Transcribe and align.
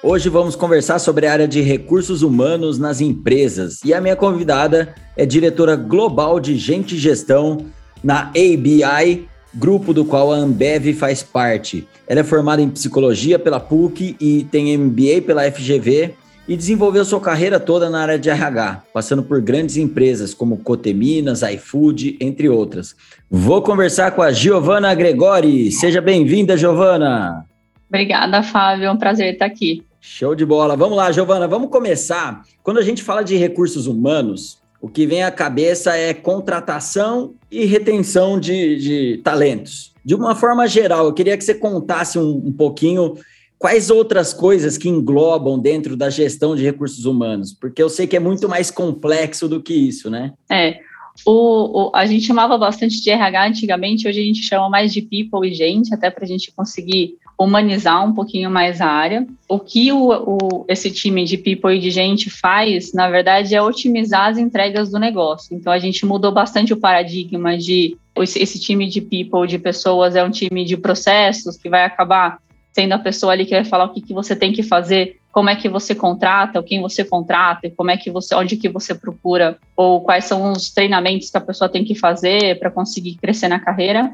Hoje 0.00 0.28
vamos 0.28 0.54
conversar 0.54 1.00
sobre 1.00 1.26
a 1.26 1.32
área 1.32 1.48
de 1.48 1.60
recursos 1.60 2.22
humanos 2.22 2.78
nas 2.78 3.00
empresas 3.00 3.80
e 3.84 3.92
a 3.92 4.00
minha 4.00 4.14
convidada 4.14 4.94
é 5.16 5.26
diretora 5.26 5.74
global 5.74 6.38
de 6.38 6.56
gente 6.56 6.94
e 6.94 6.98
gestão 6.98 7.66
na 8.02 8.30
ABI, 8.30 9.28
grupo 9.52 9.92
do 9.92 10.04
qual 10.04 10.32
a 10.32 10.36
Ambev 10.36 10.92
faz 10.94 11.24
parte. 11.24 11.84
Ela 12.06 12.20
é 12.20 12.24
formada 12.24 12.62
em 12.62 12.70
psicologia 12.70 13.40
pela 13.40 13.58
PUC 13.58 14.14
e 14.20 14.44
tem 14.44 14.78
MBA 14.78 15.22
pela 15.26 15.50
FGV 15.50 16.14
e 16.46 16.56
desenvolveu 16.56 17.04
sua 17.04 17.20
carreira 17.20 17.58
toda 17.58 17.90
na 17.90 18.00
área 18.00 18.18
de 18.20 18.30
RH, 18.30 18.84
passando 18.94 19.24
por 19.24 19.40
grandes 19.40 19.76
empresas 19.76 20.32
como 20.32 20.58
Coteminas, 20.58 21.42
iFood, 21.42 22.16
entre 22.20 22.48
outras. 22.48 22.94
Vou 23.28 23.62
conversar 23.62 24.12
com 24.12 24.22
a 24.22 24.30
Giovana 24.30 24.94
Gregori. 24.94 25.72
Seja 25.72 26.00
bem-vinda, 26.00 26.56
Giovana. 26.56 27.44
Obrigada, 27.88 28.44
Fábio. 28.44 28.84
É 28.84 28.92
um 28.92 28.96
prazer 28.96 29.32
estar 29.32 29.46
aqui. 29.46 29.87
Show 30.00 30.34
de 30.34 30.44
bola. 30.44 30.76
Vamos 30.76 30.96
lá, 30.96 31.10
Giovana, 31.10 31.48
vamos 31.48 31.70
começar. 31.70 32.42
Quando 32.62 32.78
a 32.78 32.82
gente 32.82 33.02
fala 33.02 33.22
de 33.22 33.36
recursos 33.36 33.86
humanos, 33.86 34.58
o 34.80 34.88
que 34.88 35.06
vem 35.06 35.22
à 35.22 35.30
cabeça 35.30 35.96
é 35.96 36.14
contratação 36.14 37.34
e 37.50 37.64
retenção 37.64 38.38
de, 38.38 38.76
de 38.76 39.20
talentos. 39.24 39.92
De 40.04 40.14
uma 40.14 40.34
forma 40.34 40.66
geral, 40.66 41.06
eu 41.06 41.12
queria 41.12 41.36
que 41.36 41.44
você 41.44 41.54
contasse 41.54 42.18
um, 42.18 42.46
um 42.46 42.52
pouquinho 42.52 43.14
quais 43.58 43.90
outras 43.90 44.32
coisas 44.32 44.78
que 44.78 44.88
englobam 44.88 45.58
dentro 45.58 45.96
da 45.96 46.08
gestão 46.08 46.54
de 46.54 46.62
recursos 46.62 47.04
humanos, 47.04 47.52
porque 47.52 47.82
eu 47.82 47.88
sei 47.88 48.06
que 48.06 48.16
é 48.16 48.20
muito 48.20 48.48
mais 48.48 48.70
complexo 48.70 49.48
do 49.48 49.60
que 49.60 49.74
isso, 49.74 50.08
né? 50.08 50.32
É. 50.50 50.78
O, 51.26 51.88
o, 51.88 51.96
a 51.96 52.06
gente 52.06 52.24
chamava 52.24 52.56
bastante 52.56 53.02
de 53.02 53.10
RH 53.10 53.48
antigamente, 53.48 54.06
hoje 54.06 54.20
a 54.20 54.24
gente 54.24 54.42
chama 54.42 54.70
mais 54.70 54.92
de 54.92 55.02
people 55.02 55.48
e 55.48 55.52
gente, 55.52 55.92
até 55.92 56.08
para 56.08 56.24
a 56.24 56.28
gente 56.28 56.52
conseguir 56.52 57.18
humanizar 57.38 58.04
um 58.04 58.12
pouquinho 58.12 58.50
mais 58.50 58.80
a 58.80 58.86
área. 58.86 59.26
O 59.48 59.60
que 59.60 59.92
o, 59.92 60.10
o, 60.10 60.64
esse 60.68 60.90
time 60.90 61.24
de 61.24 61.38
people 61.38 61.72
e 61.72 61.78
de 61.78 61.90
gente 61.90 62.28
faz, 62.28 62.92
na 62.92 63.08
verdade, 63.08 63.54
é 63.54 63.62
otimizar 63.62 64.28
as 64.28 64.38
entregas 64.38 64.90
do 64.90 64.98
negócio. 64.98 65.56
Então, 65.56 65.72
a 65.72 65.78
gente 65.78 66.04
mudou 66.04 66.32
bastante 66.32 66.72
o 66.72 66.76
paradigma 66.76 67.56
de 67.56 67.96
esse, 68.16 68.58
time 68.58 68.88
de 68.88 69.00
people, 69.00 69.46
de 69.46 69.58
pessoas, 69.58 70.16
é 70.16 70.24
um 70.24 70.30
time 70.30 70.64
de 70.64 70.76
processos 70.76 71.56
que 71.56 71.68
vai 71.68 71.84
acabar 71.84 72.40
sendo 72.72 72.92
a 72.92 72.98
pessoa 72.98 73.32
ali 73.32 73.44
que 73.44 73.54
vai 73.54 73.64
falar 73.64 73.84
o 73.84 73.92
que, 73.92 74.00
que 74.00 74.12
você 74.12 74.34
tem 74.34 74.52
que 74.52 74.62
fazer, 74.62 75.16
como 75.32 75.50
é 75.50 75.56
que 75.56 75.68
você 75.68 75.94
contrata, 75.94 76.62
quem 76.62 76.80
você 76.80 77.04
contrata, 77.04 77.70
como 77.76 77.90
é 77.90 77.96
que 77.96 78.10
você, 78.10 78.34
onde 78.34 78.56
que 78.56 78.68
você 78.68 78.94
procura, 78.94 79.56
ou 79.76 80.00
quais 80.00 80.24
são 80.24 80.52
os 80.52 80.70
treinamentos 80.70 81.30
que 81.30 81.36
a 81.36 81.40
pessoa 81.40 81.68
tem 81.68 81.84
que 81.84 81.94
fazer 81.94 82.58
para 82.58 82.70
conseguir 82.70 83.14
crescer 83.14 83.48
na 83.48 83.58
carreira. 83.58 84.12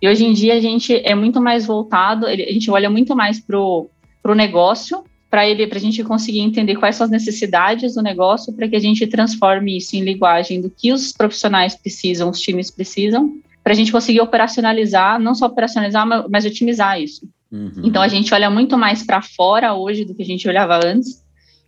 E 0.00 0.08
hoje 0.08 0.24
em 0.24 0.32
dia 0.32 0.54
a 0.54 0.60
gente 0.60 0.94
é 0.94 1.14
muito 1.14 1.40
mais 1.40 1.66
voltado, 1.66 2.26
a 2.26 2.34
gente 2.34 2.70
olha 2.70 2.90
muito 2.90 3.14
mais 3.16 3.40
para 3.40 3.58
o 3.58 3.88
negócio, 4.34 5.04
para 5.30 5.48
ele, 5.48 5.66
para 5.66 5.78
a 5.78 5.80
gente 5.80 6.04
conseguir 6.04 6.40
entender 6.40 6.76
quais 6.76 6.94
são 6.96 7.04
as 7.06 7.10
necessidades 7.10 7.94
do 7.94 8.02
negócio, 8.02 8.52
para 8.52 8.68
que 8.68 8.76
a 8.76 8.80
gente 8.80 9.06
transforme 9.06 9.76
isso 9.76 9.96
em 9.96 10.02
linguagem 10.02 10.60
do 10.60 10.70
que 10.70 10.92
os 10.92 11.12
profissionais 11.12 11.74
precisam, 11.74 12.30
os 12.30 12.40
times 12.40 12.70
precisam, 12.70 13.32
para 13.62 13.72
a 13.72 13.76
gente 13.76 13.90
conseguir 13.90 14.20
operacionalizar, 14.20 15.18
não 15.18 15.34
só 15.34 15.46
operacionalizar, 15.46 16.06
mas 16.30 16.44
otimizar 16.44 17.00
isso. 17.00 17.26
Uhum. 17.50 17.82
Então 17.82 18.02
a 18.02 18.08
gente 18.08 18.32
olha 18.34 18.50
muito 18.50 18.76
mais 18.76 19.02
para 19.02 19.22
fora 19.22 19.74
hoje 19.74 20.04
do 20.04 20.14
que 20.14 20.22
a 20.22 20.26
gente 20.26 20.46
olhava 20.46 20.78
antes 20.84 21.23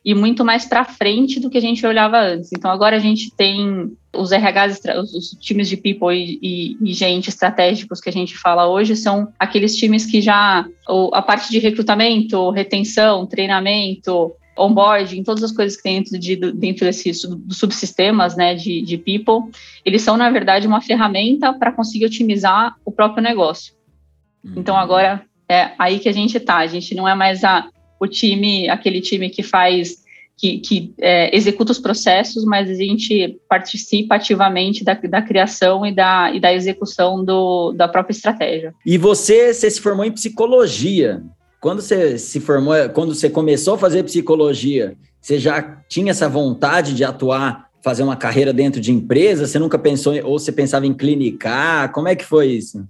e 0.06 0.14
muito 0.14 0.44
mais 0.44 0.64
para 0.64 0.84
frente 0.84 1.40
do 1.40 1.50
que 1.50 1.58
a 1.58 1.60
gente 1.60 1.84
olhava 1.84 2.20
antes. 2.20 2.52
Então 2.52 2.70
agora 2.70 2.94
a 2.94 3.00
gente 3.00 3.28
tem 3.34 3.92
os 4.14 4.30
RHs, 4.30 4.80
os, 5.12 5.30
times 5.40 5.68
de 5.68 5.76
people 5.76 6.14
e, 6.14 6.38
e, 6.40 6.78
e, 6.80 6.94
gente 6.94 7.28
estratégicos 7.28 8.00
que 8.00 8.08
a 8.08 8.12
gente 8.12 8.38
fala 8.38 8.68
hoje 8.68 8.94
são 8.94 9.32
aqueles 9.36 9.74
times 9.76 10.06
que 10.06 10.20
já 10.20 10.64
a 11.12 11.22
parte 11.22 11.50
de 11.50 11.58
recrutamento, 11.58 12.50
retenção, 12.50 13.26
treinamento, 13.26 14.32
onboarding, 14.56 15.24
todas 15.24 15.42
as 15.42 15.50
coisas 15.50 15.76
que 15.76 15.82
tem 15.82 15.96
dentro, 15.96 16.18
de, 16.20 16.36
dentro 16.36 16.84
desses 16.86 17.22
subsistemas 17.50 18.36
né, 18.36 18.54
de, 18.54 18.82
de 18.82 18.96
people, 18.96 19.50
eles 19.84 20.02
são, 20.02 20.16
na 20.16 20.30
verdade, 20.30 20.68
uma 20.68 20.80
ferramenta 20.80 21.52
para 21.52 21.72
conseguir 21.72 22.06
otimizar 22.06 22.76
o 22.84 22.92
próprio 22.92 23.24
negócio. 23.24 23.74
Uhum. 24.44 24.52
Então, 24.56 24.76
agora, 24.76 25.26
é 25.48 25.72
aí 25.76 25.98
que 25.98 26.08
a 26.08 26.12
gente 26.12 26.36
está. 26.36 26.58
A 26.58 26.66
gente 26.66 26.94
não 26.94 27.06
é 27.06 27.14
mais 27.14 27.44
a, 27.44 27.68
o 28.00 28.06
time, 28.06 28.68
aquele 28.68 29.00
time 29.00 29.30
que 29.30 29.42
faz, 29.42 30.04
que, 30.36 30.58
que 30.58 30.94
é, 31.00 31.34
executa 31.36 31.72
os 31.72 31.78
processos, 31.78 32.44
mas 32.44 32.68
a 32.68 32.74
gente 32.74 33.40
participa 33.48 34.16
ativamente 34.16 34.84
da, 34.84 34.94
da 34.94 35.22
criação 35.22 35.84
e 35.86 35.94
da, 35.94 36.30
e 36.32 36.40
da 36.40 36.52
execução 36.52 37.24
do, 37.24 37.72
da 37.72 37.88
própria 37.88 38.12
estratégia. 38.12 38.74
E 38.84 38.98
você, 38.98 39.52
você 39.52 39.70
se 39.70 39.80
formou 39.80 40.04
em 40.04 40.12
psicologia. 40.12 41.22
Quando 41.60 41.80
você 41.80 42.18
se 42.18 42.38
formou, 42.38 42.74
quando 42.90 43.14
você 43.14 43.30
começou 43.30 43.74
a 43.74 43.78
fazer 43.78 44.02
psicologia, 44.04 44.94
você 45.20 45.38
já 45.38 45.60
tinha 45.88 46.10
essa 46.10 46.28
vontade 46.28 46.94
de 46.94 47.02
atuar, 47.02 47.66
fazer 47.82 48.02
uma 48.02 48.14
carreira 48.14 48.52
dentro 48.52 48.80
de 48.80 48.92
empresa? 48.92 49.46
Você 49.46 49.58
nunca 49.58 49.78
pensou, 49.78 50.14
ou 50.22 50.38
você 50.38 50.52
pensava 50.52 50.86
em 50.86 50.94
clinicar? 50.94 51.90
Como 51.92 52.08
é 52.08 52.14
que 52.14 52.24
foi 52.24 52.48
isso? 52.48 52.86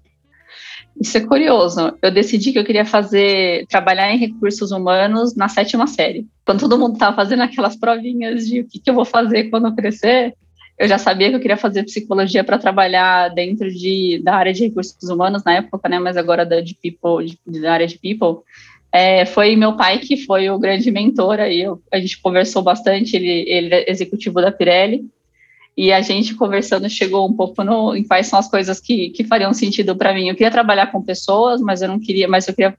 Isso 1.01 1.19
é 1.19 1.21
curioso. 1.21 1.93
Eu 2.01 2.11
decidi 2.11 2.53
que 2.53 2.59
eu 2.59 2.65
queria 2.65 2.84
fazer, 2.84 3.67
trabalhar 3.67 4.11
em 4.12 4.19
recursos 4.19 4.71
humanos 4.71 5.37
na 5.37 5.49
sétima 5.49 5.87
série. 5.87 6.27
Quando 6.45 6.61
todo 6.61 6.79
mundo 6.79 6.95
estava 6.95 7.15
fazendo 7.15 7.43
aquelas 7.43 7.77
provinhas 7.77 8.47
de 8.47 8.61
o 8.61 8.67
que, 8.67 8.81
que 8.81 8.89
eu 8.89 8.95
vou 8.95 9.05
fazer 9.05 9.51
quando 9.51 9.67
eu 9.67 9.75
crescer, 9.75 10.34
eu 10.79 10.89
já 10.89 10.99
sabia 10.99 11.29
que 11.29 11.37
eu 11.37 11.41
queria 11.41 11.57
fazer 11.57 11.84
psicologia 11.84 12.43
para 12.43 12.59
trabalhar 12.59 13.29
dentro 13.29 13.71
de, 13.71 14.21
da 14.23 14.37
área 14.37 14.53
de 14.53 14.65
recursos 14.65 15.09
humanos 15.09 15.43
na 15.45 15.57
época, 15.57 15.89
né? 15.89 15.99
Mas 15.99 16.17
agora 16.17 16.47
da 16.47 16.61
de 16.61 16.75
people, 16.75 17.39
de, 17.47 17.61
da 17.61 17.73
área 17.73 17.87
de 17.87 17.99
people. 17.99 18.43
É, 18.91 19.27
foi 19.27 19.57
meu 19.57 19.77
pai 19.77 19.99
que 19.99 20.17
foi 20.17 20.49
o 20.49 20.59
grande 20.59 20.91
mentor 20.91 21.41
aí. 21.41 21.61
Eu, 21.61 21.83
a 21.93 21.99
gente 21.99 22.21
conversou 22.21 22.63
bastante. 22.63 23.17
Ele, 23.17 23.45
ele 23.47 23.75
é 23.75 23.91
executivo 23.91 24.41
da 24.41 24.51
Pirelli 24.51 25.05
e 25.77 25.93
a 25.93 26.01
gente 26.01 26.35
conversando 26.35 26.89
chegou 26.89 27.29
um 27.29 27.33
pouco 27.35 27.63
no, 27.63 27.95
em 27.95 28.03
quais 28.03 28.29
são 28.29 28.39
as 28.39 28.49
coisas 28.49 28.81
que, 28.81 29.11
que 29.11 29.25
fariam 29.25 29.53
sentido 29.53 29.95
para 29.95 30.15
mim. 30.15 30.29
Eu 30.29 30.35
queria 30.35 30.51
trabalhar 30.51 30.87
com 30.87 31.03
pessoas, 31.03 31.61
mas 31.61 31.83
eu 31.83 31.89
não 31.89 32.01
queria, 32.01 32.27
mas 32.27 32.49
eu 32.49 32.55
queria 32.55 32.77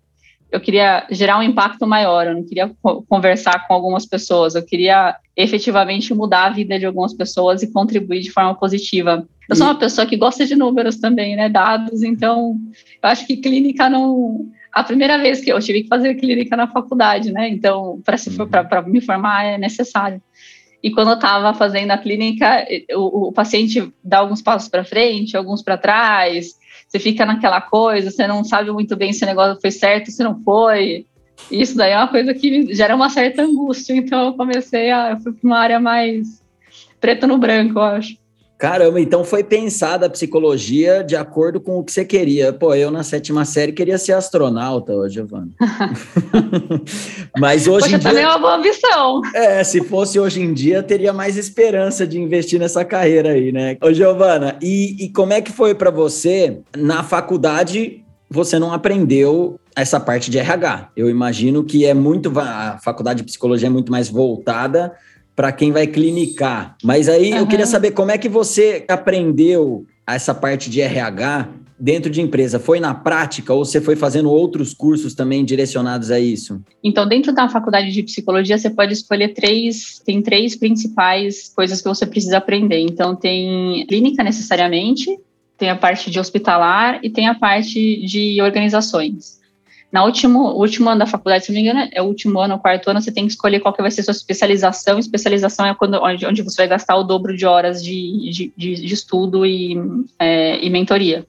eu 0.50 0.62
queria 0.62 1.06
gerar 1.12 1.38
um 1.38 1.44
impacto 1.44 1.86
maior, 1.86 2.26
eu 2.26 2.34
não 2.34 2.44
queria 2.44 2.72
conversar 3.10 3.68
com 3.68 3.74
algumas 3.74 4.06
pessoas, 4.06 4.56
eu 4.56 4.64
queria 4.64 5.18
efetivamente 5.36 6.14
mudar 6.14 6.46
a 6.46 6.50
vida 6.50 6.80
de 6.80 6.86
algumas 6.86 7.14
pessoas 7.14 7.62
e 7.62 7.72
contribuir 7.72 8.22
de 8.22 8.32
forma 8.32 8.56
positiva. 8.56 9.28
Eu 9.50 9.56
sou 9.58 9.68
uma 9.68 9.78
pessoa 9.78 10.08
que 10.08 10.16
gosta 10.16 10.46
de 10.46 10.56
números 10.56 10.98
também, 10.98 11.36
né, 11.36 11.50
dados, 11.50 12.02
então 12.02 12.56
eu 13.04 13.10
acho 13.10 13.28
que 13.28 13.36
clínica 13.36 13.90
não 13.90 14.48
a 14.78 14.84
primeira 14.84 15.18
vez 15.18 15.42
que 15.42 15.52
eu 15.52 15.60
tive 15.60 15.84
que 15.84 15.88
fazer 15.88 16.14
clínica 16.16 16.56
na 16.56 16.68
faculdade, 16.68 17.32
né? 17.32 17.50
Então, 17.50 18.00
para 18.04 18.82
uhum. 18.84 18.90
me 18.92 19.02
formar 19.02 19.44
é 19.44 19.58
necessário. 19.58 20.22
E 20.82 20.92
quando 20.92 21.10
eu 21.10 21.16
estava 21.16 21.54
fazendo 21.54 21.92
a 21.92 21.98
clínica, 21.98 22.66
o, 22.94 23.30
o 23.30 23.32
paciente 23.32 23.92
dá 24.04 24.20
alguns 24.20 24.42
passos 24.42 24.70
para 24.70 24.84
frente, 24.84 25.36
alguns 25.36 25.62
para 25.64 25.78
trás, 25.78 26.56
você 26.88 27.00
fica 27.00 27.26
naquela 27.26 27.60
coisa, 27.60 28.12
você 28.12 28.26
não 28.28 28.44
sabe 28.44 28.72
muito 28.72 28.96
bem 28.96 29.12
se 29.12 29.24
o 29.24 29.28
negócio 29.28 29.60
foi 29.60 29.72
certo, 29.72 30.12
se 30.12 30.24
não 30.24 30.42
foi. 30.44 31.06
Isso 31.52 31.76
daí 31.76 31.92
é 31.92 31.98
uma 31.98 32.08
coisa 32.08 32.34
que 32.34 32.74
gera 32.74 32.96
uma 32.96 33.10
certa 33.10 33.44
angústia. 33.44 33.94
Então 33.94 34.28
eu 34.28 34.34
comecei 34.34 34.92
a. 34.92 35.12
Eu 35.12 35.20
fui 35.20 35.34
para 35.34 35.48
uma 35.48 35.60
área 35.60 35.80
mais 35.80 36.42
preto 37.00 37.28
no 37.28 37.38
branco, 37.38 37.80
eu 37.80 37.84
acho. 37.84 38.18
Caramba, 38.58 39.00
então 39.00 39.24
foi 39.24 39.44
pensada 39.44 40.08
a 40.08 40.10
psicologia 40.10 41.04
de 41.04 41.16
acordo 41.16 41.62
com 41.62 41.78
o 41.78 41.84
que 41.84 41.92
você 41.92 42.04
queria. 42.04 42.52
Pô, 42.52 42.74
eu 42.74 42.90
na 42.90 43.04
sétima 43.04 43.46
série 43.46 43.72
queria 43.72 44.00
ser 44.00 44.14
astronauta, 44.14 44.94
ô 44.94 45.08
Giovana. 45.08 45.50
Mas 47.38 47.68
hoje 47.68 47.82
Poxa, 47.82 47.96
em 47.96 48.00
dia. 48.00 48.10
também 48.10 48.24
é 48.24 48.28
uma 48.28 48.40
boa 48.40 48.56
ambição. 48.56 49.22
É, 49.36 49.64
se 49.64 49.82
fosse 49.82 50.20
hoje 50.20 50.42
em 50.42 50.56
dia, 50.56 50.82
teria 50.82 51.14
mais 51.14 51.38
esperança 51.38 52.08
de 52.08 52.20
investir 52.20 52.60
nessa 52.60 52.84
carreira 52.84 53.30
aí, 53.30 53.52
né? 53.52 53.78
Ô, 53.80 53.94
Giovana, 53.94 54.58
e, 54.60 55.06
e 55.06 55.10
como 55.10 55.34
é 55.34 55.42
que 55.42 55.52
foi 55.52 55.76
para 55.76 55.92
você 55.92 56.60
na 56.76 57.04
faculdade? 57.04 58.04
Você 58.28 58.58
não 58.58 58.74
aprendeu 58.74 59.60
essa 59.76 60.00
parte 60.00 60.32
de 60.32 60.40
RH. 60.40 60.90
Eu 60.98 61.10
imagino 61.12 61.64
que 61.64 61.86
é 61.86 61.94
muito. 61.94 62.34
A 62.40 62.80
faculdade 62.84 63.20
de 63.20 63.26
psicologia 63.26 63.68
é 63.68 63.70
muito 63.70 63.92
mais 63.92 64.10
voltada 64.10 64.94
para 65.38 65.52
quem 65.52 65.72
vai 65.72 65.86
clinicar. 65.86 66.76
Mas 66.84 67.08
aí 67.08 67.32
uhum. 67.32 67.38
eu 67.38 67.48
queria 67.48 67.68
saber 67.68 67.92
como 67.92 68.10
é 68.10 68.18
que 68.18 68.28
você 68.28 68.84
aprendeu 68.88 69.86
essa 70.08 70.34
parte 70.34 70.68
de 70.68 70.82
RH 70.82 71.48
dentro 71.80 72.10
de 72.10 72.20
empresa 72.20 72.58
foi 72.58 72.80
na 72.80 72.96
prática 72.96 73.54
ou 73.54 73.64
você 73.64 73.80
foi 73.80 73.96
fazendo 73.96 74.32
outros 74.32 74.74
cursos 74.74 75.14
também 75.14 75.46
direcionados 75.46 76.10
a 76.10 76.20
isso? 76.20 76.60
Então, 76.84 77.08
dentro 77.08 77.32
da 77.32 77.48
faculdade 77.48 77.92
de 77.92 78.02
psicologia, 78.02 78.58
você 78.58 78.68
pode 78.68 78.94
escolher 78.94 79.36
três, 79.36 80.02
tem 80.04 80.24
três 80.24 80.56
principais 80.56 81.52
coisas 81.56 81.82
que 81.82 81.88
você 81.88 82.08
precisa 82.08 82.38
aprender. 82.38 82.80
Então, 82.80 83.16
tem 83.16 83.86
clínica 83.86 84.24
necessariamente, 84.24 85.20
tem 85.56 85.70
a 85.70 85.76
parte 85.76 86.10
de 86.10 86.20
hospitalar 86.20 87.00
e 87.04 87.12
tem 87.12 87.28
a 87.28 87.36
parte 87.36 88.04
de 88.08 88.42
organizações. 88.42 89.37
Na 89.92 90.04
último, 90.04 90.52
último 90.52 90.90
ano 90.90 91.00
da 91.00 91.06
faculdade, 91.06 91.46
se 91.46 91.52
não 91.52 91.62
me 91.62 91.68
engano, 91.68 91.90
é 91.94 92.02
o 92.02 92.06
último 92.06 92.40
ano, 92.40 92.56
o 92.56 92.60
quarto 92.60 92.90
ano, 92.90 93.02
você 93.02 93.12
tem 93.12 93.26
que 93.26 93.32
escolher 93.32 93.62
qual 93.62 93.74
que 93.74 93.82
vai 93.82 93.90
ser 93.90 94.02
a 94.02 94.04
sua 94.04 94.12
especialização. 94.12 95.00
Especialização 95.00 95.66
é 95.66 95.74
quando, 95.74 95.96
onde, 96.04 96.26
onde 96.26 96.42
você 96.42 96.58
vai 96.58 96.68
gastar 96.68 96.98
o 96.98 97.04
dobro 97.04 97.36
de 97.36 97.46
horas 97.46 97.82
de, 97.84 98.30
de, 98.30 98.54
de, 98.56 98.76
de 98.76 98.94
estudo 98.94 99.46
e, 99.46 99.78
é, 100.20 100.64
e 100.64 100.70
mentoria. 100.70 101.26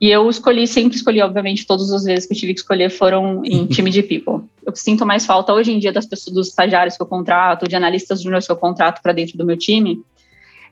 E 0.00 0.10
eu 0.10 0.28
escolhi, 0.28 0.66
sempre 0.66 0.96
escolhi, 0.96 1.20
obviamente, 1.20 1.66
todas 1.66 1.92
as 1.92 2.04
vezes 2.04 2.26
que 2.26 2.32
eu 2.32 2.38
tive 2.38 2.54
que 2.54 2.60
escolher 2.60 2.90
foram 2.90 3.42
em 3.44 3.66
time 3.70 3.90
de 3.90 4.02
people. 4.02 4.44
Eu 4.64 4.74
sinto 4.74 5.06
mais 5.06 5.24
falta 5.24 5.52
hoje 5.52 5.72
em 5.72 5.78
dia 5.78 5.92
das 5.92 6.06
pessoas, 6.06 6.34
dos 6.34 6.48
estagiários 6.48 6.96
que 6.96 7.02
eu 7.02 7.06
contrato, 7.06 7.68
de 7.68 7.76
analistas 7.76 8.22
júnior 8.22 8.42
que 8.42 8.50
eu 8.50 8.56
contrato 8.56 9.00
para 9.02 9.12
dentro 9.12 9.38
do 9.38 9.44
meu 9.44 9.56
time, 9.56 10.00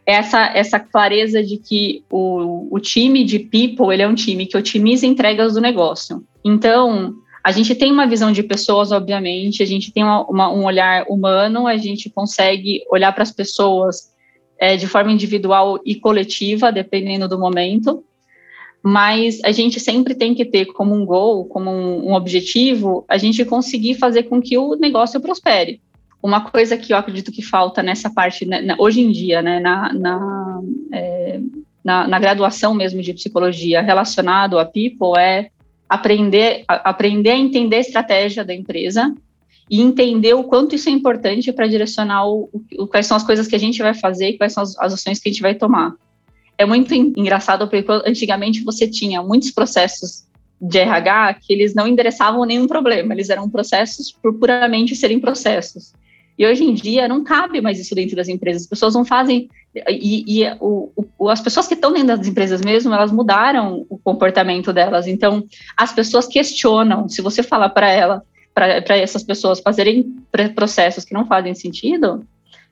essa, 0.07 0.47
essa 0.55 0.79
clareza 0.79 1.43
de 1.43 1.57
que 1.57 2.05
o, 2.09 2.69
o 2.71 2.79
time 2.79 3.25
de 3.25 3.41
people, 3.41 3.93
ele 3.93 4.03
é 4.03 4.09
um 4.09 4.15
time 4.15 4.47
que 4.47 4.57
otimiza 4.57 5.05
entregas 5.05 5.55
do 5.55 5.61
negócio. 5.61 6.25
Então, 6.47 7.17
a 7.43 7.51
gente 7.51 7.75
tem 7.75 7.91
uma 7.91 8.07
visão 8.07 8.31
de 8.31 8.41
pessoas, 8.41 8.93
obviamente, 8.93 9.65
a 9.65 9.67
gente 9.67 9.93
tem 9.93 10.05
uma, 10.05 10.25
uma, 10.31 10.53
um 10.53 10.65
olhar 10.65 11.05
humano, 11.09 11.67
a 11.67 11.77
gente 11.77 12.09
consegue 12.09 12.85
olhar 12.89 13.13
para 13.13 13.25
as 13.25 13.33
pessoas 13.33 14.15
é, 14.57 14.77
de 14.77 14.87
forma 14.87 15.11
individual 15.11 15.81
e 15.85 15.97
coletiva, 15.97 16.71
dependendo 16.71 17.27
do 17.27 17.37
momento, 17.37 18.05
mas 18.81 19.41
a 19.43 19.51
gente 19.51 19.81
sempre 19.81 20.15
tem 20.15 20.37
que 20.37 20.45
ter 20.45 20.67
como 20.67 20.95
um 20.95 21.05
goal, 21.05 21.47
como 21.47 21.69
um, 21.69 22.11
um 22.11 22.15
objetivo, 22.15 23.05
a 23.09 23.19
gente 23.19 23.45
conseguir 23.45 23.95
fazer 23.95 24.23
com 24.23 24.41
que 24.41 24.57
o 24.57 24.77
negócio 24.77 25.21
prospere. 25.21 25.81
Uma 26.23 26.49
coisa 26.49 26.77
que 26.77 26.93
eu 26.93 26.97
acredito 26.97 27.33
que 27.33 27.43
falta 27.43 27.83
nessa 27.83 28.09
parte, 28.09 28.47
né, 28.47 28.77
hoje 28.79 29.01
em 29.01 29.11
dia, 29.11 29.43
né, 29.43 29.59
na, 29.59 29.93
na, 29.93 30.61
é, 30.93 31.41
na, 31.83 32.07
na, 32.07 32.19
graduação 32.21 32.73
mesmo 32.73 33.03
de 33.03 33.13
psicologia 33.13 33.83
relacionado 33.83 34.61
a 34.61 34.65
people, 34.65 35.19
é 35.19 35.51
aprender, 35.89 36.65
a, 36.67 36.91
aprender 36.91 37.31
a 37.31 37.37
entender 37.37 37.77
a 37.77 37.81
estratégia 37.81 38.45
da 38.45 38.55
empresa 38.55 39.15
e 39.71 39.81
entender 39.81 40.35
o 40.35 40.45
quanto 40.45 40.75
isso 40.75 40.89
é 40.89 40.93
importante 40.93 41.53
para 41.53 41.67
direcionar 41.67 42.27
o, 42.27 42.49
o, 42.79 42.87
quais 42.87 43.07
são 43.07 43.17
as 43.17 43.25
coisas 43.25 43.49
que 43.49 43.57
a 43.57 43.59
gente 43.59 43.83
vai 43.83 43.95
fazer 43.95 44.31
e 44.31 44.39
quais 44.39 44.53
são 44.53 44.63
as, 44.63 44.79
as 44.79 44.95
ações 44.95 45.19
que 45.19 45.29
a 45.29 45.33
gente 45.33 45.43
vai 45.43 45.55
tomar. 45.55 45.95
É 46.59 46.65
muito 46.65 46.95
engraçado 46.95 47.69
porque 47.69 47.85
antigamente 48.07 48.63
você 48.63 48.89
tinha 48.89 49.23
muitos 49.23 49.51
processos 49.51 50.25
de 50.61 50.79
RH 50.79 51.35
que 51.35 51.53
eles 51.53 51.75
não 51.75 51.87
endereçavam 51.87 52.45
nenhum 52.45 52.67
problema, 52.67 53.13
eles 53.13 53.29
eram 53.29 53.51
processos 53.51 54.11
por 54.11 54.33
puramente 54.39 54.97
serem 54.97 55.21
processos. 55.21 55.93
E 56.39 56.47
hoje 56.47 56.65
em 56.65 56.75
dia 56.75 57.09
não 57.09 57.25
cabe 57.25 57.61
mais 57.61 57.79
isso 57.79 57.95
dentro 57.95 58.17
das 58.17 58.29
empresas. 58.29 58.63
As 58.63 58.69
pessoas 58.69 58.95
não 58.95 59.05
fazem. 59.05 59.49
E, 59.89 60.43
e 60.43 60.57
o, 60.61 60.91
o, 61.19 61.29
as 61.29 61.41
pessoas 61.41 61.67
que 61.67 61.75
estão 61.75 61.93
dentro 61.93 62.17
das 62.17 62.27
empresas 62.27 62.61
mesmo, 62.61 62.93
elas 62.93 63.11
mudaram 63.11 63.87
o 63.89 63.99
comportamento 63.99 64.73
delas. 64.73 65.07
Então, 65.07 65.45
as 65.77 65.93
pessoas 65.93 66.27
questionam. 66.27 67.09
Se 67.09 67.23
você 67.23 67.43
falar 67.43 67.71
para 67.71 67.91
ela, 67.91 68.23
para 68.55 68.97
essas 68.97 69.23
pessoas 69.23 69.61
fazerem 69.61 70.17
processos 70.55 71.05
que 71.05 71.15
não 71.15 71.27
fazem 71.27 71.55
sentido, 71.55 72.25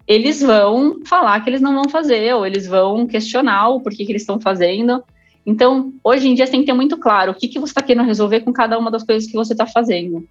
eles 0.06 0.40
vão 0.40 1.00
falar 1.04 1.40
que 1.40 1.50
eles 1.50 1.60
não 1.60 1.74
vão 1.74 1.88
fazer, 1.88 2.34
ou 2.34 2.46
eles 2.46 2.66
vão 2.66 3.06
questionar 3.06 3.68
o 3.68 3.80
porquê 3.80 4.04
que 4.04 4.12
eles 4.12 4.22
estão 4.22 4.40
fazendo. 4.40 5.02
Então, 5.46 5.92
hoje 6.02 6.28
em 6.28 6.34
dia, 6.34 6.46
você 6.46 6.52
tem 6.52 6.60
que 6.60 6.66
ter 6.66 6.72
muito 6.72 6.96
claro 6.96 7.32
o 7.32 7.34
que, 7.34 7.48
que 7.48 7.58
você 7.58 7.70
está 7.70 7.82
querendo 7.82 8.06
resolver 8.06 8.40
com 8.40 8.52
cada 8.52 8.78
uma 8.78 8.90
das 8.90 9.02
coisas 9.02 9.30
que 9.30 9.36
você 9.36 9.52
está 9.52 9.66
fazendo. 9.66 10.26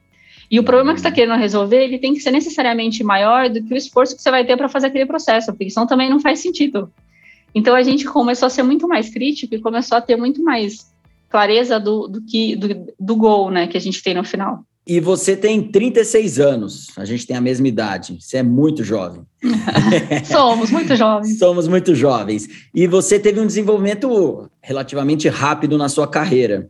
E 0.54 0.60
o 0.60 0.64
problema 0.64 0.94
que 0.94 1.00
você 1.00 1.08
está 1.08 1.16
querendo 1.16 1.36
resolver, 1.36 1.84
ele 1.84 1.98
tem 1.98 2.14
que 2.14 2.20
ser 2.20 2.30
necessariamente 2.30 3.04
maior 3.04 3.50
do 3.50 3.64
que 3.64 3.74
o 3.74 3.76
esforço 3.76 4.16
que 4.16 4.22
você 4.22 4.30
vai 4.30 4.46
ter 4.46 4.56
para 4.56 4.70
fazer 4.70 4.86
aquele 4.86 5.08
processo, 5.08 5.52
porque 5.52 5.68
senão 5.72 5.88
também 5.88 6.12
não 6.12 6.20
faz 6.20 6.42
sentido. 6.42 6.94
Então 7.56 7.74
a 7.74 7.82
gente 7.82 8.06
começou 8.06 8.46
a 8.46 8.50
ser 8.52 8.62
muito 8.62 8.88
mais 8.88 9.10
crítico 9.10 9.56
e 9.56 9.60
começou 9.60 9.98
a 9.98 10.02
ter 10.02 10.16
muito 10.16 10.44
mais 10.44 10.94
clareza 11.28 11.80
do, 11.80 12.08
do 12.08 12.22
que 12.22 12.56
do, 12.56 12.94
do 13.00 13.16
gol, 13.16 13.50
né, 13.50 13.66
que 13.66 13.76
a 13.76 13.82
gente 13.82 14.04
tem 14.04 14.14
no 14.14 14.24
final. 14.24 14.64
E 14.86 15.00
você 15.00 15.36
tem 15.36 15.60
36 15.60 16.40
anos, 16.40 16.88
a 16.98 17.04
gente 17.04 17.26
tem 17.26 17.36
a 17.36 17.42
mesma 17.42 17.68
idade, 17.68 18.20
você 18.22 18.38
é 18.38 18.44
muito 18.44 18.84
jovem. 18.84 19.24
Somos 20.24 20.70
muito 20.70 20.96
jovens. 20.96 21.40
Somos 21.40 21.68
muito 21.68 21.96
jovens. 21.96 22.48
E 22.76 22.86
você 22.86 23.20
teve 23.20 23.40
um 23.40 23.48
desenvolvimento 23.48 24.48
relativamente 24.62 25.28
rápido 25.30 25.80
na 25.80 25.90
sua 25.90 26.08
carreira. 26.08 26.70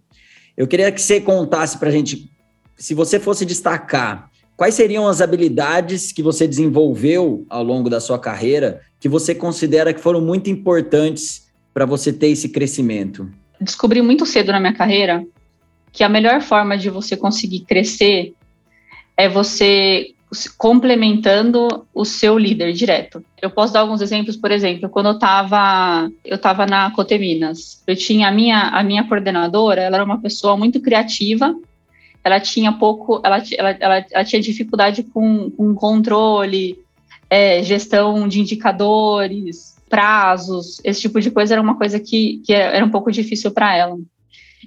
Eu 0.55 0.67
queria 0.67 0.89
que 0.89 1.01
você 1.01 1.19
contasse 1.19 1.77
para 1.77 1.89
a 1.89 1.91
gente 1.91 2.31
se 2.77 2.93
você 2.93 3.19
fosse 3.19 3.45
destacar, 3.45 4.29
quais 4.55 4.75
seriam 4.75 5.07
as 5.07 5.21
habilidades 5.21 6.11
que 6.11 6.23
você 6.23 6.47
desenvolveu 6.47 7.45
ao 7.49 7.63
longo 7.63 7.89
da 7.89 7.99
sua 7.99 8.19
carreira 8.19 8.81
que 8.99 9.09
você 9.09 9.35
considera 9.35 9.93
que 9.93 9.99
foram 9.99 10.21
muito 10.21 10.49
importantes 10.49 11.47
para 11.73 11.85
você 11.85 12.13
ter 12.13 12.27
esse 12.27 12.49
crescimento? 12.49 13.29
Descobri 13.59 14.01
muito 14.01 14.25
cedo 14.25 14.51
na 14.51 14.59
minha 14.59 14.73
carreira 14.73 15.25
que 15.91 16.03
a 16.03 16.09
melhor 16.09 16.41
forma 16.41 16.77
de 16.77 16.89
você 16.89 17.15
conseguir 17.15 17.61
crescer 17.61 18.33
é 19.15 19.29
você 19.29 20.13
complementando 20.57 21.85
o 21.93 22.03
seu 22.03 22.37
líder 22.37 22.73
direto. 22.73 23.23
Eu 23.39 23.51
posso 23.51 23.71
dar 23.71 23.81
alguns 23.81 24.01
exemplos, 24.01 24.35
por 24.35 24.51
exemplo, 24.51 24.89
quando 24.89 25.07
eu 25.07 25.13
estava 25.13 26.09
eu 26.25 26.37
tava 26.37 26.65
na 26.65 26.89
Coteminas, 26.91 27.83
eu 27.85 27.95
tinha 27.95 28.29
a 28.29 28.31
minha 28.31 28.69
a 28.69 28.83
minha 28.83 29.07
coordenadora, 29.07 29.81
ela 29.81 29.97
era 29.97 30.03
uma 30.03 30.19
pessoa 30.19 30.57
muito 30.57 30.81
criativa 30.81 31.55
ela 32.23 32.39
tinha 32.39 32.71
pouco, 32.71 33.21
ela, 33.23 33.43
ela, 33.57 33.71
ela, 33.79 34.05
ela 34.11 34.23
tinha 34.23 34.41
dificuldade 34.41 35.03
com, 35.03 35.51
com 35.51 35.75
controle, 35.75 36.79
é, 37.29 37.61
gestão 37.63 38.27
de 38.27 38.39
indicadores, 38.39 39.75
prazos, 39.89 40.79
esse 40.83 41.01
tipo 41.01 41.19
de 41.19 41.29
coisa 41.29 41.53
era 41.53 41.61
uma 41.61 41.77
coisa 41.77 41.99
que, 41.99 42.41
que 42.45 42.53
era 42.53 42.85
um 42.85 42.89
pouco 42.89 43.11
difícil 43.11 43.51
para 43.51 43.75
ela. 43.75 43.97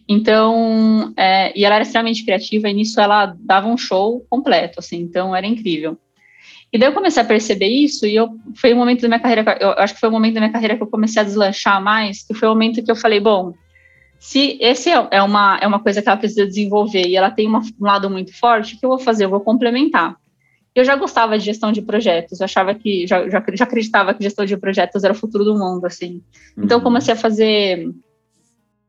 Então, 0.09 1.13
é, 1.17 1.59
e 1.59 1.65
ela 1.65 1.77
era 1.77 1.83
extremamente 1.83 2.25
criativa, 2.25 2.69
e 2.69 2.75
nisso 2.75 3.01
ela 3.01 3.35
dava 3.41 3.67
um 3.67 3.77
show 3.77 4.25
completo, 4.31 4.79
assim, 4.79 4.99
então 4.99 5.35
era 5.35 5.47
incrível. 5.47 5.99
E 6.73 6.79
daí 6.79 6.89
eu 6.89 6.93
comecei 6.93 7.23
a 7.23 7.27
perceber 7.27 7.69
isso, 7.69 8.07
e 8.07 8.15
eu, 8.15 8.37
foi 8.55 8.75
um 8.75 8.77
momento 8.77 9.03
da 9.03 9.09
minha 9.09 9.21
carreira, 9.21 9.59
eu 9.61 9.71
acho 9.73 9.95
que 9.95 10.01
foi 10.01 10.09
o 10.09 10.13
um 10.13 10.15
momento 10.15 10.35
da 10.35 10.41
minha 10.41 10.53
carreira 10.53 10.77
que 10.77 10.83
eu 10.83 10.87
comecei 10.87 11.21
a 11.23 11.25
deslanchar 11.25 11.83
mais, 11.83 12.23
que 12.23 12.35
foi 12.35 12.49
o 12.49 12.53
um 12.53 12.55
momento 12.55 12.85
que 12.85 12.91
eu 12.91 12.97
falei, 12.97 13.19
bom, 13.19 13.55
se 14.19 14.59
esse 14.61 14.91
é, 14.91 15.09
é 15.11 15.23
uma, 15.23 15.59
é 15.61 15.67
uma 15.67 15.81
coisa 15.81 16.03
que 16.03 16.09
ela 16.09 16.17
precisa 16.17 16.47
desenvolver 16.47 17.07
e 17.07 17.17
ela 17.17 17.31
tem 17.31 17.47
uma, 17.47 17.61
um 17.61 17.85
lado 17.85 18.11
muito 18.11 18.37
forte, 18.37 18.75
o 18.75 18.79
que 18.79 18.85
eu 18.85 18.91
vou 18.91 18.99
fazer? 18.99 19.25
Eu 19.25 19.31
vou 19.31 19.41
complementar. 19.41 20.17
Eu 20.75 20.85
já 20.85 20.95
gostava 20.97 21.39
de 21.39 21.45
gestão 21.45 21.73
de 21.73 21.81
projetos, 21.81 22.41
eu 22.41 22.45
achava 22.45 22.75
que, 22.75 23.07
já, 23.07 23.29
já, 23.29 23.43
já 23.55 23.65
acreditava 23.65 24.13
que 24.13 24.23
gestão 24.23 24.45
de 24.45 24.57
projetos 24.57 25.05
era 25.05 25.13
o 25.13 25.17
futuro 25.17 25.45
do 25.45 25.59
mundo, 25.59 25.87
assim. 25.87 26.23
Então, 26.57 26.79
uhum. 26.79 26.85
comecei 26.85 27.15
a 27.15 27.17
fazer 27.17 27.91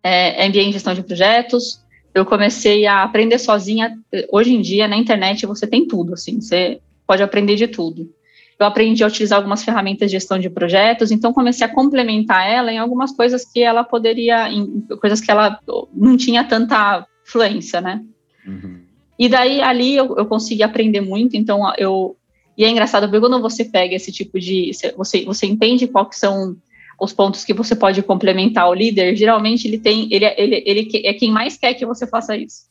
é, 0.03 0.47
MBA 0.49 0.59
em 0.59 0.73
gestão 0.73 0.93
de 0.93 1.03
projetos, 1.03 1.81
eu 2.13 2.25
comecei 2.25 2.85
a 2.85 3.03
aprender 3.03 3.39
sozinha. 3.39 3.97
Hoje 4.31 4.53
em 4.53 4.61
dia, 4.61 4.87
na 4.87 4.97
internet, 4.97 5.45
você 5.45 5.65
tem 5.65 5.87
tudo, 5.87 6.13
assim, 6.13 6.41
você 6.41 6.81
pode 7.05 7.23
aprender 7.23 7.55
de 7.55 7.67
tudo 7.67 8.13
eu 8.59 8.65
aprendi 8.65 9.03
a 9.03 9.07
utilizar 9.07 9.37
algumas 9.37 9.63
ferramentas 9.63 10.09
de 10.09 10.17
gestão 10.17 10.39
de 10.39 10.49
projetos, 10.49 11.11
então 11.11 11.31
comecei 11.31 11.65
a 11.65 11.73
complementar 11.73 12.49
ela 12.49 12.71
em 12.71 12.79
algumas 12.79 13.11
coisas 13.11 13.45
que 13.45 13.61
ela 13.61 13.83
poderia, 13.83 14.51
em 14.51 14.81
coisas 14.99 15.21
que 15.21 15.29
ela 15.29 15.59
não 15.93 16.17
tinha 16.17 16.43
tanta 16.43 17.05
fluência, 17.23 17.79
né? 17.79 18.03
Uhum. 18.45 18.81
E 19.19 19.29
daí 19.29 19.61
ali 19.61 19.95
eu, 19.95 20.15
eu 20.17 20.25
consegui 20.25 20.63
aprender 20.63 21.01
muito, 21.01 21.35
então 21.35 21.71
eu 21.77 22.15
e 22.57 22.63
é 22.63 22.69
engraçado 22.69 23.03
porque 23.07 23.19
quando 23.19 23.39
você 23.39 23.63
pega 23.63 23.95
esse 23.95 24.11
tipo 24.11 24.39
de 24.39 24.71
você 24.95 25.23
você 25.23 25.45
entende 25.45 25.87
quais 25.87 26.17
são 26.17 26.57
os 26.99 27.13
pontos 27.13 27.45
que 27.45 27.53
você 27.53 27.75
pode 27.75 28.01
complementar 28.01 28.67
o 28.67 28.73
líder, 28.73 29.15
geralmente 29.15 29.67
ele 29.67 29.77
tem 29.77 30.07
ele, 30.11 30.25
ele, 30.35 30.63
ele 30.65 30.89
é 31.05 31.13
quem 31.13 31.31
mais 31.31 31.57
quer 31.57 31.75
que 31.75 31.85
você 31.85 32.07
faça 32.07 32.35
isso, 32.35 32.63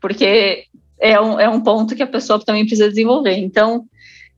porque 0.00 0.64
é 0.98 1.20
um, 1.20 1.38
é 1.40 1.48
um 1.48 1.60
ponto 1.60 1.94
que 1.94 2.02
a 2.02 2.06
pessoa 2.06 2.42
também 2.42 2.64
precisa 2.64 2.88
desenvolver. 2.88 3.36
Então 3.36 3.84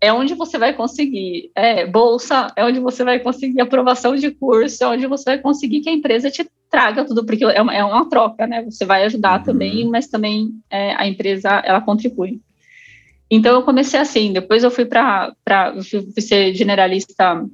é 0.03 0.13
onde 0.13 0.35
você 0.35 0.59
vai 0.59 0.73
conseguir 0.73 1.53
é, 1.55 1.87
bolsa, 1.87 2.53
é 2.57 2.65
onde 2.65 2.81
você 2.81 3.05
vai 3.05 3.21
conseguir 3.21 3.61
aprovação 3.61 4.17
de 4.17 4.33
curso, 4.33 4.83
é 4.83 4.89
onde 4.89 5.07
você 5.07 5.23
vai 5.27 5.39
conseguir 5.39 5.81
que 5.81 5.89
a 5.89 5.93
empresa 5.93 6.29
te 6.29 6.45
traga 6.69 7.05
tudo, 7.05 7.25
porque 7.25 7.45
é 7.45 7.63
uma, 7.63 7.73
é 7.73 7.85
uma 7.85 8.11
troca, 8.11 8.45
né? 8.45 8.65
Você 8.65 8.85
vai 8.85 9.05
ajudar 9.05 9.39
uhum. 9.39 9.45
também, 9.45 9.89
mas 9.89 10.09
também 10.09 10.51
é, 10.69 10.97
a 10.97 11.07
empresa 11.07 11.51
ela 11.65 11.81
contribui. 11.81 12.41
Então 13.31 13.55
eu 13.55 13.63
comecei 13.63 14.01
assim, 14.01 14.33
depois 14.33 14.65
eu 14.65 14.73
fui 14.73 14.85
para 14.85 15.33
ser 16.19 16.53
generalista 16.53 17.47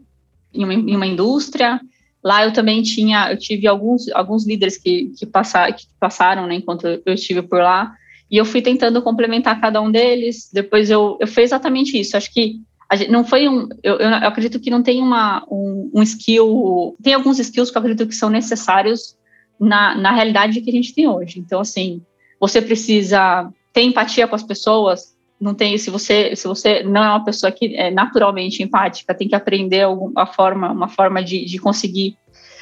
em 0.54 0.64
uma, 0.64 0.72
em 0.72 0.96
uma, 0.96 1.06
indústria. 1.06 1.78
Lá 2.24 2.46
eu 2.46 2.52
também 2.52 2.80
tinha, 2.82 3.30
eu 3.30 3.38
tive 3.38 3.66
alguns 3.66 4.08
alguns 4.12 4.46
líderes 4.46 4.78
que 4.78 5.12
que, 5.18 5.26
passar, 5.26 5.70
que 5.74 5.84
passaram, 6.00 6.46
né, 6.46 6.54
enquanto 6.54 6.86
eu 6.86 7.12
estive 7.12 7.42
por 7.42 7.60
lá. 7.60 7.94
E 8.30 8.36
eu 8.36 8.44
fui 8.44 8.60
tentando 8.60 9.02
complementar 9.02 9.60
cada 9.60 9.80
um 9.80 9.90
deles. 9.90 10.50
Depois 10.52 10.90
eu, 10.90 11.16
eu 11.20 11.26
fiz 11.26 11.44
exatamente 11.44 11.98
isso. 11.98 12.16
Acho 12.16 12.32
que 12.32 12.60
gente, 12.94 13.10
não 13.10 13.24
foi 13.24 13.48
um. 13.48 13.68
Eu, 13.82 13.96
eu, 13.96 14.14
acredito 14.14 14.60
que 14.60 14.70
não 14.70 14.82
tem 14.82 15.02
uma, 15.02 15.44
um, 15.50 15.90
um, 15.94 16.02
skill. 16.02 16.96
Tem 17.02 17.14
alguns 17.14 17.38
skills 17.38 17.70
que 17.70 17.76
eu 17.76 17.80
acredito 17.80 18.06
que 18.06 18.14
são 18.14 18.30
necessários 18.30 19.16
na, 19.58 19.94
na 19.96 20.12
realidade 20.12 20.60
que 20.60 20.70
a 20.70 20.72
gente 20.72 20.94
tem 20.94 21.08
hoje. 21.08 21.38
Então, 21.38 21.60
assim, 21.60 22.02
você 22.38 22.60
precisa 22.60 23.50
ter 23.72 23.82
empatia 23.82 24.28
com 24.28 24.34
as 24.34 24.42
pessoas, 24.42 25.16
não 25.40 25.54
tem, 25.54 25.78
se 25.78 25.90
você, 25.90 26.34
se 26.34 26.48
você 26.48 26.82
não 26.82 27.04
é 27.04 27.08
uma 27.08 27.24
pessoa 27.24 27.52
que 27.52 27.76
é 27.76 27.90
naturalmente 27.90 28.62
empática, 28.62 29.14
tem 29.14 29.28
que 29.28 29.34
aprender 29.34 29.82
alguma 29.82 30.26
forma, 30.26 30.70
uma 30.70 30.88
forma 30.88 31.22
de, 31.22 31.44
de 31.44 31.58
conseguir 31.58 32.16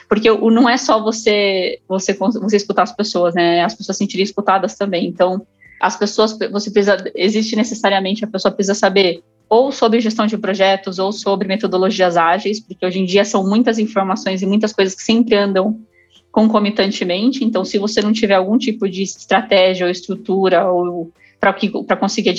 porque 0.08 0.30
o 0.30 0.50
não 0.50 0.68
é 0.68 0.76
só 0.76 1.02
você 1.02 1.80
você 1.88 2.12
você 2.12 2.56
escutar 2.56 2.82
as 2.82 2.92
pessoas, 2.92 3.34
né? 3.34 3.64
As 3.64 3.74
pessoas 3.74 3.96
se 3.96 4.04
sentirem 4.04 4.24
escutadas 4.24 4.76
também. 4.76 5.06
Então, 5.06 5.46
as 5.80 5.96
pessoas 5.96 6.36
você 6.50 6.70
precisa 6.70 6.96
existe 7.14 7.54
necessariamente 7.56 8.24
a 8.24 8.28
pessoa 8.28 8.52
precisa 8.52 8.74
saber 8.74 9.22
ou 9.48 9.70
sobre 9.70 10.00
gestão 10.00 10.26
de 10.26 10.36
projetos 10.36 10.98
ou 10.98 11.12
sobre 11.12 11.46
metodologias 11.46 12.16
ágeis, 12.16 12.60
porque 12.60 12.84
hoje 12.84 12.98
em 12.98 13.04
dia 13.04 13.24
são 13.24 13.48
muitas 13.48 13.78
informações 13.78 14.42
e 14.42 14.46
muitas 14.46 14.72
coisas 14.72 14.94
que 14.94 15.02
sempre 15.02 15.36
andam 15.36 15.80
concomitantemente. 16.32 17.44
Então, 17.44 17.64
se 17.64 17.78
você 17.78 18.02
não 18.02 18.12
tiver 18.12 18.34
algum 18.34 18.58
tipo 18.58 18.88
de 18.88 19.02
estratégia 19.02 19.86
ou 19.86 19.90
estrutura 19.90 20.70
ou 20.70 21.12
para 21.38 21.96
conseguir 21.96 22.34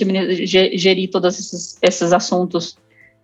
gerir 0.45 1.09
todos 1.09 1.39
esses, 1.39 1.79
esses 1.81 2.11
assuntos, 2.11 2.77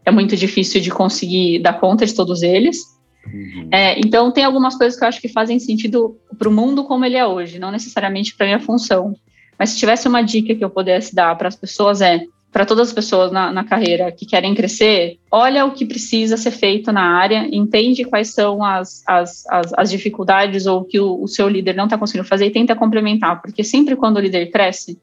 é 0.06 0.12
muito 0.12 0.36
difícil 0.38 0.80
de 0.80 0.90
conseguir 0.90 1.60
dar 1.60 1.80
conta 1.80 2.06
de 2.06 2.16
todos 2.16 2.42
eles. 2.42 2.78
Uhum. 3.26 3.70
É, 3.72 4.00
então, 4.00 4.32
tem 4.32 4.44
algumas 4.44 4.76
coisas 4.76 4.98
que 4.98 5.04
eu 5.04 5.08
acho 5.08 5.22
que 5.22 5.28
fazem 5.28 5.60
sentido 5.60 6.18
para 6.38 6.48
o 6.48 6.52
mundo 6.52 6.86
como 6.86 7.06
ele 7.06 7.18
é 7.18 7.26
hoje, 7.26 7.60
não 7.60 7.72
necessariamente 7.72 8.36
para 8.36 8.46
minha 8.46 8.60
função. 8.60 9.16
Mas 9.58 9.72
se 9.72 9.78
tivesse 9.78 10.08
uma 10.08 10.22
dica 10.22 10.56
que 10.56 10.64
eu 10.64 10.70
pudesse 10.70 11.14
dar 11.14 11.36
para 11.38 11.48
as 11.48 11.56
pessoas 11.56 12.02
é 12.02 12.26
para 12.54 12.68
todas 12.68 12.90
as 12.90 12.94
pessoas 12.94 13.32
na, 13.32 13.52
na, 13.52 13.64
carreira 13.64 14.12
que 14.12 14.28
querem 14.28 14.54
crescer, 14.54 15.18
olha 15.32 15.66
o 15.66 15.72
que 15.72 15.88
precisa 15.88 16.38
ser 16.38 16.52
feito 16.52 16.92
na 16.92 17.02
área, 17.02 17.48
entende 17.52 18.06
quais 18.06 18.30
são 18.30 18.64
as, 18.64 19.02
as, 19.08 19.44
as, 19.50 19.74
as 19.76 19.90
dificuldades 19.90 20.68
ou 20.68 20.82
o 20.82 20.86
que 20.86 21.00
o, 21.00 21.24
o 21.24 21.28
seu 21.28 21.50
líder 21.50 21.76
não 21.76 21.86
está 21.86 21.98
conseguindo 21.98 22.28
fazer 22.28 22.46
e 22.46 22.52
tenta 22.52 22.76
complementar, 22.76 23.42
porque 23.42 23.64
sempre 23.64 23.96
quando 23.96 24.18
o 24.18 24.20
líder 24.20 24.52
cresce, 24.52 25.00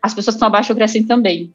as 0.00 0.14
pessoas 0.14 0.34
que 0.34 0.38
estão 0.38 0.48
abaixo 0.48 0.74
crescem 0.74 1.04
também. 1.04 1.52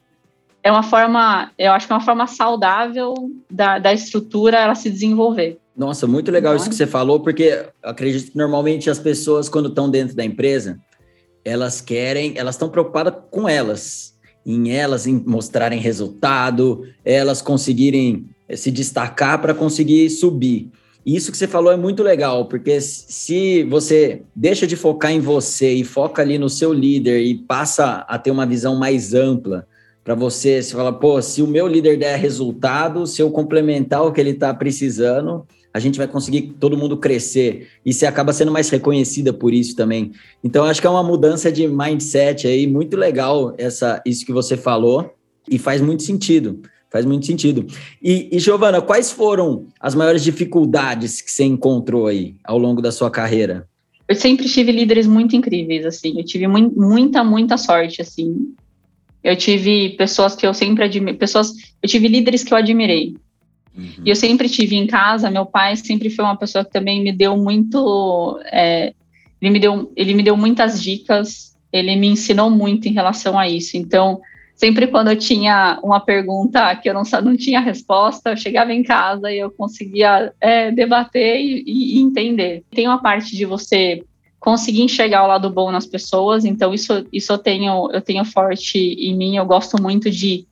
É 0.62 0.70
uma 0.70 0.84
forma, 0.84 1.50
eu 1.58 1.72
acho 1.72 1.86
que 1.86 1.92
é 1.92 1.96
uma 1.96 2.04
forma 2.04 2.28
saudável 2.28 3.14
da, 3.50 3.80
da 3.80 3.92
estrutura 3.92 4.58
ela 4.58 4.76
se 4.76 4.88
desenvolver. 4.88 5.58
Nossa, 5.76 6.06
muito 6.06 6.30
legal 6.30 6.54
isso 6.54 6.68
que 6.68 6.74
você 6.76 6.86
falou, 6.86 7.20
porque 7.20 7.66
acredito 7.82 8.30
que 8.30 8.38
normalmente 8.38 8.88
as 8.88 8.98
pessoas, 8.98 9.48
quando 9.48 9.68
estão 9.68 9.90
dentro 9.90 10.14
da 10.14 10.24
empresa, 10.24 10.78
elas 11.44 11.80
querem, 11.80 12.34
elas 12.36 12.54
estão 12.54 12.68
preocupadas 12.68 13.14
com 13.30 13.48
elas 13.48 14.10
em 14.44 14.70
elas 14.70 15.06
em 15.06 15.22
mostrarem 15.26 15.78
resultado, 15.78 16.84
elas 17.04 17.42
conseguirem 17.42 18.26
eh, 18.48 18.56
se 18.56 18.70
destacar 18.70 19.40
para 19.40 19.54
conseguir 19.54 20.08
subir. 20.10 20.70
Isso 21.04 21.30
que 21.30 21.38
você 21.38 21.46
falou 21.46 21.72
é 21.72 21.76
muito 21.76 22.02
legal, 22.02 22.46
porque 22.46 22.80
se 22.80 23.64
você 23.64 24.22
deixa 24.34 24.66
de 24.66 24.76
focar 24.76 25.10
em 25.10 25.20
você 25.20 25.72
e 25.72 25.84
foca 25.84 26.20
ali 26.20 26.38
no 26.38 26.48
seu 26.48 26.72
líder 26.72 27.22
e 27.22 27.34
passa 27.34 28.04
a 28.08 28.18
ter 28.18 28.30
uma 28.30 28.46
visão 28.46 28.76
mais 28.76 29.14
ampla 29.14 29.66
para 30.04 30.14
você, 30.14 30.62
você 30.62 30.72
fala, 30.74 30.92
pô, 30.92 31.20
se 31.22 31.42
o 31.42 31.46
meu 31.46 31.66
líder 31.66 31.98
der 31.98 32.18
resultado, 32.18 33.06
se 33.06 33.22
eu 33.22 33.30
complementar 33.30 34.04
o 34.04 34.12
que 34.12 34.20
ele 34.20 34.30
está 34.30 34.52
precisando, 34.52 35.46
a 35.72 35.78
gente 35.78 35.98
vai 35.98 36.08
conseguir 36.08 36.54
todo 36.58 36.76
mundo 36.76 36.96
crescer 36.96 37.68
e 37.84 37.92
você 37.92 38.06
acaba 38.06 38.32
sendo 38.32 38.50
mais 38.50 38.68
reconhecida 38.68 39.32
por 39.32 39.54
isso 39.54 39.76
também. 39.76 40.12
Então, 40.42 40.64
acho 40.64 40.80
que 40.80 40.86
é 40.86 40.90
uma 40.90 41.02
mudança 41.02 41.50
de 41.50 41.66
mindset 41.68 42.46
aí 42.46 42.66
muito 42.66 42.96
legal 42.96 43.54
essa 43.56 44.02
isso 44.04 44.26
que 44.26 44.32
você 44.32 44.56
falou 44.56 45.14
e 45.48 45.58
faz 45.58 45.80
muito 45.80 46.02
sentido. 46.02 46.60
Faz 46.90 47.06
muito 47.06 47.24
sentido. 47.24 47.66
E, 48.02 48.28
e 48.32 48.38
Giovana, 48.40 48.82
quais 48.82 49.12
foram 49.12 49.66
as 49.78 49.94
maiores 49.94 50.24
dificuldades 50.24 51.20
que 51.20 51.30
você 51.30 51.44
encontrou 51.44 52.08
aí 52.08 52.34
ao 52.42 52.58
longo 52.58 52.82
da 52.82 52.90
sua 52.90 53.08
carreira? 53.08 53.68
Eu 54.08 54.16
sempre 54.16 54.48
tive 54.48 54.72
líderes 54.72 55.06
muito 55.06 55.36
incríveis, 55.36 55.86
assim. 55.86 56.18
Eu 56.18 56.24
tive 56.24 56.48
mu 56.48 56.68
muita, 56.74 57.22
muita 57.22 57.56
sorte, 57.56 58.02
assim. 58.02 58.52
Eu 59.22 59.36
tive 59.36 59.90
pessoas 59.90 60.34
que 60.34 60.44
eu 60.44 60.52
sempre 60.52 60.82
admirei, 60.82 61.14
pessoas, 61.14 61.52
eu 61.80 61.88
tive 61.88 62.08
líderes 62.08 62.42
que 62.42 62.52
eu 62.52 62.58
admirei. 62.58 63.14
Uhum. 63.80 64.04
E 64.04 64.10
eu 64.10 64.16
sempre 64.16 64.48
tive 64.48 64.76
em 64.76 64.86
casa, 64.86 65.30
meu 65.30 65.46
pai 65.46 65.74
sempre 65.76 66.10
foi 66.10 66.24
uma 66.24 66.36
pessoa 66.36 66.64
que 66.64 66.70
também 66.70 67.02
me 67.02 67.12
deu 67.12 67.36
muito. 67.36 68.38
É, 68.52 68.92
ele, 69.40 69.50
me 69.50 69.58
deu, 69.58 69.90
ele 69.96 70.12
me 70.12 70.22
deu 70.22 70.36
muitas 70.36 70.82
dicas, 70.82 71.56
ele 71.72 71.96
me 71.96 72.08
ensinou 72.08 72.50
muito 72.50 72.86
em 72.86 72.92
relação 72.92 73.38
a 73.38 73.48
isso. 73.48 73.76
Então, 73.76 74.20
sempre 74.54 74.86
quando 74.86 75.08
eu 75.08 75.16
tinha 75.16 75.80
uma 75.82 75.98
pergunta 75.98 76.76
que 76.76 76.90
eu 76.90 76.94
não, 76.94 77.02
não 77.22 77.36
tinha 77.36 77.60
resposta, 77.60 78.30
eu 78.30 78.36
chegava 78.36 78.72
em 78.72 78.82
casa 78.82 79.32
e 79.32 79.38
eu 79.38 79.50
conseguia 79.50 80.32
é, 80.38 80.70
debater 80.70 81.40
e, 81.40 81.64
e, 81.66 82.00
entender. 82.00 82.62
Tem 82.70 82.86
uma 82.86 83.00
parte 83.00 83.34
de 83.34 83.46
você 83.46 84.04
conseguir 84.38 84.82
enxergar 84.82 85.24
o 85.24 85.28
lado 85.28 85.48
bom 85.50 85.70
nas 85.70 85.86
pessoas, 85.86 86.44
então 86.44 86.72
isso, 86.72 87.06
isso 87.12 87.30
eu 87.30 87.38
tenho 87.38 87.90
eu 87.92 88.00
tenho 88.00 88.24
forte 88.24 88.78
em 88.78 89.14
mim, 89.14 89.36
eu 89.36 89.44
gosto 89.44 89.80
muito 89.80 90.10
de 90.10 90.46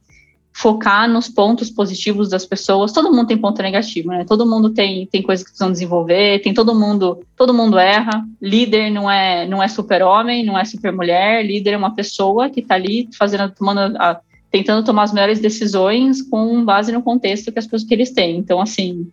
focar 0.59 1.09
nos 1.09 1.29
pontos 1.29 1.71
positivos 1.71 2.29
das 2.29 2.45
pessoas. 2.45 2.91
Todo 2.91 3.13
mundo 3.13 3.29
tem 3.29 3.39
ponto 3.39 3.63
negativo, 3.63 4.09
né? 4.09 4.25
Todo 4.27 4.45
mundo 4.45 4.71
tem, 4.71 5.07
tem 5.07 5.23
coisas 5.23 5.45
que 5.45 5.51
precisam 5.51 5.71
desenvolver, 5.71 6.43
tem 6.43 6.53
todo 6.53 6.75
mundo, 6.75 7.21
todo 7.37 7.55
mundo 7.55 7.79
erra. 7.79 8.27
Líder 8.43 8.91
não 8.91 9.09
é 9.09 9.47
não 9.47 9.63
é 9.63 9.69
super-homem, 9.69 10.45
não 10.45 10.59
é 10.59 10.65
super-mulher, 10.65 11.47
líder 11.47 11.75
é 11.75 11.77
uma 11.77 11.95
pessoa 11.95 12.51
que 12.51 12.59
está 12.59 12.75
ali 12.75 13.09
fazendo 13.17 13.49
tomando 13.55 13.97
a, 13.99 14.21
tentando 14.51 14.85
tomar 14.85 15.05
as 15.05 15.13
melhores 15.13 15.39
decisões 15.39 16.23
com 16.23 16.65
base 16.65 16.91
no 16.91 17.05
contexto 17.05 17.53
que 17.53 17.59
as 17.61 17.65
pessoas 17.65 17.85
que 17.85 17.95
eles 17.95 18.11
têm. 18.11 18.37
Então, 18.37 18.61
assim, 18.61 19.09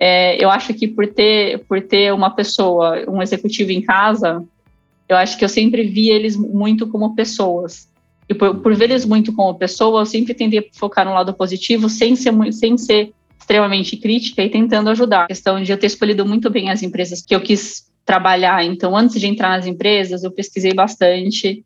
é, 0.00 0.42
eu 0.44 0.50
acho 0.50 0.74
que 0.74 0.88
por 0.88 1.06
ter 1.06 1.60
por 1.68 1.80
ter 1.82 2.12
uma 2.12 2.30
pessoa, 2.30 3.08
um 3.08 3.22
executivo 3.22 3.70
em 3.70 3.80
casa, 3.80 4.44
eu 5.08 5.16
acho 5.16 5.38
que 5.38 5.44
eu 5.44 5.48
sempre 5.48 5.84
vi 5.84 6.10
eles 6.10 6.36
muito 6.36 6.88
como 6.88 7.14
pessoas 7.14 7.93
e 8.28 8.34
por, 8.34 8.56
por 8.56 8.74
ver 8.74 8.90
eles 8.90 9.04
muito 9.04 9.32
como 9.34 9.54
pessoa, 9.54 10.00
eu 10.00 10.06
sempre 10.06 10.34
tentei 10.34 10.68
focar 10.72 11.04
no 11.04 11.12
lado 11.12 11.34
positivo, 11.34 11.88
sem 11.88 12.16
ser, 12.16 12.32
sem 12.52 12.78
ser 12.78 13.12
extremamente 13.38 13.96
crítica 13.96 14.42
e 14.42 14.48
tentando 14.48 14.90
ajudar. 14.90 15.24
A 15.24 15.28
questão 15.28 15.62
de 15.62 15.70
eu 15.70 15.78
ter 15.78 15.86
escolhido 15.86 16.24
muito 16.24 16.48
bem 16.48 16.70
as 16.70 16.82
empresas 16.82 17.20
que 17.20 17.34
eu 17.34 17.40
quis 17.40 17.86
trabalhar. 18.04 18.64
Então, 18.64 18.96
antes 18.96 19.20
de 19.20 19.26
entrar 19.26 19.50
nas 19.50 19.66
empresas, 19.66 20.24
eu 20.24 20.30
pesquisei 20.30 20.72
bastante. 20.72 21.64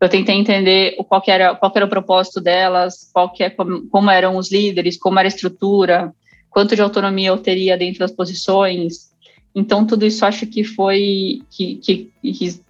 Eu 0.00 0.08
tentei 0.08 0.34
entender 0.34 0.96
qual 1.08 1.22
era, 1.26 1.54
qual 1.54 1.72
era 1.74 1.84
o 1.84 1.88
propósito 1.88 2.40
delas, 2.40 3.10
qual 3.12 3.30
que 3.30 3.44
é, 3.44 3.50
como, 3.50 3.86
como 3.88 4.10
eram 4.10 4.36
os 4.36 4.50
líderes, 4.50 4.98
como 4.98 5.18
era 5.18 5.28
a 5.28 5.34
estrutura, 5.34 6.12
quanto 6.48 6.74
de 6.74 6.80
autonomia 6.80 7.28
eu 7.28 7.36
teria 7.36 7.76
dentro 7.76 8.00
das 8.00 8.10
posições. 8.10 9.10
Então, 9.54 9.86
tudo 9.86 10.06
isso 10.06 10.24
acho 10.24 10.46
que 10.46 10.64
foi 10.64 11.42
que, 11.50 11.76
que, 11.76 12.10
que 12.22 12.60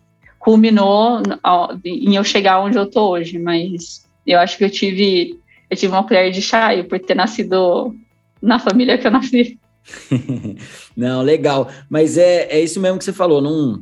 culminou 0.41 1.23
em 1.85 2.17
eu 2.17 2.25
chegar 2.25 2.61
onde 2.61 2.77
eu 2.77 2.91
tô 2.91 3.11
hoje, 3.11 3.39
mas 3.39 4.05
eu 4.27 4.41
acho 4.41 4.59
que 4.59 4.65
eu 4.65 4.71
tive 4.71 5.39
eu 5.69 5.77
tive 5.77 5.93
uma 5.93 6.03
colher 6.03 6.33
de 6.33 6.43
chá 6.43 6.71
por 6.89 6.99
ter 6.99 7.15
nascido 7.15 7.95
na 8.43 8.59
família 8.59 8.99
que 8.99 9.07
eu 9.07 9.11
nasci. 9.13 9.57
não, 10.97 11.23
legal. 11.23 11.71
Mas 11.89 12.19
é, 12.19 12.49
é 12.51 12.61
isso 12.61 12.81
mesmo 12.81 12.99
que 12.99 13.05
você 13.05 13.13
falou. 13.13 13.41
Não 13.41 13.81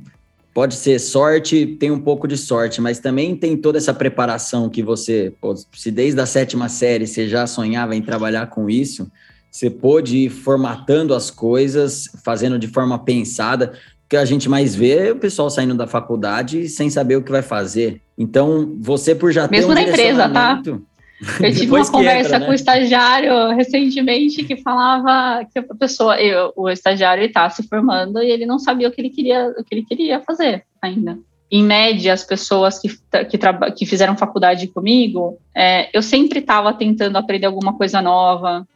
pode 0.53 0.75
ser 0.75 0.99
sorte, 0.99 1.65
tem 1.65 1.91
um 1.91 2.01
pouco 2.01 2.29
de 2.29 2.37
sorte, 2.37 2.81
mas 2.81 2.99
também 2.99 3.35
tem 3.35 3.57
toda 3.57 3.79
essa 3.79 3.95
preparação 3.95 4.69
que 4.69 4.83
você, 4.83 5.33
pô, 5.41 5.55
se 5.73 5.91
desde 5.91 6.21
a 6.21 6.27
sétima 6.27 6.69
série 6.69 7.07
você 7.07 7.27
já 7.27 7.47
sonhava 7.47 7.97
em 7.97 8.03
trabalhar 8.03 8.49
com 8.49 8.69
isso, 8.69 9.11
você 9.51 9.71
pôde 9.71 10.19
ir 10.19 10.29
formatando 10.29 11.15
as 11.15 11.31
coisas, 11.31 12.11
fazendo 12.23 12.59
de 12.59 12.69
forma 12.69 12.99
pensada 12.99 13.73
que 14.09 14.17
a 14.17 14.25
gente 14.25 14.49
mais 14.49 14.75
vê 14.75 15.09
é 15.09 15.13
o 15.13 15.17
pessoal 15.17 15.51
saindo 15.51 15.75
da 15.75 15.87
faculdade 15.87 16.69
sem 16.69 16.89
saber 16.89 17.17
o 17.17 17.23
que 17.23 17.31
vai 17.31 17.43
fazer. 17.43 18.01
Então, 18.17 18.77
você 18.81 19.15
por 19.15 19.31
já 19.31 19.47
Mesmo 19.47 19.75
ter 19.75 19.81
um 19.81 19.85
na 19.85 19.91
empresa, 19.91 20.29
tá? 20.29 20.63
Eu 20.65 21.53
tive 21.53 21.71
uma 21.75 21.91
conversa 21.91 22.29
entra, 22.29 22.39
né? 22.39 22.47
com 22.47 22.53
o 22.53 22.55
estagiário 22.55 23.49
recentemente 23.55 24.45
que 24.45 24.57
falava 24.57 25.45
que 25.45 25.59
a 25.59 25.75
pessoa, 25.75 26.19
eu, 26.21 26.53
o 26.57 26.71
estagiário 26.71 27.25
está 27.25 27.51
se 27.51 27.63
formando 27.69 28.23
e 28.23 28.31
ele 28.31 28.47
não 28.47 28.59
sabia 28.59 28.89
o 28.89 28.91
que 28.91 29.01
ele 29.01 29.11
queria, 29.11 29.53
o 29.59 29.63
que 29.63 29.75
ele 29.75 29.85
queria 29.85 30.21
fazer 30.21 30.65
ainda. 30.81 31.19
Em 31.51 31.63
média, 31.63 32.13
as 32.13 32.25
pessoas 32.25 32.79
que, 32.79 32.89
que, 32.89 33.39
que 33.77 33.87
fizeram 33.87 34.17
faculdade 34.17 34.69
comigo, 34.69 35.39
é, 35.55 35.89
eu 35.97 36.03
sempre 36.03 36.39
estava 36.39 36.73
tentando 36.73 37.17
aprender 37.17 37.47
alguma 37.47 37.75
coisa 37.75 38.01
nova. 38.01 38.67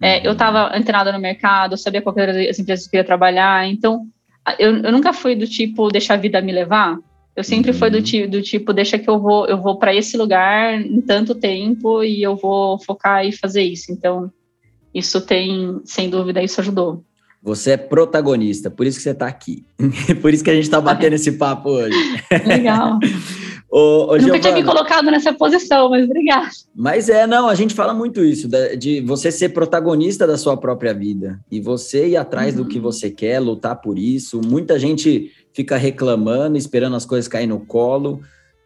É, 0.00 0.26
eu 0.26 0.32
estava 0.32 0.64
uhum. 0.64 0.78
antenada 0.78 1.12
no 1.12 1.18
mercado, 1.20 1.74
eu 1.74 1.78
sabia 1.78 2.02
qual 2.02 2.16
era 2.18 2.32
as 2.50 2.58
empresas 2.58 2.84
que 2.84 2.88
eu 2.88 2.90
queria 2.90 3.06
trabalhar. 3.06 3.68
Então, 3.68 4.08
eu, 4.58 4.76
eu 4.78 4.92
nunca 4.92 5.12
fui 5.12 5.34
do 5.34 5.46
tipo 5.46 5.88
deixar 5.88 6.14
a 6.14 6.18
vida 6.18 6.40
me 6.40 6.52
levar. 6.52 6.98
Eu 7.34 7.42
sempre 7.42 7.70
uhum. 7.70 7.78
fui 7.78 7.90
do, 7.90 7.96
uhum. 7.96 8.30
do 8.30 8.42
tipo 8.42 8.72
deixa 8.72 8.98
que 8.98 9.08
eu 9.08 9.18
vou 9.18 9.46
eu 9.46 9.60
vou 9.60 9.78
para 9.78 9.94
esse 9.94 10.16
lugar 10.16 10.80
em 10.80 11.00
tanto 11.00 11.34
tempo 11.34 12.02
e 12.02 12.22
eu 12.22 12.36
vou 12.36 12.78
focar 12.78 13.24
e 13.26 13.32
fazer 13.32 13.62
isso. 13.62 13.90
Então 13.90 14.30
isso 14.94 15.20
tem 15.20 15.80
sem 15.84 16.10
dúvida 16.10 16.42
isso 16.42 16.60
ajudou. 16.60 17.04
Você 17.42 17.72
é 17.72 17.76
protagonista, 17.76 18.70
por 18.70 18.86
isso 18.86 18.98
que 18.98 19.02
você 19.02 19.10
está 19.10 19.26
aqui. 19.26 19.64
por 20.22 20.32
isso 20.32 20.44
que 20.44 20.50
a 20.50 20.54
gente 20.54 20.64
está 20.64 20.80
batendo 20.80 21.14
esse 21.14 21.32
papo 21.32 21.70
hoje. 21.70 21.96
Legal. 22.46 22.98
Ô, 23.74 24.12
ô, 24.12 24.18
Nunca 24.18 24.38
tinha 24.38 24.52
me 24.52 24.62
colocado 24.62 25.06
nessa 25.10 25.32
posição, 25.32 25.88
mas 25.88 26.04
obrigada. 26.04 26.50
Mas 26.76 27.08
é, 27.08 27.26
não, 27.26 27.48
a 27.48 27.54
gente 27.54 27.74
fala 27.74 27.94
muito 27.94 28.22
isso, 28.22 28.46
de 28.78 29.00
você 29.00 29.32
ser 29.32 29.48
protagonista 29.48 30.26
da 30.26 30.36
sua 30.36 30.58
própria 30.58 30.92
vida 30.92 31.40
e 31.50 31.58
você 31.58 32.08
ir 32.08 32.18
atrás 32.18 32.54
uhum. 32.54 32.64
do 32.64 32.68
que 32.68 32.78
você 32.78 33.08
quer, 33.08 33.40
lutar 33.40 33.80
por 33.80 33.98
isso. 33.98 34.42
Muita 34.44 34.78
gente 34.78 35.32
fica 35.54 35.78
reclamando, 35.78 36.58
esperando 36.58 36.96
as 36.96 37.06
coisas 37.06 37.26
caírem 37.26 37.48
no 37.48 37.60
colo, 37.60 38.20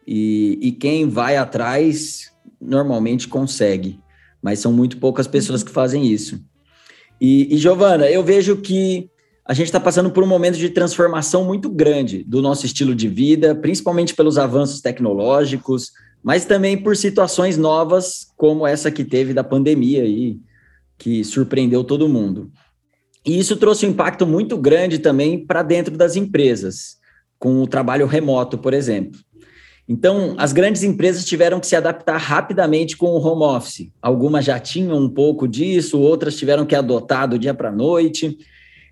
e, 0.05 0.59
e 0.61 0.71
quem 0.73 1.07
vai 1.07 1.37
atrás 1.37 2.33
normalmente 2.59 3.29
consegue, 3.29 4.01
mas 4.41 4.59
são 4.59 4.73
muito 4.73 4.97
poucas 4.97 5.25
pessoas 5.25 5.63
que 5.63 5.71
fazem 5.71 6.05
isso. 6.05 6.37
E, 7.21 7.55
e 7.55 7.57
Giovana, 7.57 8.09
eu 8.09 8.23
vejo 8.25 8.57
que 8.57 9.09
a 9.47 9.53
gente 9.53 9.67
está 9.67 9.79
passando 9.79 10.11
por 10.11 10.21
um 10.21 10.27
momento 10.27 10.57
de 10.57 10.69
transformação 10.69 11.45
muito 11.45 11.69
grande 11.69 12.21
do 12.21 12.41
nosso 12.41 12.65
estilo 12.65 12.93
de 12.93 13.07
vida, 13.07 13.55
principalmente 13.55 14.13
pelos 14.13 14.37
avanços 14.37 14.81
tecnológicos, 14.81 15.93
mas 16.21 16.43
também 16.43 16.77
por 16.77 16.97
situações 16.97 17.57
novas, 17.57 18.27
como 18.35 18.67
essa 18.67 18.91
que 18.91 19.05
teve 19.05 19.33
da 19.33 19.45
pandemia 19.45 20.03
aí, 20.03 20.37
que 20.97 21.23
surpreendeu 21.23 21.81
todo 21.81 22.09
mundo. 22.09 22.51
E 23.25 23.39
isso 23.39 23.55
trouxe 23.55 23.85
um 23.85 23.91
impacto 23.91 24.27
muito 24.27 24.57
grande 24.57 24.99
também 24.99 25.45
para 25.45 25.63
dentro 25.63 25.95
das 25.95 26.17
empresas, 26.17 26.97
com 27.39 27.61
o 27.61 27.67
trabalho 27.67 28.05
remoto, 28.05 28.57
por 28.57 28.73
exemplo. 28.73 29.17
Então, 29.87 30.35
as 30.37 30.51
grandes 30.51 30.83
empresas 30.83 31.23
tiveram 31.23 31.61
que 31.61 31.67
se 31.67 31.75
adaptar 31.75 32.17
rapidamente 32.17 32.97
com 32.97 33.11
o 33.11 33.21
home 33.21 33.43
office. 33.43 33.89
Algumas 34.01 34.43
já 34.43 34.59
tinham 34.59 34.97
um 34.97 35.07
pouco 35.07 35.47
disso, 35.47 36.01
outras 36.01 36.35
tiveram 36.35 36.65
que 36.65 36.75
adotar 36.75 37.29
do 37.29 37.39
dia 37.39 37.53
para 37.53 37.69
a 37.69 37.71
noite. 37.71 38.37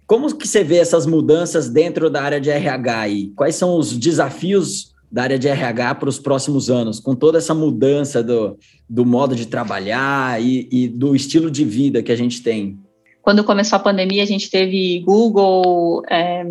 Como 0.07 0.35
que 0.35 0.47
você 0.47 0.63
vê 0.63 0.77
essas 0.77 1.05
mudanças 1.05 1.69
dentro 1.69 2.09
da 2.09 2.21
área 2.21 2.39
de 2.39 2.49
RH 2.49 3.09
e 3.09 3.27
quais 3.29 3.55
são 3.55 3.77
os 3.77 3.97
desafios 3.97 4.93
da 5.11 5.23
área 5.23 5.39
de 5.39 5.47
RH 5.47 5.95
para 5.95 6.09
os 6.09 6.19
próximos 6.19 6.69
anos, 6.69 6.99
com 6.99 7.15
toda 7.15 7.37
essa 7.37 7.53
mudança 7.53 8.21
do, 8.21 8.57
do 8.89 9.05
modo 9.05 9.35
de 9.35 9.47
trabalhar 9.47 10.41
e, 10.41 10.67
e 10.71 10.87
do 10.87 11.15
estilo 11.15 11.49
de 11.49 11.63
vida 11.63 12.03
que 12.03 12.11
a 12.11 12.15
gente 12.15 12.43
tem? 12.43 12.77
quando 13.25 13.43
começou 13.43 13.77
a 13.77 13.79
pandemia, 13.79 14.21
a 14.21 14.27
gente 14.27 14.51
teve 14.51 14.99
Google, 14.99 16.03
é, 16.07 16.41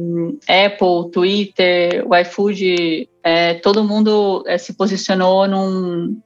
Apple, 0.67 1.09
Twitter, 1.13 2.05
o 2.05 2.17
iFood, 2.17 3.09
é, 3.23 3.55
todo 3.55 3.85
mundo 3.85 4.43
é, 4.45 4.59
se 4.59 4.75
posicionou 4.75 5.47
num, 5.47 6.21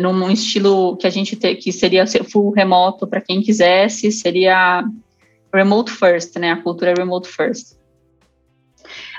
num 0.00 0.30
estilo 0.32 0.96
que 0.96 1.06
a 1.06 1.10
gente 1.10 1.36
te, 1.36 1.54
que 1.54 1.70
seria 1.70 2.04
full 2.24 2.50
remoto 2.50 3.06
para 3.06 3.20
quem 3.20 3.40
quisesse, 3.40 4.10
seria 4.10 4.84
remote 5.52 5.90
first, 5.90 6.36
né? 6.38 6.52
A 6.52 6.62
cultura 6.62 6.94
remote 6.96 7.28
first 7.28 7.76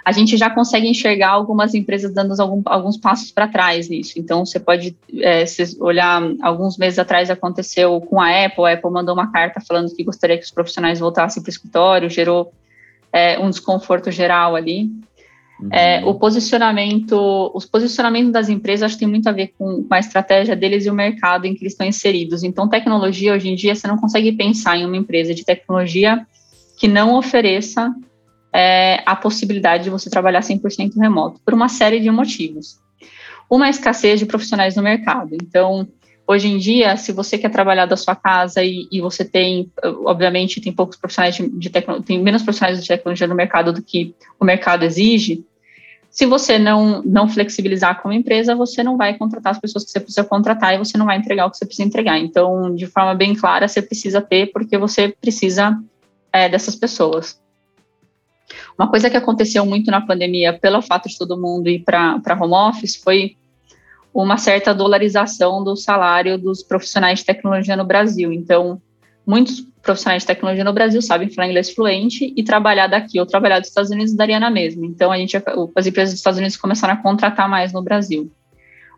a 0.05 0.11
gente 0.11 0.35
já 0.35 0.49
consegue 0.49 0.87
enxergar 0.87 1.29
algumas 1.29 1.73
empresas 1.73 2.13
dando 2.13 2.39
algum, 2.39 2.61
alguns 2.65 2.97
passos 2.97 3.31
para 3.31 3.47
trás 3.47 3.87
nisso. 3.87 4.13
Então, 4.17 4.45
você 4.45 4.59
pode 4.59 4.97
é, 5.21 5.45
olhar, 5.79 6.21
alguns 6.41 6.77
meses 6.77 6.99
atrás 6.99 7.29
aconteceu 7.29 8.01
com 8.01 8.19
a 8.19 8.45
Apple, 8.45 8.65
a 8.65 8.73
Apple 8.73 8.91
mandou 8.91 9.13
uma 9.13 9.31
carta 9.31 9.61
falando 9.61 9.93
que 9.95 10.03
gostaria 10.03 10.37
que 10.37 10.43
os 10.43 10.51
profissionais 10.51 10.99
voltassem 10.99 11.41
para 11.41 11.49
o 11.49 11.51
escritório, 11.51 12.09
gerou 12.09 12.53
é, 13.13 13.39
um 13.39 13.49
desconforto 13.49 14.11
geral 14.11 14.55
ali. 14.55 14.91
Uhum. 15.63 15.69
É, 15.71 16.03
o 16.05 16.15
posicionamento, 16.15 17.51
os 17.53 17.65
posicionamentos 17.65 18.31
das 18.31 18.49
empresas 18.49 18.83
acho 18.83 18.95
que 18.95 18.99
tem 18.99 19.07
muito 19.07 19.27
a 19.29 19.31
ver 19.31 19.53
com, 19.57 19.83
com 19.83 19.93
a 19.93 19.99
estratégia 19.99 20.55
deles 20.55 20.85
e 20.85 20.89
o 20.89 20.93
mercado 20.93 21.45
em 21.45 21.53
que 21.53 21.63
eles 21.63 21.73
estão 21.73 21.87
inseridos. 21.87 22.43
Então, 22.43 22.67
tecnologia, 22.67 23.33
hoje 23.33 23.49
em 23.49 23.55
dia, 23.55 23.73
você 23.73 23.87
não 23.87 23.97
consegue 23.97 24.31
pensar 24.33 24.77
em 24.77 24.85
uma 24.85 24.97
empresa 24.97 25.33
de 25.33 25.45
tecnologia 25.45 26.25
que 26.77 26.87
não 26.87 27.15
ofereça 27.15 27.93
é, 28.51 29.01
a 29.05 29.15
possibilidade 29.15 29.85
de 29.85 29.89
você 29.89 30.09
trabalhar 30.09 30.41
100% 30.41 30.97
remoto, 30.97 31.39
por 31.45 31.53
uma 31.53 31.69
série 31.69 31.99
de 31.99 32.11
motivos. 32.11 32.77
Uma 33.49 33.69
escassez 33.69 34.19
de 34.19 34.25
profissionais 34.25 34.75
no 34.75 34.83
mercado. 34.83 35.35
Então, 35.35 35.87
hoje 36.27 36.49
em 36.49 36.57
dia, 36.57 36.97
se 36.97 37.13
você 37.13 37.37
quer 37.37 37.49
trabalhar 37.49 37.85
da 37.85 37.95
sua 37.95 38.15
casa 38.15 38.63
e, 38.63 38.87
e 38.91 38.99
você 38.99 39.23
tem, 39.23 39.71
obviamente, 40.03 40.59
tem 40.59 40.73
poucos 40.73 40.97
profissionais 40.97 41.35
de, 41.35 41.47
de 41.47 41.69
tecnologia, 41.69 42.05
tem 42.05 42.21
menos 42.21 42.43
profissionais 42.43 42.81
de 42.81 42.87
tecnologia 42.87 43.27
no 43.27 43.35
mercado 43.35 43.71
do 43.71 43.81
que 43.81 44.13
o 44.39 44.43
mercado 44.43 44.83
exige, 44.83 45.45
se 46.13 46.27
você 46.27 46.59
não, 46.59 47.01
não 47.01 47.27
flexibilizar 47.27 47.99
como 47.99 48.13
empresa, 48.13 48.55
você 48.55 48.83
não 48.83 48.95
vai 48.95 49.17
contratar 49.17 49.53
as 49.53 49.59
pessoas 49.59 49.83
que 49.83 49.89
você 49.89 49.99
precisa 49.99 50.23
contratar 50.23 50.75
e 50.75 50.77
você 50.77 50.95
não 50.95 51.07
vai 51.07 51.17
entregar 51.17 51.47
o 51.47 51.49
que 51.49 51.57
você 51.57 51.65
precisa 51.65 51.87
entregar. 51.87 52.19
Então, 52.19 52.75
de 52.75 52.85
forma 52.85 53.15
bem 53.15 53.33
clara, 53.33 53.67
você 53.67 53.81
precisa 53.81 54.21
ter, 54.21 54.51
porque 54.51 54.77
você 54.77 55.07
precisa 55.09 55.75
é, 56.31 56.47
dessas 56.47 56.75
pessoas. 56.75 57.41
Uma 58.77 58.87
coisa 58.87 59.09
que 59.09 59.17
aconteceu 59.17 59.65
muito 59.65 59.89
na 59.89 60.05
pandemia, 60.05 60.53
pelo 60.53 60.83
fato 60.83 61.09
de 61.09 61.17
todo 61.17 61.35
mundo 61.35 61.67
ir 61.67 61.79
para 61.79 62.37
home 62.39 62.53
office, 62.53 62.95
foi 62.95 63.35
uma 64.13 64.37
certa 64.37 64.71
dolarização 64.71 65.63
do 65.63 65.75
salário 65.75 66.37
dos 66.37 66.61
profissionais 66.61 67.19
de 67.19 67.25
tecnologia 67.25 67.75
no 67.75 67.85
Brasil. 67.85 68.31
Então, 68.31 68.79
muitos 69.25 69.65
profissionais 69.83 70.23
de 70.23 70.27
tecnologia 70.27 70.63
no 70.63 70.73
Brasil 70.73 71.01
sabem 71.01 71.29
falar 71.29 71.49
inglês 71.49 71.69
fluente 71.69 72.33
e 72.35 72.41
trabalhar 72.41 72.87
daqui 72.87 73.19
ou 73.19 73.25
trabalhar 73.25 73.59
dos 73.59 73.67
Estados 73.67 73.91
Unidos 73.91 74.15
daria 74.15 74.39
na 74.39 74.49
mesma. 74.49 74.85
Então, 74.85 75.11
a 75.11 75.17
gente, 75.17 75.35
as 75.75 75.85
empresas 75.85 76.13
dos 76.13 76.19
Estados 76.19 76.39
Unidos 76.39 76.57
começaram 76.57 76.93
a 76.93 76.97
contratar 76.97 77.49
mais 77.49 77.73
no 77.73 77.83
Brasil, 77.83 78.31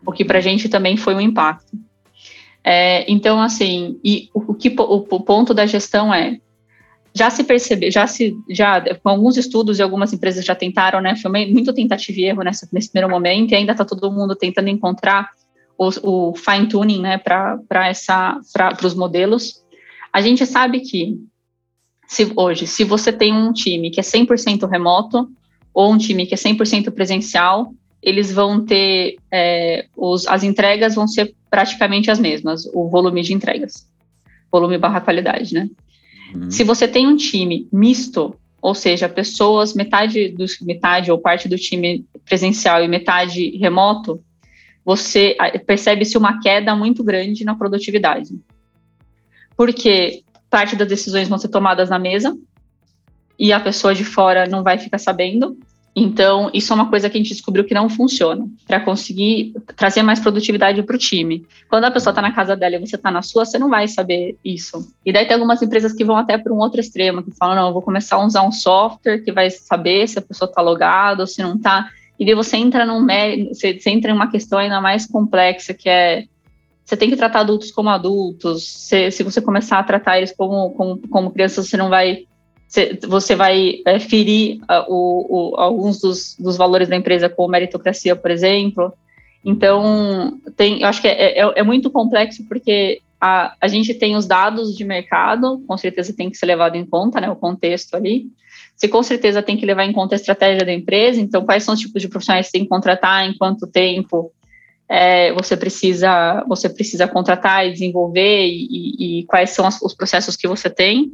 o 0.06 0.12
que 0.12 0.24
para 0.24 0.38
a 0.38 0.40
gente 0.40 0.68
também 0.68 0.96
foi 0.96 1.14
um 1.14 1.20
impacto. 1.20 1.76
É, 2.62 3.04
então, 3.10 3.42
assim, 3.42 3.98
e 4.02 4.30
o, 4.32 4.52
o 4.52 4.54
que 4.54 4.68
o, 4.78 5.06
o 5.10 5.20
ponto 5.20 5.52
da 5.52 5.66
gestão 5.66 6.14
é 6.14 6.38
já 7.12 7.30
se 7.30 7.44
percebeu, 7.44 7.90
já 7.90 8.06
se, 8.06 8.36
já, 8.50 8.82
com 8.96 9.08
alguns 9.08 9.38
estudos 9.38 9.78
e 9.78 9.82
algumas 9.82 10.12
empresas 10.12 10.44
já 10.44 10.54
tentaram, 10.54 11.00
né, 11.00 11.16
foi 11.16 11.30
muito 11.46 11.72
tentativa 11.72 12.20
e 12.20 12.24
erro 12.24 12.42
nessa, 12.42 12.68
nesse 12.70 12.90
primeiro 12.90 13.10
momento, 13.10 13.52
e 13.52 13.54
ainda 13.54 13.72
está 13.72 13.86
todo 13.86 14.12
mundo 14.12 14.36
tentando 14.36 14.68
encontrar 14.68 15.30
o, 15.78 15.88
o 16.02 16.34
fine 16.34 16.68
tuning, 16.68 17.00
né, 17.00 17.18
para 17.18 17.88
essa, 17.88 18.38
para 18.52 18.86
os 18.86 18.94
modelos. 18.94 19.64
A 20.16 20.22
gente 20.22 20.46
sabe 20.46 20.80
que, 20.80 21.14
se, 22.08 22.32
hoje, 22.34 22.66
se 22.66 22.84
você 22.84 23.12
tem 23.12 23.34
um 23.34 23.52
time 23.52 23.90
que 23.90 24.00
é 24.00 24.02
100% 24.02 24.66
remoto, 24.66 25.28
ou 25.74 25.92
um 25.92 25.98
time 25.98 26.24
que 26.24 26.32
é 26.32 26.38
100% 26.38 26.90
presencial, 26.90 27.74
eles 28.02 28.32
vão 28.32 28.64
ter, 28.64 29.16
é, 29.30 29.84
os, 29.94 30.26
as 30.26 30.42
entregas 30.42 30.94
vão 30.94 31.06
ser 31.06 31.34
praticamente 31.50 32.10
as 32.10 32.18
mesmas, 32.18 32.64
o 32.72 32.88
volume 32.88 33.20
de 33.20 33.34
entregas, 33.34 33.86
volume 34.50 34.78
barra 34.78 35.02
qualidade, 35.02 35.52
né? 35.52 35.68
Uhum. 36.34 36.50
Se 36.50 36.64
você 36.64 36.88
tem 36.88 37.06
um 37.06 37.16
time 37.18 37.68
misto, 37.70 38.34
ou 38.62 38.74
seja, 38.74 39.10
pessoas, 39.10 39.74
metade, 39.74 40.30
do, 40.30 40.46
metade 40.62 41.12
ou 41.12 41.18
parte 41.18 41.46
do 41.46 41.58
time 41.58 42.06
presencial 42.24 42.82
e 42.82 42.88
metade 42.88 43.54
remoto, 43.58 44.24
você 44.82 45.36
percebe-se 45.66 46.16
uma 46.16 46.40
queda 46.40 46.74
muito 46.74 47.04
grande 47.04 47.44
na 47.44 47.54
produtividade. 47.54 48.30
Porque 49.56 50.22
parte 50.50 50.76
das 50.76 50.88
decisões 50.88 51.28
vão 51.28 51.38
ser 51.38 51.48
tomadas 51.48 51.90
na 51.90 51.98
mesa 51.98 52.36
e 53.38 53.52
a 53.52 53.60
pessoa 53.60 53.94
de 53.94 54.04
fora 54.04 54.46
não 54.46 54.62
vai 54.62 54.78
ficar 54.78 54.98
sabendo, 54.98 55.56
então, 55.98 56.50
isso 56.52 56.74
é 56.74 56.76
uma 56.76 56.90
coisa 56.90 57.08
que 57.08 57.16
a 57.16 57.20
gente 57.20 57.32
descobriu 57.32 57.64
que 57.64 57.72
não 57.72 57.88
funciona 57.88 58.46
para 58.66 58.78
conseguir 58.78 59.54
trazer 59.74 60.02
mais 60.02 60.20
produtividade 60.20 60.82
para 60.82 60.94
o 60.94 60.98
time. 60.98 61.46
Quando 61.70 61.84
a 61.84 61.90
pessoa 61.90 62.10
está 62.10 62.20
na 62.20 62.32
casa 62.32 62.54
dela 62.54 62.76
e 62.76 62.78
você 62.78 62.96
está 62.96 63.10
na 63.10 63.22
sua, 63.22 63.46
você 63.46 63.58
não 63.58 63.70
vai 63.70 63.88
saber 63.88 64.36
isso. 64.44 64.92
E 65.06 65.10
daí 65.10 65.24
tem 65.24 65.32
algumas 65.32 65.62
empresas 65.62 65.94
que 65.94 66.04
vão 66.04 66.18
até 66.18 66.36
para 66.36 66.52
um 66.52 66.58
outro 66.58 66.82
extremo, 66.82 67.22
que 67.22 67.30
falam: 67.34 67.56
não, 67.56 67.68
eu 67.68 67.72
vou 67.72 67.80
começar 67.80 68.16
a 68.16 68.26
usar 68.26 68.42
um 68.42 68.52
software 68.52 69.20
que 69.20 69.32
vai 69.32 69.48
saber 69.48 70.06
se 70.06 70.18
a 70.18 70.22
pessoa 70.22 70.46
está 70.46 70.60
logada 70.60 71.22
ou 71.22 71.26
se 71.26 71.42
não 71.42 71.54
está. 71.54 71.88
E 72.20 72.26
daí 72.26 72.34
você 72.34 72.58
entra 72.58 72.84
num 72.84 73.06
você, 73.48 73.80
você 73.80 73.88
entra 73.88 74.10
em 74.10 74.14
uma 74.14 74.30
questão 74.30 74.58
ainda 74.58 74.82
mais 74.82 75.06
complexa, 75.06 75.72
que 75.72 75.88
é 75.88 76.24
você 76.86 76.96
tem 76.96 77.10
que 77.10 77.16
tratar 77.16 77.40
adultos 77.40 77.72
como 77.72 77.88
adultos. 77.88 78.64
Se, 78.64 79.10
se 79.10 79.24
você 79.24 79.42
começar 79.42 79.80
a 79.80 79.82
tratar 79.82 80.18
eles 80.18 80.32
como, 80.32 80.70
como, 80.70 81.08
como 81.08 81.30
crianças, 81.32 81.68
você 81.68 81.76
não 81.76 81.90
vai 81.90 82.24
você 83.08 83.34
vai 83.36 83.80
é, 83.86 83.98
ferir 83.98 84.58
o, 84.88 85.52
o, 85.54 85.56
alguns 85.56 86.00
dos, 86.00 86.36
dos, 86.38 86.56
valores 86.56 86.88
da 86.88 86.96
empresa, 86.96 87.28
como 87.28 87.48
meritocracia, 87.48 88.14
por 88.14 88.30
exemplo. 88.30 88.92
Então, 89.44 90.38
tem, 90.56 90.82
eu 90.82 90.88
acho 90.88 91.00
que 91.00 91.06
é, 91.06 91.40
é, 91.40 91.52
é, 91.56 91.62
muito 91.62 91.90
complexo, 91.90 92.44
porque 92.48 93.00
a, 93.20 93.54
a 93.60 93.68
gente 93.68 93.94
tem 93.94 94.16
os 94.16 94.26
dados 94.26 94.76
de 94.76 94.84
mercado, 94.84 95.62
com 95.66 95.76
certeza 95.78 96.14
tem 96.14 96.28
que 96.28 96.36
ser 96.36 96.46
levado 96.46 96.74
em 96.74 96.84
conta, 96.84 97.20
né, 97.20 97.30
o 97.30 97.36
contexto 97.36 97.94
ali. 97.94 98.26
Você 98.74 98.88
com 98.88 99.02
certeza 99.02 99.42
tem 99.42 99.56
que 99.56 99.64
levar 99.64 99.84
em 99.84 99.92
conta 99.92 100.16
a 100.16 100.16
estratégia 100.16 100.66
da 100.66 100.72
empresa, 100.72 101.20
então, 101.20 101.44
quais 101.44 101.62
são 101.62 101.72
os 101.74 101.80
tipos 101.80 102.02
de 102.02 102.08
profissionais 102.08 102.46
que 102.46 102.52
tem 102.52 102.62
que 102.62 102.68
contratar, 102.68 103.24
em 103.24 103.38
quanto 103.38 103.66
tempo 103.66 104.32
é, 104.88 105.32
você 105.32 105.56
precisa 105.56 106.44
você 106.48 106.68
precisa 106.68 107.08
contratar 107.08 107.66
e 107.66 107.72
desenvolver, 107.72 108.46
e, 108.46 109.20
e, 109.20 109.24
quais 109.24 109.50
são 109.50 109.68
os 109.82 109.94
processos 109.94 110.36
que 110.36 110.46
você 110.46 110.70
tem. 110.70 111.12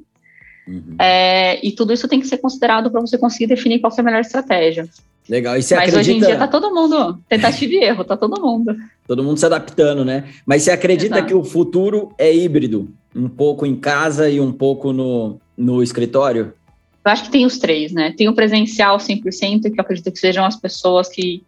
Uhum. 0.67 0.97
É, 0.99 1.59
e 1.67 1.73
tudo 1.73 1.93
isso 1.93 2.07
tem 2.07 2.21
que 2.21 2.27
ser 2.27 2.39
considerado 2.39 2.91
para 2.91 3.01
você 3.01 3.19
conseguir 3.19 3.47
definir 3.47 3.81
qual 3.81 3.93
é 3.97 4.01
a 4.01 4.05
melhor 4.05 4.21
estratégia. 4.21 4.89
Legal. 5.29 5.57
E 5.57 5.63
você 5.63 5.75
Mas 5.75 5.89
acredita... 5.89 6.01
hoje 6.01 6.13
em 6.13 6.27
dia 6.27 6.37
tá 6.37 6.49
todo 6.49 6.75
mundo, 6.75 7.19
tentativa 7.29 7.73
e 7.73 7.77
erro, 7.77 8.05
tá 8.05 8.17
todo 8.17 8.41
mundo. 8.41 8.77
Todo 9.07 9.23
mundo 9.23 9.39
se 9.39 9.47
adaptando, 9.47 10.05
né? 10.05 10.25
Mas 10.45 10.63
você 10.63 10.71
acredita 10.71 11.17
Exato. 11.17 11.29
que 11.29 11.35
o 11.35 11.45
futuro 11.45 12.13
é 12.19 12.35
híbrido? 12.35 12.93
Um 13.15 13.29
pouco 13.29 13.67
em 13.67 13.77
casa 13.77 14.29
e 14.29 14.41
um 14.41 14.53
pouco 14.53 14.93
no, 14.93 15.41
no 15.57 15.83
escritório? 15.83 16.55
Eu 17.05 17.11
acho 17.11 17.25
que 17.25 17.31
tem 17.31 17.45
os 17.45 17.59
três, 17.59 17.93
né? 17.93 18.15
Tem 18.17 18.29
o 18.29 18.35
presencial 18.35 18.97
100%, 18.97 19.63
que 19.63 19.69
eu 19.69 19.75
acredito 19.79 20.11
que 20.11 20.19
sejam 20.19 20.45
as 20.45 20.57
pessoas 20.57 21.09
que, 21.09 21.43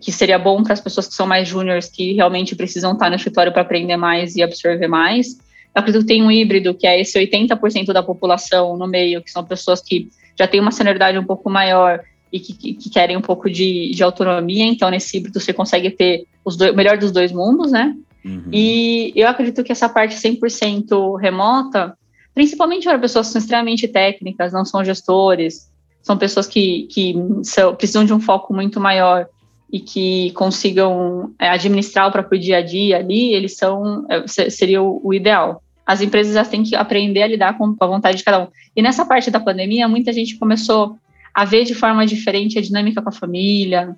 que 0.00 0.12
seria 0.12 0.38
bom 0.38 0.62
para 0.62 0.72
as 0.72 0.80
pessoas 0.80 1.08
que 1.08 1.14
são 1.14 1.26
mais 1.26 1.48
júniores, 1.48 1.88
que 1.88 2.12
realmente 2.12 2.54
precisam 2.54 2.92
estar 2.92 3.08
no 3.08 3.16
escritório 3.16 3.52
para 3.52 3.62
aprender 3.62 3.96
mais 3.96 4.36
e 4.36 4.42
absorver 4.42 4.88
mais. 4.88 5.38
Eu 5.74 5.80
acredito 5.80 6.02
que 6.02 6.08
tem 6.08 6.22
um 6.22 6.30
híbrido, 6.30 6.74
que 6.74 6.86
é 6.86 7.00
esse 7.00 7.18
80% 7.18 7.92
da 7.92 8.02
população 8.02 8.76
no 8.76 8.86
meio, 8.86 9.22
que 9.22 9.30
são 9.30 9.44
pessoas 9.44 9.80
que 9.80 10.08
já 10.38 10.46
têm 10.46 10.60
uma 10.60 10.70
senioridade 10.70 11.18
um 11.18 11.24
pouco 11.24 11.48
maior 11.50 12.00
e 12.02 12.16
e 12.36 12.40
que, 12.40 12.74
que 12.74 12.90
querem 12.90 13.16
um 13.16 13.22
pouco 13.22 13.48
de, 13.50 13.90
de, 13.94 14.02
autonomia. 14.02 14.64
Então, 14.64 14.90
nesse 14.90 15.16
híbrido, 15.16 15.40
você 15.40 15.52
consegue 15.52 15.90
ter 15.90 16.26
os 16.44 16.56
o 16.56 16.74
melhor 16.74 16.98
dos 16.98 17.10
dois 17.10 17.32
mundos, 17.32 17.72
né? 17.72 17.94
Uhum. 18.24 18.50
E 18.52 19.12
eu 19.14 19.28
acredito 19.28 19.62
que 19.62 19.72
essa 19.72 19.88
parte 19.88 20.16
100% 20.16 21.18
remota, 21.18 21.96
principalmente 22.34 22.84
para 22.84 22.98
pessoas 22.98 23.28
que 23.28 23.32
são 23.32 23.40
extremamente 23.40 23.86
técnicas, 23.86 24.52
não 24.52 24.64
são 24.64 24.84
gestores, 24.84 25.70
são 26.02 26.16
pessoas 26.18 26.46
que, 26.46 26.88
que 26.90 27.14
são, 27.42 27.74
precisam 27.74 28.04
de 28.04 28.12
um 28.12 28.20
foco 28.20 28.52
muito 28.52 28.80
maior 28.80 29.28
e 29.72 29.80
que 29.80 30.30
consigam 30.32 31.34
é, 31.38 31.48
administrar 31.48 32.08
o 32.08 32.12
próprio 32.12 32.40
dia 32.40 32.58
a 32.58 32.62
dia 32.62 32.98
ali, 32.98 33.34
eles 33.34 33.56
são, 33.56 34.06
é, 34.08 34.26
seria 34.48 34.82
o, 34.82 35.12
ideal 35.12 35.62
as 35.86 36.00
empresas 36.00 36.34
já 36.34 36.44
têm 36.44 36.64
que 36.64 36.74
aprender 36.74 37.22
a 37.22 37.28
lidar 37.28 37.56
com 37.56 37.76
a 37.78 37.86
vontade 37.86 38.18
de 38.18 38.24
cada 38.24 38.42
um. 38.42 38.48
E 38.74 38.82
nessa 38.82 39.06
parte 39.06 39.30
da 39.30 39.38
pandemia, 39.38 39.86
muita 39.86 40.12
gente 40.12 40.36
começou 40.36 40.98
a 41.32 41.44
ver 41.44 41.64
de 41.64 41.76
forma 41.76 42.04
diferente 42.04 42.58
a 42.58 42.62
dinâmica 42.62 43.00
com 43.00 43.08
a 43.08 43.12
família, 43.12 43.96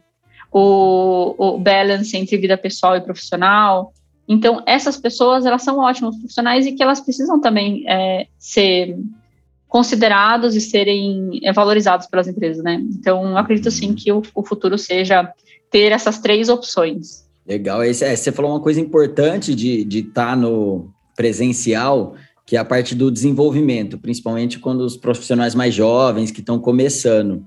o, 0.52 1.34
o 1.38 1.58
balance 1.58 2.14
entre 2.14 2.36
vida 2.36 2.58
pessoal 2.58 2.94
e 2.94 3.00
profissional. 3.00 3.94
Então, 4.28 4.62
essas 4.66 4.98
pessoas, 4.98 5.46
elas 5.46 5.62
são 5.62 5.78
ótimos 5.78 6.14
profissionais 6.18 6.66
e 6.66 6.72
que 6.72 6.82
elas 6.82 7.00
precisam 7.00 7.40
também 7.40 7.84
é, 7.88 8.26
ser 8.38 8.94
considerados 9.66 10.54
e 10.54 10.60
serem 10.60 11.40
é, 11.42 11.52
valorizados 11.52 12.06
pelas 12.06 12.28
empresas, 12.28 12.62
né? 12.62 12.74
Então, 12.74 13.36
acredito 13.36 13.70
sim 13.70 13.94
que 13.94 14.12
o, 14.12 14.22
o 14.34 14.44
futuro 14.44 14.76
seja 14.76 15.32
ter 15.70 15.92
essas 15.92 16.18
três 16.18 16.48
opções. 16.48 17.26
Legal, 17.46 17.82
é, 17.82 17.92
você 17.92 18.30
falou 18.30 18.52
uma 18.52 18.60
coisa 18.60 18.80
importante 18.80 19.54
de 19.54 19.98
estar 19.98 20.30
tá 20.30 20.36
no, 20.36 20.90
presencial, 21.18 22.14
que 22.46 22.56
é 22.56 22.60
a 22.60 22.64
parte 22.64 22.94
do 22.94 23.10
desenvolvimento, 23.10 23.98
principalmente 23.98 24.60
quando 24.60 24.82
os 24.82 24.96
profissionais 24.96 25.52
mais 25.52 25.74
jovens 25.74 26.30
que 26.30 26.38
estão 26.38 26.60
começando. 26.60 27.44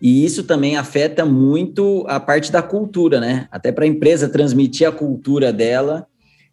E 0.00 0.26
isso 0.26 0.44
também 0.44 0.76
afeta 0.76 1.24
muito 1.24 2.04
a 2.06 2.20
parte 2.20 2.52
da 2.52 2.60
cultura, 2.60 3.18
né? 3.18 3.48
Até 3.50 3.72
para 3.72 3.84
a 3.84 3.88
empresa 3.88 4.28
transmitir 4.28 4.86
a 4.86 4.92
cultura 4.92 5.50
dela 5.50 6.06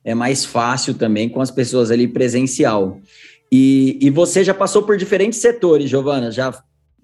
é 0.05 0.15
mais 0.15 0.45
fácil 0.45 0.93
também 0.93 1.27
com 1.27 1.41
as 1.41 1.51
pessoas 1.51 1.91
ali 1.91 2.07
presencial. 2.07 2.97
E, 3.51 3.99
e 4.01 4.09
você 4.09 4.45
já 4.45 4.53
passou 4.53 4.83
por 4.83 4.95
diferentes 4.95 5.39
setores, 5.39 5.89
Giovana, 5.89 6.31
já, 6.31 6.57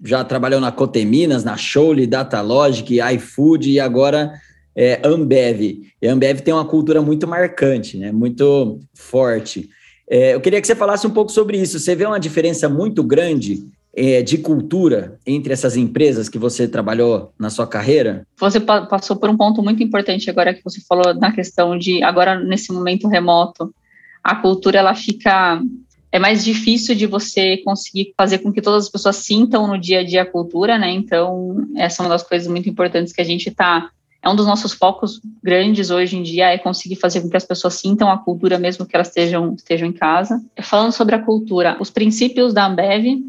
já 0.04 0.22
trabalhou 0.24 0.60
na 0.60 0.70
Coteminas, 0.72 1.44
na 1.44 1.56
Showly, 1.56 2.06
Datalogic, 2.06 2.98
iFood 3.14 3.70
e 3.70 3.80
agora 3.80 4.32
é, 4.76 5.00
Ambev. 5.04 5.82
E 6.00 6.08
a 6.08 6.12
Ambev 6.12 6.40
tem 6.40 6.54
uma 6.54 6.64
cultura 6.64 7.02
muito 7.02 7.26
marcante, 7.26 7.96
né? 7.96 8.12
muito 8.12 8.78
forte. 8.94 9.68
É, 10.08 10.34
eu 10.34 10.40
queria 10.40 10.60
que 10.60 10.66
você 10.66 10.76
falasse 10.76 11.06
um 11.06 11.10
pouco 11.10 11.32
sobre 11.32 11.58
isso. 11.58 11.78
Você 11.78 11.94
vê 11.94 12.06
uma 12.06 12.20
diferença 12.20 12.68
muito 12.68 13.02
grande 13.02 13.66
é, 13.94 14.22
de 14.22 14.38
cultura 14.38 15.18
entre 15.26 15.52
essas 15.52 15.76
empresas 15.76 16.28
que 16.28 16.38
você 16.38 16.68
trabalhou 16.68 17.32
na 17.38 17.50
sua 17.50 17.66
carreira? 17.66 18.26
Você 18.38 18.60
passou 18.60 19.16
por 19.16 19.28
um 19.28 19.36
ponto 19.36 19.62
muito 19.62 19.82
importante 19.82 20.30
agora 20.30 20.54
que 20.54 20.62
você 20.62 20.80
falou 20.88 21.12
na 21.14 21.32
questão 21.32 21.76
de 21.76 22.02
agora 22.04 22.38
nesse 22.38 22.72
momento 22.72 23.08
remoto, 23.08 23.74
a 24.22 24.36
cultura 24.36 24.78
ela 24.78 24.94
fica 24.94 25.60
é 26.10 26.18
mais 26.18 26.44
difícil 26.44 26.94
de 26.94 27.06
você 27.06 27.58
conseguir 27.58 28.14
fazer 28.16 28.38
com 28.38 28.52
que 28.52 28.62
todas 28.62 28.84
as 28.84 28.90
pessoas 28.90 29.16
sintam 29.16 29.66
no 29.66 29.78
dia 29.78 30.00
a 30.00 30.04
dia 30.04 30.22
a 30.22 30.26
cultura, 30.26 30.78
né? 30.78 30.90
Então, 30.90 31.68
essa 31.76 32.02
é 32.02 32.04
uma 32.04 32.10
das 32.10 32.22
coisas 32.22 32.48
muito 32.48 32.68
importantes 32.68 33.12
que 33.12 33.20
a 33.20 33.24
gente 33.24 33.48
está 33.48 33.90
é 34.22 34.28
um 34.28 34.34
dos 34.34 34.46
nossos 34.46 34.72
focos 34.72 35.20
grandes 35.42 35.90
hoje 35.90 36.16
em 36.16 36.22
dia 36.22 36.50
é 36.50 36.58
conseguir 36.58 36.96
fazer 36.96 37.20
com 37.20 37.30
que 37.30 37.36
as 37.36 37.44
pessoas 37.44 37.74
sintam 37.74 38.10
a 38.10 38.18
cultura 38.18 38.58
mesmo 38.58 38.84
que 38.84 38.96
elas 38.96 39.08
estejam, 39.08 39.54
estejam 39.54 39.88
em 39.88 39.92
casa. 39.92 40.42
Falando 40.60 40.92
sobre 40.92 41.14
a 41.14 41.22
cultura, 41.22 41.76
os 41.80 41.88
princípios 41.88 42.52
da 42.52 42.66
Ambev, 42.66 43.22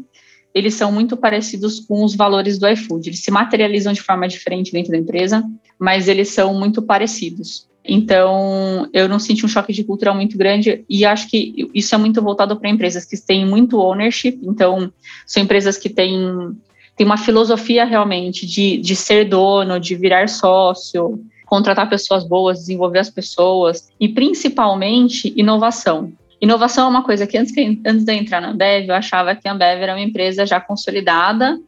eles 0.52 0.74
são 0.74 0.90
muito 0.90 1.16
parecidos 1.16 1.78
com 1.78 2.04
os 2.04 2.16
valores 2.16 2.58
do 2.58 2.68
iFood. 2.68 3.08
Eles 3.08 3.22
se 3.22 3.30
materializam 3.30 3.92
de 3.92 4.02
forma 4.02 4.26
diferente 4.26 4.72
dentro 4.72 4.90
da 4.90 4.98
empresa, 4.98 5.44
mas 5.78 6.08
eles 6.08 6.30
são 6.30 6.52
muito 6.54 6.82
parecidos. 6.82 7.69
Então, 7.84 8.88
eu 8.92 9.08
não 9.08 9.18
senti 9.18 9.44
um 9.44 9.48
choque 9.48 9.72
de 9.72 9.84
cultura 9.84 10.12
muito 10.12 10.36
grande 10.36 10.84
e 10.88 11.04
acho 11.04 11.28
que 11.28 11.68
isso 11.74 11.94
é 11.94 11.98
muito 11.98 12.20
voltado 12.22 12.56
para 12.56 12.68
empresas 12.68 13.04
que 13.04 13.16
têm 13.16 13.46
muito 13.46 13.78
ownership. 13.78 14.38
Então, 14.42 14.92
são 15.26 15.42
empresas 15.42 15.76
que 15.78 15.88
têm 15.88 16.56
tem 16.96 17.06
uma 17.06 17.16
filosofia 17.16 17.86
realmente 17.86 18.46
de, 18.46 18.76
de 18.76 18.94
ser 18.94 19.24
dono, 19.24 19.80
de 19.80 19.94
virar 19.94 20.28
sócio, 20.28 21.18
contratar 21.46 21.88
pessoas 21.88 22.28
boas, 22.28 22.58
desenvolver 22.58 22.98
as 22.98 23.08
pessoas 23.08 23.90
e 23.98 24.06
principalmente 24.06 25.32
inovação. 25.34 26.12
Inovação 26.40 26.86
é 26.86 26.90
uma 26.90 27.02
coisa 27.02 27.26
que 27.26 27.38
antes, 27.38 27.52
que, 27.52 27.80
antes 27.86 28.04
de 28.04 28.12
entrar 28.12 28.42
na 28.42 28.50
Ambev, 28.50 28.88
eu 28.88 28.94
achava 28.94 29.34
que 29.34 29.48
a 29.48 29.52
Ambev 29.52 29.82
era 29.82 29.94
uma 29.94 30.00
empresa 30.00 30.44
já 30.44 30.60
consolidada, 30.60 31.58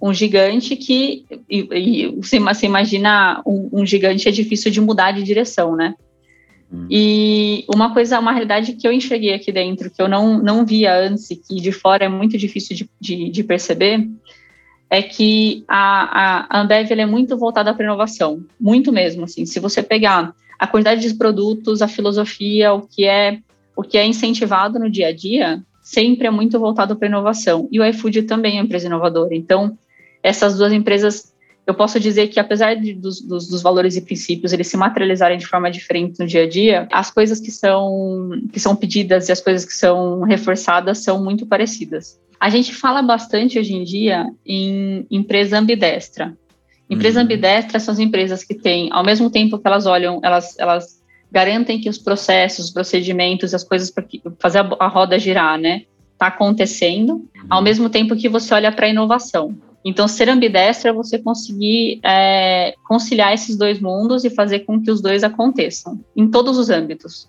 um 0.00 0.14
gigante 0.14 0.76
que, 0.76 1.24
e, 1.48 1.68
e 1.72 2.06
você, 2.16 2.38
você, 2.38 2.66
imagina, 2.66 3.42
um, 3.46 3.68
um, 3.72 3.86
gigante 3.86 4.28
é 4.28 4.32
difícil 4.32 4.70
de 4.70 4.80
mudar 4.80 5.12
de 5.12 5.22
direção, 5.22 5.76
né? 5.76 5.94
Hum. 6.72 6.86
E 6.88 7.64
uma 7.68 7.92
coisa, 7.92 8.18
uma 8.18 8.32
realidade 8.32 8.72
que 8.74 8.86
eu 8.86 8.92
enxerguei 8.92 9.34
aqui 9.34 9.52
dentro, 9.52 9.90
que 9.90 10.00
eu 10.00 10.08
não, 10.08 10.38
não 10.38 10.64
via 10.64 10.96
antes 10.98 11.30
e 11.30 11.36
que 11.36 11.56
de 11.56 11.72
fora 11.72 12.04
é 12.04 12.08
muito 12.08 12.38
difícil 12.38 12.74
de, 12.74 12.88
de, 12.98 13.28
de 13.28 13.44
perceber, 13.44 14.08
é 14.88 15.02
que 15.02 15.64
a, 15.68 16.46
a 16.56 16.60
Ambev 16.60 16.90
é 16.90 17.06
muito 17.06 17.36
voltada 17.36 17.74
para 17.74 17.84
inovação, 17.84 18.42
muito 18.58 18.90
mesmo. 18.90 19.24
Assim, 19.24 19.44
se 19.44 19.60
você 19.60 19.82
pegar 19.82 20.34
a 20.58 20.66
quantidade 20.66 21.00
de 21.00 21.14
produtos, 21.14 21.82
a 21.82 21.88
filosofia, 21.88 22.72
o 22.72 22.82
que 22.82 23.04
é 23.04 23.38
o 23.76 23.82
que 23.82 23.96
é 23.96 24.04
incentivado 24.04 24.78
no 24.78 24.90
dia 24.90 25.08
a 25.08 25.12
dia, 25.12 25.62
sempre 25.80 26.26
é 26.26 26.30
muito 26.30 26.58
voltado 26.58 26.96
para 26.96 27.08
inovação. 27.08 27.68
E 27.72 27.80
o 27.80 27.84
iFood 27.84 28.22
também 28.22 28.52
é 28.52 28.60
uma 28.60 28.64
empresa 28.64 28.86
inovadora. 28.86 29.34
Então, 29.34 29.78
essas 30.22 30.56
duas 30.56 30.72
empresas, 30.72 31.32
eu 31.66 31.74
posso 31.74 32.00
dizer 32.00 32.28
que 32.28 32.40
apesar 32.40 32.74
de, 32.74 32.94
dos, 32.94 33.20
dos, 33.20 33.48
dos, 33.48 33.62
valores 33.62 33.96
e 33.96 34.00
princípios 34.00 34.52
eles 34.52 34.66
se 34.66 34.76
materializarem 34.76 35.38
de 35.38 35.46
forma 35.46 35.70
diferente 35.70 36.18
no 36.18 36.26
dia 36.26 36.44
a 36.44 36.48
dia, 36.48 36.88
as 36.90 37.10
coisas 37.10 37.40
que 37.40 37.50
são 37.50 38.30
que 38.52 38.58
são 38.58 38.74
pedidas 38.74 39.28
e 39.28 39.32
as 39.32 39.40
coisas 39.40 39.64
que 39.64 39.74
são 39.74 40.22
reforçadas 40.22 40.98
são 40.98 41.22
muito 41.22 41.46
parecidas. 41.46 42.18
A 42.40 42.48
gente 42.48 42.74
fala 42.74 43.02
bastante 43.02 43.58
hoje 43.58 43.74
em 43.74 43.84
dia 43.84 44.26
em 44.44 45.06
empresa 45.10 45.58
ambidestra. 45.58 46.34
Empresa 46.88 47.20
uhum. 47.20 47.24
ambidestra 47.24 47.78
são 47.78 47.92
as 47.92 48.00
empresas 48.00 48.42
que 48.42 48.54
têm, 48.54 48.88
ao 48.90 49.04
mesmo 49.04 49.30
tempo 49.30 49.58
que 49.58 49.66
elas 49.66 49.86
olham, 49.86 50.20
elas, 50.24 50.58
elas 50.58 51.00
garantem 51.30 51.80
que 51.80 51.88
os 51.88 51.98
processos, 51.98 52.66
os 52.66 52.70
procedimentos, 52.72 53.54
as 53.54 53.62
coisas 53.62 53.90
para 53.90 54.04
fazer 54.40 54.58
a, 54.58 54.76
a, 54.80 54.88
roda 54.88 55.18
girar, 55.18 55.56
né, 55.56 55.82
está 56.12 56.26
acontecendo, 56.26 57.12
uhum. 57.12 57.46
ao 57.48 57.62
mesmo 57.62 57.88
tempo 57.88 58.16
que 58.16 58.28
você 58.28 58.52
olha 58.52 58.72
para 58.72 58.86
a 58.86 58.90
inovação. 58.90 59.56
Então, 59.84 60.06
ser 60.06 60.28
ambidestra 60.28 60.90
é 60.90 60.92
você 60.92 61.18
conseguir 61.18 62.00
é, 62.04 62.74
conciliar 62.86 63.32
esses 63.32 63.56
dois 63.56 63.80
mundos 63.80 64.24
e 64.24 64.30
fazer 64.30 64.60
com 64.60 64.80
que 64.80 64.90
os 64.90 65.00
dois 65.00 65.24
aconteçam, 65.24 65.98
em 66.14 66.30
todos 66.30 66.58
os 66.58 66.68
âmbitos. 66.68 67.28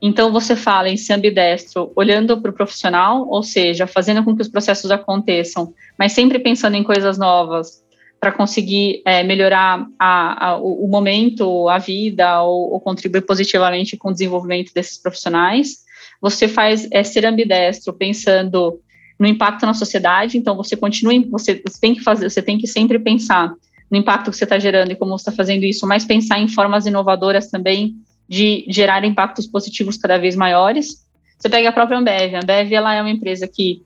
Então, 0.00 0.30
você 0.30 0.54
fala 0.54 0.90
em 0.90 0.96
ser 0.96 1.14
ambidestro 1.14 1.90
olhando 1.96 2.38
para 2.40 2.50
o 2.50 2.54
profissional, 2.54 3.26
ou 3.28 3.42
seja, 3.42 3.86
fazendo 3.86 4.22
com 4.22 4.36
que 4.36 4.42
os 4.42 4.48
processos 4.48 4.90
aconteçam, 4.90 5.72
mas 5.98 6.12
sempre 6.12 6.38
pensando 6.38 6.76
em 6.76 6.82
coisas 6.82 7.16
novas 7.16 7.82
para 8.20 8.32
conseguir 8.32 9.02
é, 9.04 9.22
melhorar 9.22 9.86
a, 9.98 10.48
a, 10.48 10.56
o, 10.56 10.86
momento, 10.88 11.68
a 11.68 11.78
vida, 11.78 12.42
ou, 12.42 12.72
ou, 12.72 12.80
contribuir 12.80 13.22
positivamente 13.22 13.96
com 13.96 14.08
o 14.08 14.12
desenvolvimento 14.12 14.72
desses 14.74 14.98
profissionais. 14.98 15.84
Você 16.20 16.48
faz 16.48 16.88
é, 16.90 17.02
ser 17.02 17.24
ambidestro 17.24 17.92
pensando 17.92 18.80
no 19.18 19.26
impacto 19.26 19.64
na 19.64 19.74
sociedade, 19.74 20.36
então 20.36 20.56
você 20.56 20.76
continua, 20.76 21.14
você, 21.30 21.62
tem 21.80 21.94
que 21.94 22.02
fazer, 22.02 22.28
você 22.28 22.42
tem 22.42 22.58
que 22.58 22.66
sempre 22.66 22.98
pensar 22.98 23.52
no 23.90 23.96
impacto 23.96 24.30
que 24.30 24.36
você 24.36 24.44
está 24.44 24.58
gerando 24.58 24.92
e 24.92 24.96
como 24.96 25.16
você 25.16 25.22
está 25.22 25.32
fazendo 25.32 25.64
isso, 25.64 25.86
mas 25.86 26.04
pensar 26.04 26.38
em 26.38 26.48
formas 26.48 26.86
inovadoras 26.86 27.48
também 27.48 27.96
de 28.28 28.64
gerar 28.68 29.04
impactos 29.04 29.46
positivos 29.46 29.96
cada 29.96 30.18
vez 30.18 30.34
maiores. 30.34 31.06
Você 31.38 31.48
pega 31.48 31.68
a 31.68 31.72
própria 31.72 31.98
Ambev. 31.98 32.34
A 32.34 32.40
Ambev 32.40 32.72
ela 32.72 32.94
é 32.94 33.00
uma 33.00 33.10
empresa 33.10 33.46
que 33.46 33.82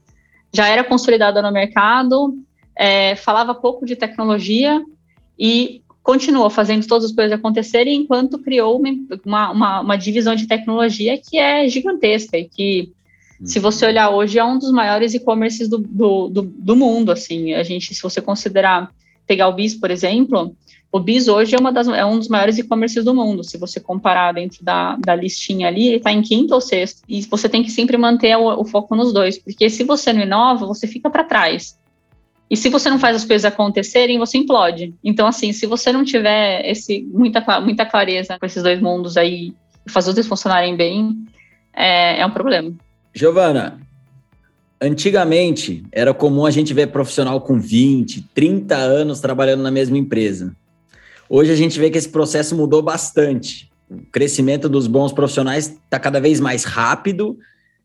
já 0.53 0.66
era 0.66 0.83
consolidada 0.83 1.43
no 1.43 1.53
mercado, 1.53 2.35
é, 2.75 3.14
falava 3.16 3.55
pouco 3.55 3.85
de 3.85 3.95
tecnologia 3.95 4.83
e 5.38 5.83
continuou 6.03 6.49
fazendo 6.49 6.87
todas 6.87 7.11
as 7.11 7.12
coisas 7.12 7.33
acontecerem 7.33 8.01
enquanto 8.01 8.38
criou 8.38 8.81
uma, 9.25 9.51
uma, 9.51 9.81
uma 9.81 9.97
divisão 9.97 10.35
de 10.35 10.47
tecnologia 10.47 11.19
que 11.19 11.38
é 11.38 11.69
gigantesca 11.69 12.38
e 12.38 12.49
que, 12.49 12.93
se 13.44 13.59
você 13.59 13.87
olhar 13.87 14.11
hoje, 14.11 14.38
é 14.38 14.44
um 14.44 14.59
dos 14.59 14.70
maiores 14.70 15.14
e-commerces 15.14 15.68
do, 15.68 15.79
do, 15.79 16.29
do, 16.29 16.42
do 16.42 16.76
mundo. 16.76 17.11
Assim, 17.11 17.55
a 17.55 17.62
gente, 17.62 17.94
se 17.94 18.03
você 18.03 18.20
considerar 18.20 18.90
pegar 19.26 19.48
o 19.48 19.53
BIS, 19.53 19.74
por 19.74 19.90
exemplo, 19.90 20.55
o 20.92 20.98
Bis 20.98 21.29
hoje 21.29 21.55
é, 21.55 21.59
uma 21.59 21.72
das, 21.72 21.87
é 21.88 22.05
um 22.05 22.18
dos 22.18 22.29
maiores 22.29 22.59
e-commerces 22.59 23.05
do 23.05 23.14
mundo. 23.14 23.44
Se 23.44 23.57
você 23.57 23.79
comparar 23.79 24.33
dentro 24.33 24.64
da, 24.64 24.96
da 24.96 25.14
listinha 25.14 25.68
ali, 25.68 25.87
ele 25.87 25.96
está 25.96 26.12
em 26.12 26.20
quinto 26.20 26.53
ou 26.53 26.61
sexto. 26.61 27.03
E 27.09 27.22
você 27.22 27.48
tem 27.48 27.62
que 27.62 27.70
sempre 27.70 27.96
manter 27.96 28.37
o, 28.37 28.61
o 28.61 28.64
foco 28.64 28.96
nos 28.96 29.12
dois, 29.12 29.38
porque 29.38 29.70
se 29.70 29.85
você 29.85 30.12
não 30.12 30.22
inova, 30.22 30.66
você 30.66 30.87
fica 30.87 31.09
para 31.09 31.24
trás. 31.24 31.79
E 32.50 32.57
se 32.57 32.68
você 32.68 32.90
não 32.90 32.98
faz 32.98 33.14
as 33.14 33.24
coisas 33.24 33.44
acontecerem, 33.44 34.18
você 34.18 34.37
implode. 34.37 34.92
Então, 35.05 35.29
assim, 35.29 35.53
se 35.53 35.64
você 35.64 35.92
não 35.92 36.05
tiver 36.05 36.68
esse, 36.68 37.03
muita, 37.12 37.61
muita 37.61 37.87
clareza 37.87 38.37
com 38.37 38.44
esses 38.44 38.61
dois 38.61 38.81
mundos 38.81 39.16
aí, 39.16 39.55
fazer 39.87 40.09
os 40.09 40.14
dois 40.16 40.26
funcionarem 40.26 40.76
bem, 40.76 41.24
é, 41.72 42.20
é 42.20 42.26
um 42.26 42.31
problema. 42.31 42.74
Giovana, 43.12 43.81
Antigamente, 44.83 45.85
era 45.92 46.14
comum 46.14 46.46
a 46.46 46.51
gente 46.51 46.73
ver 46.73 46.87
profissional 46.87 47.42
com 47.42 47.61
20, 47.61 48.31
30 48.35 48.75
anos 48.75 49.20
trabalhando 49.20 49.62
na 49.62 49.70
mesma 49.70 49.99
empresa. 49.99 50.57
Hoje 51.29 51.53
a 51.53 51.55
gente 51.55 51.79
vê 51.79 51.90
que 51.90 51.99
esse 51.99 52.09
processo 52.09 52.57
mudou 52.57 52.81
bastante. 52.81 53.70
O 53.90 53.99
crescimento 54.11 54.70
dos 54.70 54.87
bons 54.87 55.12
profissionais 55.12 55.68
está 55.68 55.99
cada 55.99 56.18
vez 56.18 56.40
mais 56.40 56.64
rápido 56.64 57.38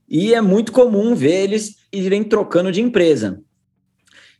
e 0.08 0.34
é 0.34 0.40
muito 0.40 0.72
comum 0.72 1.14
ver 1.14 1.44
eles 1.44 1.76
irem 1.92 2.24
trocando 2.24 2.72
de 2.72 2.82
empresa. 2.82 3.42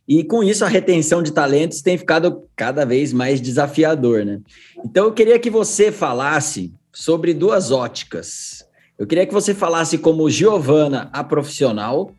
E 0.08 0.24
com 0.24 0.42
isso, 0.42 0.64
a 0.64 0.68
retenção 0.68 1.22
de 1.22 1.32
talentos 1.32 1.82
tem 1.82 1.98
ficado 1.98 2.44
cada 2.56 2.86
vez 2.86 3.12
mais 3.12 3.38
desafiador, 3.38 4.24
né? 4.24 4.40
Então, 4.82 5.04
eu 5.04 5.12
queria 5.12 5.38
que 5.38 5.50
você 5.50 5.92
falasse 5.92 6.72
sobre 6.90 7.34
duas 7.34 7.70
óticas. 7.70 8.65
Eu 8.98 9.06
queria 9.06 9.26
que 9.26 9.34
você 9.34 9.54
falasse 9.54 9.98
como 9.98 10.30
Giovana, 10.30 11.10
a 11.12 11.22
profissional, 11.22 12.12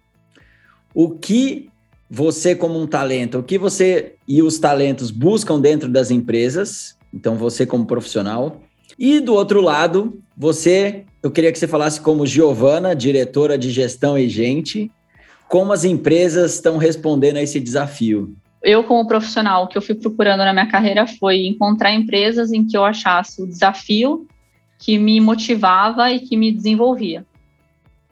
o 0.93 1.09
que 1.09 1.69
você, 2.09 2.55
como 2.55 2.79
um 2.79 2.85
talento, 2.85 3.39
o 3.39 3.43
que 3.43 3.57
você 3.57 4.13
e 4.27 4.43
os 4.43 4.59
talentos 4.59 5.09
buscam 5.09 5.59
dentro 5.59 5.89
das 5.89 6.11
empresas, 6.11 6.95
então 7.11 7.35
você 7.35 7.65
como 7.65 7.85
profissional. 7.85 8.61
E 8.97 9.19
do 9.19 9.33
outro 9.33 9.59
lado, 9.59 10.21
você, 10.37 11.03
eu 11.23 11.31
queria 11.31 11.51
que 11.51 11.57
você 11.57 11.67
falasse 11.67 11.99
como 11.99 12.27
Giovana, 12.27 12.95
diretora 12.95 13.57
de 13.57 13.71
gestão 13.71 14.17
e 14.17 14.29
gente, 14.29 14.91
como 15.49 15.73
as 15.73 15.83
empresas 15.83 16.53
estão 16.53 16.77
respondendo 16.77 17.37
a 17.37 17.41
esse 17.41 17.59
desafio. 17.59 18.35
Eu, 18.61 18.83
como 18.83 19.07
profissional, 19.07 19.63
o 19.63 19.67
que 19.67 19.77
eu 19.77 19.81
fui 19.81 19.95
procurando 19.95 20.39
na 20.39 20.53
minha 20.53 20.67
carreira 20.67 21.07
foi 21.07 21.47
encontrar 21.47 21.93
empresas 21.93 22.51
em 22.51 22.65
que 22.65 22.77
eu 22.77 22.85
achasse 22.85 23.41
o 23.41 23.47
desafio 23.47 24.27
que 24.77 24.97
me 24.97 25.19
motivava 25.19 26.11
e 26.11 26.19
que 26.19 26.37
me 26.37 26.51
desenvolvia. 26.51 27.25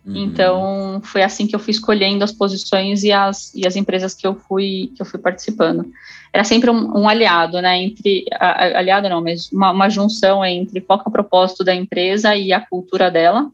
Uhum. 0.06 0.18
Então, 0.18 1.02
foi 1.04 1.24
assim 1.24 1.48
que 1.48 1.56
eu 1.56 1.60
fui 1.60 1.72
escolhendo 1.72 2.24
as 2.24 2.32
posições 2.32 3.04
e 3.04 3.12
as, 3.12 3.54
e 3.56 3.66
as 3.66 3.76
empresas 3.76 4.14
que 4.14 4.26
eu 4.26 4.36
fui, 4.36 4.92
que 4.96 5.02
eu 5.02 5.06
fui 5.06 5.20
participando. 5.20 5.86
Era 6.32 6.44
sempre 6.44 6.70
um, 6.70 7.00
um 7.00 7.10
aliado, 7.10 7.60
né, 7.60 7.82
entre, 7.82 8.26
a, 8.34 8.78
aliado 8.78 9.10
não, 9.10 9.22
mas 9.22 9.52
uma, 9.52 9.72
uma 9.72 9.90
junção 9.90 10.46
entre 10.46 10.80
qual 10.80 11.00
é 11.00 11.10
o 11.10 11.12
propósito 11.12 11.64
da 11.64 11.74
empresa 11.74 12.36
e 12.36 12.54
a 12.54 12.60
cultura 12.60 13.10
dela, 13.10 13.50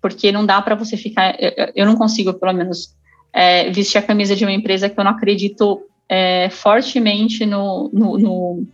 porque 0.00 0.30
não 0.30 0.46
dá 0.46 0.62
para 0.62 0.76
você 0.76 0.96
ficar, 0.96 1.34
eu, 1.40 1.72
eu, 1.74 1.86
não 1.86 1.96
consigo, 1.96 2.32
pelo 2.34 2.52
menos, 2.52 2.94
é, 3.32 3.68
vestir 3.70 3.98
a 3.98 4.02
camisa 4.02 4.36
de 4.36 4.44
uma 4.44 4.52
empresa 4.52 4.88
que 4.88 4.98
eu 4.98 5.04
não 5.04 5.10
acredito 5.10 5.82
é, 6.08 6.48
fortemente 6.48 7.44
no, 7.44 7.90
no, 7.92 8.18
no, 8.18 8.66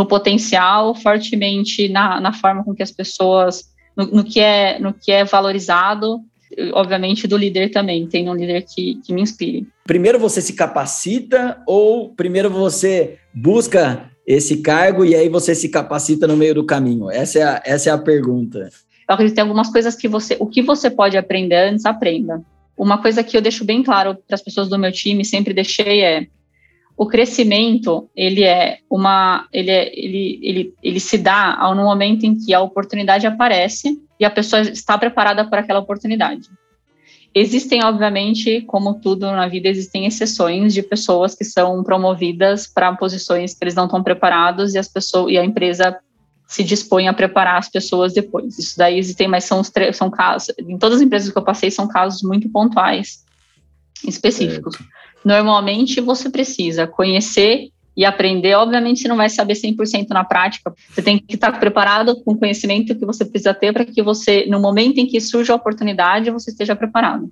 no, 0.00 0.06
potencial, 0.06 0.94
fortemente 0.94 1.88
na, 1.88 2.20
na 2.20 2.32
forma 2.32 2.64
com 2.64 2.74
que 2.74 2.82
as 2.82 2.90
pessoas, 2.90 3.64
no, 3.96 4.06
no, 4.06 4.24
que 4.24 4.40
é, 4.40 4.78
no 4.78 4.92
que 4.92 5.12
é 5.12 5.24
valorizado, 5.24 6.20
obviamente, 6.72 7.26
do 7.26 7.36
líder 7.36 7.70
também, 7.70 8.06
tem 8.06 8.28
um 8.28 8.34
líder 8.34 8.64
que, 8.64 9.00
que 9.04 9.12
me 9.12 9.22
inspire. 9.22 9.66
Primeiro 9.84 10.18
você 10.18 10.40
se 10.40 10.54
capacita 10.54 11.62
ou 11.66 12.14
primeiro 12.14 12.50
você 12.50 13.18
busca 13.34 14.10
esse 14.26 14.58
cargo 14.58 15.04
e 15.04 15.14
aí 15.14 15.28
você 15.28 15.54
se 15.54 15.68
capacita 15.68 16.26
no 16.26 16.36
meio 16.36 16.54
do 16.54 16.64
caminho? 16.64 17.10
Essa 17.10 17.38
é 17.38 17.42
a, 17.42 17.62
essa 17.64 17.90
é 17.90 17.92
a 17.92 17.98
pergunta. 17.98 18.70
Eu 19.08 19.14
acredito 19.14 19.32
que 19.32 19.36
tem 19.36 19.42
algumas 19.42 19.70
coisas 19.70 19.96
que 19.96 20.08
você, 20.08 20.36
o 20.38 20.46
que 20.46 20.62
você 20.62 20.88
pode 20.88 21.16
aprender 21.16 21.68
antes, 21.68 21.84
aprenda. 21.84 22.40
Uma 22.76 23.02
coisa 23.02 23.22
que 23.22 23.36
eu 23.36 23.42
deixo 23.42 23.64
bem 23.64 23.82
claro 23.82 24.16
para 24.26 24.34
as 24.34 24.42
pessoas 24.42 24.68
do 24.68 24.78
meu 24.78 24.92
time, 24.92 25.24
sempre 25.24 25.52
deixei 25.52 26.00
é 26.02 26.26
o 27.00 27.06
crescimento 27.06 28.10
ele 28.14 28.44
é 28.44 28.80
uma 28.90 29.48
ele, 29.50 29.70
é, 29.70 29.90
ele, 29.98 30.38
ele, 30.42 30.74
ele 30.82 31.00
se 31.00 31.16
dá 31.16 31.58
no 31.74 31.82
momento 31.82 32.26
em 32.26 32.36
que 32.36 32.52
a 32.52 32.60
oportunidade 32.60 33.26
aparece 33.26 33.98
e 34.18 34.24
a 34.26 34.28
pessoa 34.28 34.60
está 34.60 34.98
preparada 34.98 35.48
para 35.48 35.62
aquela 35.62 35.80
oportunidade. 35.80 36.50
Existem, 37.34 37.82
obviamente, 37.82 38.60
como 38.66 39.00
tudo 39.00 39.24
na 39.32 39.48
vida, 39.48 39.66
existem 39.70 40.04
exceções 40.04 40.74
de 40.74 40.82
pessoas 40.82 41.34
que 41.34 41.42
são 41.42 41.82
promovidas 41.82 42.66
para 42.66 42.94
posições 42.94 43.54
que 43.54 43.64
eles 43.64 43.74
não 43.74 43.86
estão 43.86 44.02
preparados 44.02 44.74
e 44.74 44.78
as 44.78 44.86
pessoas 44.86 45.32
e 45.32 45.38
a 45.38 45.44
empresa 45.44 45.98
se 46.46 46.62
dispõe 46.62 47.08
a 47.08 47.14
preparar 47.14 47.56
as 47.56 47.70
pessoas 47.70 48.12
depois. 48.12 48.58
Isso 48.58 48.76
daí 48.76 48.98
existem, 48.98 49.26
mas 49.26 49.44
são, 49.44 49.62
são 49.94 50.10
casos, 50.10 50.54
em 50.58 50.76
todas 50.76 50.96
as 50.96 51.02
empresas 51.02 51.32
que 51.32 51.38
eu 51.38 51.44
passei, 51.44 51.70
são 51.70 51.88
casos 51.88 52.20
muito 52.22 52.46
pontuais, 52.50 53.24
específicos. 54.06 54.76
Normalmente, 55.24 56.00
você 56.00 56.30
precisa 56.30 56.86
conhecer 56.86 57.68
e 57.96 58.04
aprender. 58.04 58.54
Obviamente, 58.54 59.00
você 59.00 59.08
não 59.08 59.16
vai 59.16 59.28
saber 59.28 59.54
100% 59.54 60.08
na 60.10 60.24
prática. 60.24 60.72
Você 60.90 61.02
tem 61.02 61.18
que 61.18 61.34
estar 61.34 61.58
preparado 61.58 62.20
com 62.22 62.32
o 62.32 62.38
conhecimento 62.38 62.94
que 62.94 63.04
você 63.04 63.24
precisa 63.24 63.52
ter 63.52 63.72
para 63.72 63.84
que 63.84 64.02
você, 64.02 64.46
no 64.46 64.60
momento 64.60 64.98
em 64.98 65.06
que 65.06 65.20
surge 65.20 65.52
a 65.52 65.56
oportunidade, 65.56 66.30
você 66.30 66.50
esteja 66.50 66.74
preparado. 66.74 67.30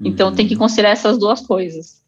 Então, 0.00 0.28
uhum. 0.28 0.34
tem 0.34 0.46
que 0.46 0.54
uhum. 0.54 0.60
considerar 0.60 0.90
essas 0.90 1.18
duas 1.18 1.40
coisas. 1.40 2.02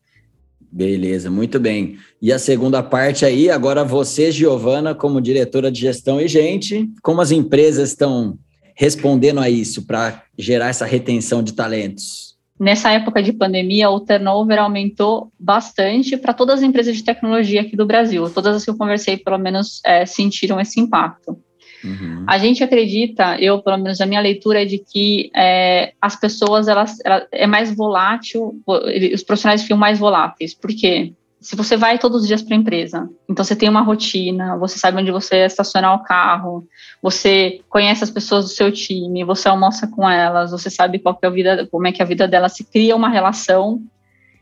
Beleza, 0.73 1.31
muito 1.31 1.59
bem. 1.59 1.99
E 2.23 2.33
a 2.33 2.39
segunda 2.39 2.81
parte 2.83 3.25
aí, 3.25 3.51
agora 3.51 3.85
você, 3.85 4.31
Giovana, 4.31 4.95
como 4.95 5.21
diretora 5.21 5.71
de 5.71 5.81
gestão 5.81 6.21
e 6.21 6.29
gente, 6.29 6.89
como 7.03 7.21
as 7.21 7.33
empresas 7.33 7.91
estão 7.91 8.39
respondendo 8.77 9.41
a 9.41 9.51
isso 9.51 9.85
para 9.85 10.23
gerar 10.39 10.69
essa 10.69 10.87
retenção 10.87 11.43
de 11.43 11.55
talentos? 11.55 12.37
Nessa 12.61 12.93
época 12.93 13.23
de 13.23 13.33
pandemia, 13.33 13.89
o 13.89 14.01
turnover 14.01 14.59
aumentou 14.59 15.33
bastante 15.41 16.15
para 16.19 16.35
todas 16.35 16.57
as 16.57 16.63
empresas 16.63 16.95
de 16.95 17.03
tecnologia 17.03 17.63
aqui 17.63 17.75
do 17.75 17.87
Brasil. 17.87 18.29
Todas 18.29 18.55
as 18.55 18.63
que 18.63 18.71
eu 18.71 18.77
conversei, 18.77 19.17
pelo 19.17 19.39
menos, 19.39 19.81
é, 19.83 20.05
sentiram 20.05 20.61
esse 20.61 20.79
impacto. 20.79 21.39
Uhum. 21.83 22.27
A 22.27 22.37
gente 22.37 22.63
acredita, 22.63 23.41
eu, 23.41 23.63
pelo 23.63 23.79
menos, 23.79 23.99
a 24.03 24.05
minha 24.05 24.21
leitura 24.21 24.61
é 24.61 24.67
de 24.67 24.77
que 24.77 25.31
é, 25.35 25.95
as 26.03 26.17
pessoas, 26.17 26.69
elas, 26.69 26.99
elas, 27.03 27.27
é 27.33 27.47
mais 27.47 27.75
volátil, 27.75 28.61
os 28.67 29.23
profissionais 29.23 29.63
ficam 29.63 29.79
mais 29.79 29.99
voláteis. 29.99 30.53
Por 30.53 30.71
quê? 30.71 31.15
Se 31.41 31.57
você 31.57 31.77
vai 31.77 31.99
todos 31.99 32.23
os 32.23 32.29
dias 32.29 32.43
para 32.43 32.55
a 32.55 32.59
empresa, 32.59 33.09
então 33.29 33.43
você 33.43 33.57
tem 33.57 33.69
uma 33.69 33.81
rotina, 33.81 34.59
você 34.59 34.79
sabe 34.79 35.01
onde 35.01 35.11
você 35.11 35.47
estacionar 35.47 35.95
o 35.95 36.05
carro, 36.05 36.67
você 37.03 37.61
conhece 37.69 38.05
as 38.05 38.11
pessoas 38.11 38.45
do 38.45 38.51
seu 38.51 38.71
time, 38.71 39.25
você 39.25 39.49
almoça 39.49 39.87
com 39.87 40.09
elas, 40.09 40.51
você 40.51 40.69
sabe 40.69 40.99
qual 40.99 41.19
é 41.23 41.27
a 41.27 41.31
vida, 41.31 41.69
como 41.71 41.87
é 41.87 41.93
que 41.93 42.03
a 42.03 42.05
vida 42.07 42.29
delas 42.29 42.53
se 42.53 42.65
cria 42.65 42.95
uma 42.95 43.09
relação 43.09 43.83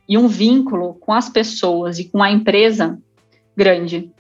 e 0.09 0.19
um 0.19 0.27
vínculo 0.27 0.95
com 0.95 1.13
as 1.13 1.29
pessoas 1.29 2.01
e 2.01 2.05
com 2.05 2.21
a 2.21 2.33
empresa 2.33 2.99
grande. 3.57 4.11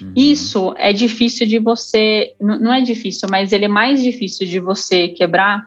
Uhum. 0.00 0.12
Isso 0.16 0.74
é 0.78 0.90
difícil 0.92 1.46
de 1.46 1.58
você, 1.58 2.34
não 2.40 2.72
é 2.72 2.80
difícil, 2.80 3.28
mas 3.30 3.52
ele 3.52 3.66
é 3.66 3.68
mais 3.68 4.02
difícil 4.02 4.46
de 4.46 4.58
você 4.58 5.08
quebrar 5.08 5.66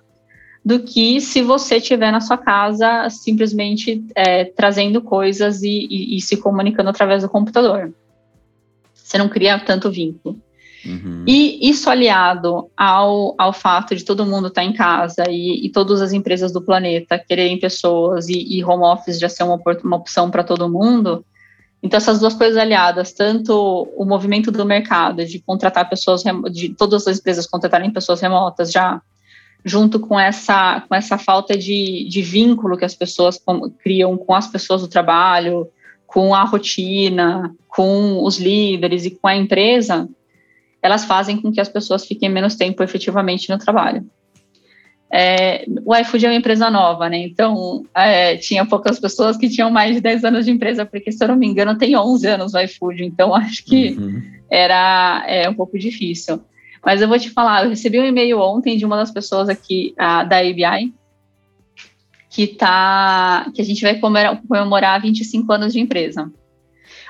do 0.65 0.79
que 0.79 1.21
se 1.21 1.43
você 1.43 1.77
estiver 1.77 2.11
na 2.11 2.19
sua 2.19 2.37
casa 2.37 3.07
simplesmente 3.09 4.03
é, 4.15 4.45
trazendo 4.45 4.99
coisas 4.99 5.61
e, 5.61 5.87
e, 5.89 6.17
e, 6.17 6.21
se 6.21 6.37
comunicando 6.37 6.89
através 6.89 7.21
do 7.21 7.29
computador. 7.29 7.93
Você 8.91 9.17
não 9.19 9.29
cria 9.29 9.59
tanto 9.59 9.91
vínculo. 9.91 10.41
Uhum. 10.83 11.23
E 11.27 11.69
isso 11.69 11.87
aliado 11.89 12.69
ao, 12.75 13.35
ao 13.37 13.53
fato 13.53 13.95
de 13.95 14.03
todo 14.03 14.25
mundo 14.25 14.47
estar 14.47 14.61
tá 14.61 14.67
em 14.67 14.73
casa 14.73 15.23
e, 15.29 15.65
e 15.65 15.69
todas 15.69 16.01
as 16.01 16.13
empresas 16.13 16.51
do 16.51 16.61
planeta 16.61 17.19
quererem 17.19 17.59
pessoas 17.59 18.27
e, 18.27 18.57
e 18.57 18.63
home 18.63 18.83
office 18.83 19.19
já 19.19 19.29
ser 19.29 19.43
uma, 19.43 19.59
uma 19.83 19.97
opção 19.97 20.31
para 20.31 20.43
todo 20.43 20.69
mundo, 20.69 21.23
então, 21.85 21.97
essas 21.97 22.19
duas 22.19 22.33
coisas 22.33 22.57
aliadas, 22.57 23.13
tanto 23.13 23.87
o 23.95 24.05
movimento 24.05 24.51
do 24.51 24.65
mercado 24.65 25.23
de 25.23 25.37
contratar 25.37 25.87
pessoas, 25.87 26.23
de 26.51 26.69
todas 26.69 27.07
as 27.07 27.19
empresas 27.19 27.45
contratarem 27.45 27.91
pessoas 27.91 28.19
remotas 28.21 28.71
já 28.71 28.99
junto 29.65 29.99
com 29.99 30.19
essa, 30.19 30.81
com 30.87 30.93
essa 30.93 31.17
falta 31.17 31.57
de, 31.57 32.07
de 32.07 32.21
vínculo 32.21 32.77
que 32.77 32.85
as 32.85 32.93
pessoas 32.93 33.41
criam 33.79 34.15
com 34.15 34.35
as 34.35 34.47
pessoas 34.47 34.83
do 34.83 34.87
trabalho, 34.87 35.67
com 36.05 36.35
a 36.35 36.43
rotina, 36.43 37.53
com 37.67 38.23
os 38.23 38.37
líderes 38.37 39.05
e 39.05 39.11
com 39.11 39.27
a 39.27 39.35
empresa, 39.35 40.07
elas 40.81 41.03
fazem 41.03 41.41
com 41.41 41.51
que 41.51 41.59
as 41.59 41.67
pessoas 41.67 42.05
fiquem 42.05 42.29
menos 42.29 42.55
tempo 42.55 42.83
efetivamente 42.83 43.49
no 43.49 43.57
trabalho. 43.57 44.05
É, 45.11 45.65
o 45.83 45.95
iFood 45.95 46.25
é 46.25 46.29
uma 46.29 46.37
empresa 46.37 46.69
nova, 46.69 47.09
né? 47.09 47.17
Então, 47.17 47.85
é, 47.95 48.37
tinha 48.37 48.65
poucas 48.65 48.99
pessoas 48.99 49.35
que 49.35 49.49
tinham 49.49 49.71
mais 49.71 49.95
de 49.95 50.01
10 50.01 50.25
anos 50.25 50.45
de 50.45 50.51
empresa, 50.51 50.85
porque, 50.85 51.11
se 51.11 51.23
eu 51.23 51.29
não 51.29 51.35
me 51.35 51.47
engano, 51.47 51.77
tem 51.77 51.95
11 51.95 52.27
anos 52.27 52.53
o 52.53 52.59
iFood, 52.59 53.03
então 53.03 53.33
acho 53.33 53.65
que 53.65 53.95
uhum. 53.97 54.21
era 54.49 55.23
é, 55.27 55.49
um 55.49 55.53
pouco 55.55 55.77
difícil. 55.79 56.39
Mas 56.85 57.01
eu 57.01 57.07
vou 57.07 57.17
te 57.17 57.31
falar, 57.31 57.63
eu 57.63 57.69
recebi 57.69 57.99
um 57.99 58.05
e-mail 58.05 58.39
ontem 58.39 58.77
de 58.77 58.85
uma 58.85 58.95
das 58.95 59.09
pessoas 59.09 59.49
aqui 59.49 59.95
a, 59.97 60.23
da 60.23 60.37
ABI, 60.37 60.93
que 62.29 62.45
tá, 62.45 63.49
que 63.55 63.61
a 63.61 63.65
gente 63.65 63.81
vai 63.81 63.99
comemorar, 63.99 64.39
comemorar 64.47 65.01
25 65.01 65.51
anos 65.51 65.73
de 65.73 65.79
empresa. 65.79 66.31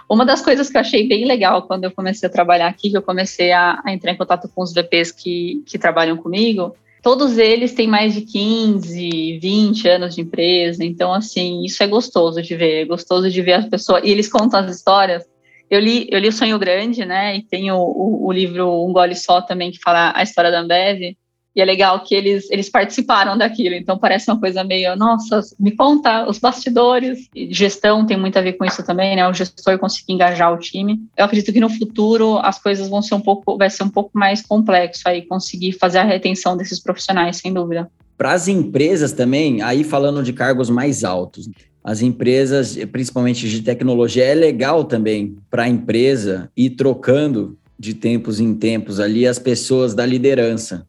Uma 0.10 0.26
das 0.26 0.42
coisas 0.42 0.70
que 0.70 0.78
eu 0.78 0.82
achei 0.82 1.06
bem 1.08 1.26
legal 1.26 1.64
quando 1.64 1.84
eu 1.84 1.92
comecei 1.92 2.30
a 2.30 2.32
trabalhar 2.32 2.68
aqui, 2.68 2.90
que 2.90 2.96
eu 2.96 3.02
comecei 3.02 3.52
a, 3.52 3.82
a 3.84 3.92
entrar 3.92 4.12
em 4.12 4.18
contato 4.18 4.48
com 4.48 4.64
os 4.64 4.72
VPs 4.72 5.12
que, 5.12 5.62
que 5.66 5.78
trabalham 5.78 6.16
comigo, 6.16 6.74
todos 7.04 7.38
eles 7.38 7.74
têm 7.74 7.88
mais 7.88 8.14
de 8.14 8.22
15, 8.22 9.40
20 9.40 9.88
anos 9.90 10.16
de 10.16 10.22
empresa, 10.22 10.86
então, 10.86 11.12
assim, 11.12 11.66
isso 11.66 11.84
é 11.84 11.88
gostoso 11.88 12.42
de 12.42 12.56
ver, 12.56 12.84
é 12.84 12.86
gostoso 12.86 13.30
de 13.30 13.42
ver 13.42 13.54
as 13.54 13.66
pessoas, 13.66 14.04
e 14.06 14.10
eles 14.10 14.30
contam 14.30 14.62
as 14.62 14.74
histórias 14.74 15.26
eu 15.70 15.80
li, 15.80 16.08
eu 16.12 16.20
li 16.20 16.28
O 16.28 16.32
Sonho 16.32 16.60
Grande, 16.60 17.06
né? 17.06 17.38
E 17.38 17.42
tem 17.44 17.72
o, 17.72 17.78
o, 17.78 18.28
o, 18.28 18.32
livro 18.32 18.86
Um 18.86 18.94
Gole 18.94 19.16
Só 19.16 19.42
também, 19.42 19.72
que 19.72 19.80
fala 19.80 20.14
a 20.16 20.24
história 20.24 20.52
da 20.52 20.60
Ambev. 20.60 21.16
E 21.56 21.62
é 21.62 21.66
legal 21.66 22.04
que 22.04 22.14
eles, 22.14 22.52
eles 22.52 22.70
participaram 22.70 23.38
daquilo, 23.38 23.76
então 23.76 23.98
parece 23.98 24.30
uma 24.30 24.38
coisa 24.38 24.62
meio, 24.62 24.94
nossa, 24.98 25.40
me 25.58 25.72
conta 25.72 26.28
os 26.28 26.38
bastidores. 26.38 27.30
E 27.34 27.54
gestão 27.54 28.06
tem 28.06 28.18
muito 28.18 28.38
a 28.38 28.42
ver 28.42 28.54
com 28.54 28.66
isso 28.66 28.84
também, 28.84 29.16
né? 29.16 29.26
O 29.26 29.34
gestor 29.34 29.80
conseguir 29.80 30.14
engajar 30.14 30.54
o 30.54 30.60
time. 30.60 31.00
Eu 31.18 31.24
acredito 31.24 31.54
que 31.54 31.62
no 31.62 31.70
futuro 31.70 32.40
as 32.40 32.62
coisas 32.62 32.90
vão 32.90 33.02
ser 33.02 33.16
um 33.16 33.22
pouco, 33.22 33.58
vai 33.58 33.70
ser 33.70 33.84
um 33.84 33.90
pouco 33.90 34.12
mais 34.14 34.42
complexo 34.42 35.08
aí 35.08 35.22
conseguir 35.22 35.72
fazer 35.72 36.00
a 36.00 36.04
retenção 36.04 36.58
desses 36.58 36.80
profissionais, 36.80 37.38
sem 37.38 37.54
dúvida. 37.54 37.90
Para 38.18 38.34
as 38.34 38.50
empresas 38.50 39.14
também, 39.14 39.62
aí 39.62 39.86
falando 39.86 40.22
de 40.22 40.34
cargos 40.34 40.70
mais 40.70 41.06
altos, 41.06 41.50
as 41.86 42.02
empresas, 42.02 42.76
principalmente 42.92 43.48
de 43.48 43.62
tecnologia, 43.62 44.26
é 44.26 44.34
legal 44.34 44.86
também 44.86 45.38
para 45.52 45.66
a 45.66 45.70
empresa 45.70 46.52
ir 46.58 46.72
trocando 46.72 47.60
de 47.78 47.94
tempos 47.94 48.40
em 48.40 48.56
tempos 48.56 49.00
ali 49.00 49.28
as 49.28 49.38
pessoas 49.38 49.94
da 49.94 50.04
liderança. 50.04 50.88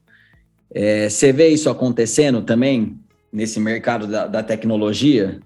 É, 0.73 1.11
você 1.11 1.35
vê 1.35 1.49
isso 1.49 1.69
acontecendo 1.69 2.41
também 2.41 2.99
nesse 3.31 3.61
mercado 3.61 4.07
da, 4.07 4.27
da 4.27 4.43
tecnologia? 4.43 5.39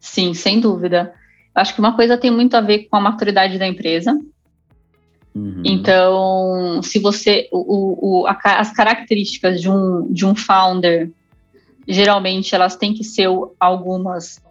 Sim, 0.00 0.34
sem 0.34 0.58
dúvida. 0.58 1.14
Acho 1.54 1.72
que 1.72 1.78
uma 1.78 1.94
coisa 1.94 2.18
tem 2.18 2.32
muito 2.32 2.56
a 2.56 2.60
ver 2.60 2.88
com 2.90 2.96
a 2.96 3.00
maturidade 3.00 3.60
da 3.60 3.68
empresa. 3.68 4.18
Uhum. 5.32 5.62
Então, 5.64 6.82
se 6.82 6.98
você. 6.98 7.48
O, 7.52 8.22
o, 8.22 8.26
a, 8.26 8.36
as 8.58 8.72
características 8.72 9.60
de 9.60 9.70
um, 9.70 10.12
de 10.12 10.26
um 10.26 10.34
founder, 10.34 11.12
geralmente 11.86 12.52
elas 12.52 12.74
têm 12.74 12.92
que 12.92 13.04
ser 13.04 13.28
algumas. 13.60 14.44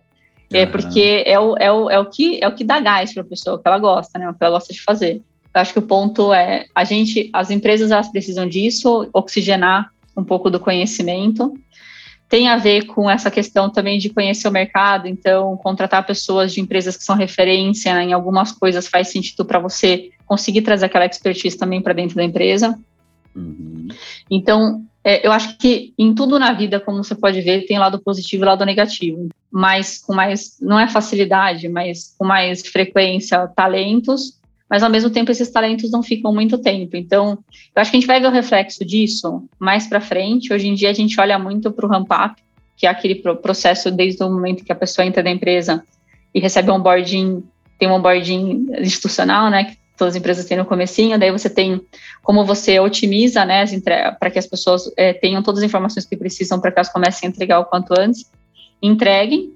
É 0.57 0.65
porque 0.65 1.23
é 1.25 1.39
o, 1.39 1.55
é, 1.57 1.71
o, 1.71 1.89
é, 1.89 1.99
o 1.99 2.05
que, 2.05 2.39
é 2.41 2.47
o 2.47 2.55
que 2.55 2.63
dá 2.63 2.79
gás 2.79 3.13
para 3.13 3.23
a 3.23 3.25
pessoa, 3.25 3.55
o 3.55 3.59
que 3.59 3.67
ela 3.67 3.79
gosta, 3.79 4.17
né? 4.17 4.29
O 4.29 4.33
que 4.33 4.43
ela 4.43 4.51
gosta 4.51 4.73
de 4.73 4.81
fazer. 4.81 5.21
Eu 5.53 5.61
acho 5.61 5.73
que 5.73 5.79
o 5.79 5.83
ponto 5.83 6.33
é 6.33 6.65
a 6.73 6.83
gente, 6.83 7.29
as 7.31 7.49
empresas 7.49 7.91
elas 7.91 8.09
precisam 8.09 8.47
disso, 8.47 9.09
oxigenar 9.13 9.89
um 10.15 10.23
pouco 10.23 10.49
do 10.49 10.59
conhecimento. 10.59 11.53
Tem 12.27 12.47
a 12.47 12.57
ver 12.57 12.85
com 12.87 13.09
essa 13.09 13.29
questão 13.29 13.69
também 13.69 13.99
de 13.99 14.09
conhecer 14.09 14.47
o 14.47 14.51
mercado, 14.51 15.07
então 15.07 15.55
contratar 15.57 16.05
pessoas 16.05 16.53
de 16.53 16.59
empresas 16.59 16.97
que 16.97 17.03
são 17.03 17.15
referência 17.15 17.93
né, 17.93 18.03
em 18.03 18.13
algumas 18.13 18.51
coisas 18.51 18.87
faz 18.87 19.09
sentido 19.09 19.45
para 19.45 19.59
você 19.59 20.09
conseguir 20.25 20.63
trazer 20.63 20.87
aquela 20.87 21.05
expertise 21.05 21.57
também 21.57 21.81
para 21.81 21.93
dentro 21.93 22.15
da 22.15 22.23
empresa. 22.23 22.77
Uhum. 23.35 23.87
Então, 24.29 24.83
é, 25.05 25.25
eu 25.25 25.31
acho 25.31 25.57
que 25.57 25.93
em 25.97 26.15
tudo 26.15 26.39
na 26.39 26.51
vida, 26.51 26.79
como 26.79 27.03
você 27.03 27.13
pode 27.13 27.39
ver, 27.41 27.67
tem 27.67 27.77
lado 27.77 28.01
positivo 28.01 28.43
e 28.43 28.47
lado 28.47 28.65
negativo, 28.65 29.29
mas 29.51 29.99
com 29.99 30.15
mais, 30.15 30.57
não 30.59 30.79
é 30.79 30.87
facilidade, 30.87 31.69
mas 31.69 32.15
com 32.17 32.25
mais 32.25 32.65
frequência, 32.65 33.47
talentos 33.55 34.39
mas 34.69 34.81
ao 34.83 34.89
mesmo 34.89 35.09
tempo 35.09 35.31
esses 35.31 35.49
talentos 35.49 35.91
não 35.91 36.01
ficam 36.01 36.33
muito 36.33 36.57
tempo. 36.57 36.97
Então, 36.97 37.37
eu 37.75 37.81
acho 37.81 37.91
que 37.91 37.97
a 37.97 37.99
gente 37.99 38.07
vai 38.07 38.19
ver 38.19 38.27
o 38.27 38.31
reflexo 38.31 38.83
disso 38.83 39.47
mais 39.59 39.87
para 39.87 40.01
frente. 40.01 40.51
Hoje 40.51 40.67
em 40.67 40.73
dia 40.73 40.89
a 40.89 40.93
gente 40.93 41.19
olha 41.19 41.37
muito 41.37 41.71
para 41.71 41.85
o 41.85 41.89
ramp-up, 41.89 42.41
que 42.75 42.87
é 42.87 42.89
aquele 42.89 43.15
processo 43.15 43.91
desde 43.91 44.23
o 44.23 44.29
momento 44.29 44.63
que 44.63 44.71
a 44.71 44.75
pessoa 44.75 45.05
entra 45.05 45.23
na 45.23 45.31
empresa 45.31 45.83
e 46.33 46.39
recebe 46.39 46.71
um 46.71 46.75
onboarding, 46.75 47.43
tem 47.79 47.87
um 47.87 47.93
onboarding 47.93 48.67
institucional, 48.79 49.49
né, 49.49 49.75
todas 49.97 50.13
as 50.13 50.19
empresas 50.19 50.45
têm 50.45 50.57
no 50.57 50.65
comecinho, 50.65 51.17
daí 51.17 51.31
você 51.31 51.49
tem 51.49 51.81
como 52.23 52.45
você 52.45 52.79
otimiza, 52.79 53.45
né, 53.45 53.65
para 54.19 54.29
que 54.31 54.39
as 54.39 54.47
pessoas 54.47 54.91
é, 54.97 55.13
tenham 55.13 55.41
todas 55.41 55.59
as 55.61 55.65
informações 55.65 56.05
que 56.05 56.17
precisam 56.17 56.59
para 56.59 56.71
que 56.71 56.79
elas 56.79 56.91
comecem 56.91 57.27
a 57.27 57.29
entregar 57.29 57.59
o 57.59 57.65
quanto 57.65 57.93
antes, 57.97 58.29
entreguem, 58.81 59.53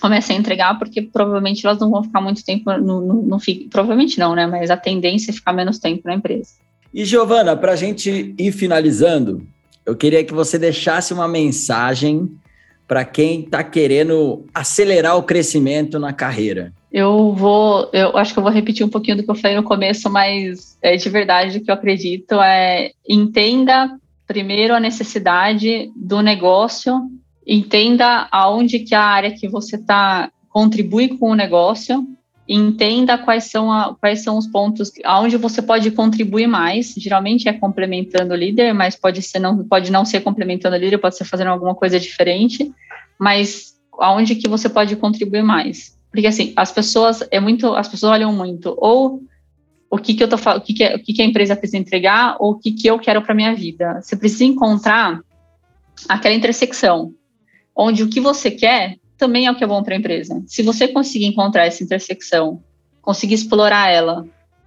comecem 0.00 0.36
a 0.36 0.40
entregar, 0.40 0.78
porque 0.78 1.00
provavelmente 1.00 1.64
elas 1.64 1.78
não 1.78 1.90
vão 1.90 2.02
ficar 2.02 2.20
muito 2.20 2.44
tempo, 2.44 2.72
no, 2.78 3.22
no, 3.22 3.38
provavelmente 3.70 4.18
não, 4.18 4.34
né? 4.34 4.46
Mas 4.46 4.68
a 4.68 4.76
tendência 4.76 5.30
é 5.30 5.34
ficar 5.34 5.52
menos 5.52 5.78
tempo 5.78 6.02
na 6.04 6.14
empresa. 6.14 6.50
E 6.92 7.04
Giovana, 7.04 7.56
para 7.56 7.72
a 7.72 7.76
gente 7.76 8.34
ir 8.36 8.52
finalizando, 8.52 9.46
eu 9.86 9.94
queria 9.94 10.24
que 10.24 10.34
você 10.34 10.58
deixasse 10.58 11.14
uma 11.14 11.28
mensagem 11.28 12.30
para 12.86 13.04
quem 13.04 13.40
está 13.40 13.62
querendo 13.62 14.44
acelerar 14.52 15.16
o 15.16 15.22
crescimento 15.22 15.98
na 15.98 16.12
carreira. 16.12 16.72
Eu 16.92 17.32
vou, 17.32 17.88
eu 17.92 18.16
acho 18.16 18.32
que 18.32 18.38
eu 18.38 18.42
vou 18.42 18.52
repetir 18.52 18.84
um 18.84 18.90
pouquinho 18.90 19.16
do 19.16 19.22
que 19.22 19.30
eu 19.30 19.34
falei 19.34 19.56
no 19.56 19.62
começo, 19.62 20.10
mas 20.10 20.76
é 20.82 20.96
de 20.96 21.08
verdade 21.08 21.58
o 21.58 21.64
que 21.64 21.70
eu 21.70 21.74
acredito 21.74 22.34
é 22.40 22.90
entenda 23.08 23.98
primeiro 24.26 24.74
a 24.74 24.80
necessidade 24.80 25.90
do 25.96 26.20
negócio 26.20 27.10
entenda 27.46 28.28
aonde 28.30 28.80
que 28.80 28.94
a 28.94 29.02
área 29.02 29.30
que 29.30 29.48
você 29.48 29.76
está 29.76 30.30
contribui 30.48 31.16
com 31.16 31.30
o 31.30 31.34
negócio, 31.34 32.06
entenda 32.46 33.16
quais 33.16 33.44
são, 33.44 33.72
a, 33.72 33.94
quais 33.94 34.22
são 34.22 34.36
os 34.36 34.46
pontos 34.46 34.92
aonde 35.04 35.36
você 35.36 35.62
pode 35.62 35.90
contribuir 35.92 36.46
mais. 36.46 36.94
Geralmente 36.96 37.48
é 37.48 37.52
complementando 37.52 38.34
o 38.34 38.36
líder, 38.36 38.74
mas 38.74 38.94
pode 38.94 39.22
ser 39.22 39.38
não 39.38 39.64
pode 39.64 39.90
não 39.90 40.04
ser 40.04 40.20
complementando 40.20 40.76
o 40.76 40.78
líder, 40.78 40.98
pode 40.98 41.16
ser 41.16 41.24
fazendo 41.24 41.48
alguma 41.48 41.74
coisa 41.74 41.98
diferente, 41.98 42.70
mas 43.18 43.74
aonde 43.98 44.34
que 44.34 44.48
você 44.48 44.68
pode 44.68 44.94
contribuir 44.96 45.42
mais? 45.42 45.98
Porque 46.12 46.26
assim, 46.26 46.52
as 46.54 46.70
pessoas 46.70 47.26
é 47.30 47.40
muito, 47.40 47.74
as 47.74 47.88
pessoas 47.88 48.12
olham 48.12 48.32
muito 48.32 48.76
ou 48.78 49.22
o 49.90 49.98
que 49.98 50.14
que 50.14 50.22
eu 50.22 50.28
tô 50.28 50.36
o 50.36 50.60
que 50.60 50.74
que, 50.74 50.86
o 50.86 50.98
que, 51.02 51.12
que 51.14 51.22
a 51.22 51.24
empresa 51.24 51.56
precisa 51.56 51.78
entregar 51.78 52.36
ou 52.38 52.52
o 52.52 52.58
que 52.58 52.72
que 52.72 52.86
eu 52.86 52.98
quero 52.98 53.22
para 53.22 53.34
minha 53.34 53.54
vida. 53.54 54.00
Você 54.00 54.14
precisa 54.14 54.44
encontrar 54.44 55.20
aquela 56.08 56.34
intersecção 56.34 57.14
onde 57.74 58.02
o 58.02 58.08
que 58.08 58.20
você 58.20 58.50
quer 58.50 58.96
também 59.16 59.46
é 59.46 59.50
o 59.50 59.54
que 59.54 59.64
é 59.64 59.66
bom 59.66 59.82
para 59.82 59.94
a 59.94 59.98
empresa. 59.98 60.42
Se 60.46 60.62
você 60.62 60.86
conseguir 60.86 61.26
encontrar 61.26 61.66
essa 61.66 61.82
intersecção, 61.82 62.62
conseguir 63.00 63.34
explorar 63.34 63.90
ela, 63.90 64.26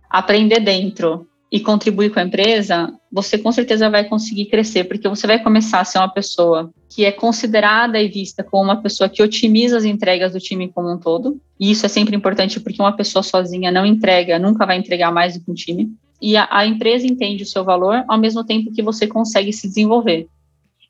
aprender 0.10 0.60
dentro 0.60 1.28
e 1.56 1.60
contribuir 1.62 2.10
com 2.10 2.20
a 2.20 2.24
empresa, 2.24 2.94
você 3.10 3.38
com 3.38 3.50
certeza 3.50 3.90
vai 3.90 4.04
conseguir 4.04 4.48
crescer, 4.48 4.84
porque 4.84 5.08
você 5.08 5.26
vai 5.26 5.42
começar 5.42 5.80
a 5.80 5.86
ser 5.86 6.00
uma 6.00 6.10
pessoa 6.10 6.70
que 6.94 7.06
é 7.06 7.14
considerada 7.14 7.98
e 7.98 8.10
vista 8.10 8.44
como 8.44 8.66
uma 8.66 8.82
pessoa 8.82 9.08
que 9.08 9.24
otimiza 9.24 9.78
as 9.78 9.86
entregas 9.86 10.34
do 10.34 10.40
time 10.42 10.68
como 10.68 10.92
um 10.92 10.98
todo. 10.98 11.40
E 11.58 11.72
isso 11.72 11.86
é 11.86 11.88
sempre 11.88 12.14
importante 12.14 12.60
porque 12.60 12.82
uma 12.82 12.92
pessoa 12.92 13.24
sozinha 13.24 13.72
não 13.72 13.86
entrega, 13.86 14.38
nunca 14.38 14.66
vai 14.66 14.78
entregar 14.78 15.14
mais 15.14 15.36
do 15.36 15.46
que 15.46 15.50
um 15.50 15.54
time. 15.54 15.94
E 16.22 16.36
a, 16.36 16.46
a 16.52 16.66
empresa 16.66 17.08
entende 17.08 17.44
o 17.44 17.48
seu 17.48 17.64
valor 17.64 18.04
ao 18.06 18.20
mesmo 18.20 18.44
tempo 18.44 18.74
que 18.74 18.84
você 18.84 19.08
consegue 19.08 19.54
se 19.54 19.66
desenvolver. 19.66 20.28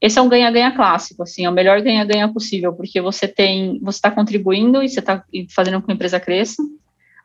Esse 0.01 0.17
é 0.17 0.21
um 0.23 0.27
ganha-ganha 0.27 0.71
clássico, 0.71 1.21
assim, 1.21 1.45
é 1.45 1.49
o 1.49 1.53
melhor 1.53 1.79
ganha-ganha 1.83 2.27
possível, 2.27 2.73
porque 2.73 2.99
você 2.99 3.27
tem, 3.27 3.79
você 3.83 3.97
está 3.99 4.09
contribuindo 4.09 4.81
e 4.81 4.89
você 4.89 4.99
está 4.99 5.23
fazendo 5.53 5.79
com 5.79 5.85
que 5.85 5.91
a 5.91 5.95
empresa 5.95 6.19
cresça, 6.19 6.63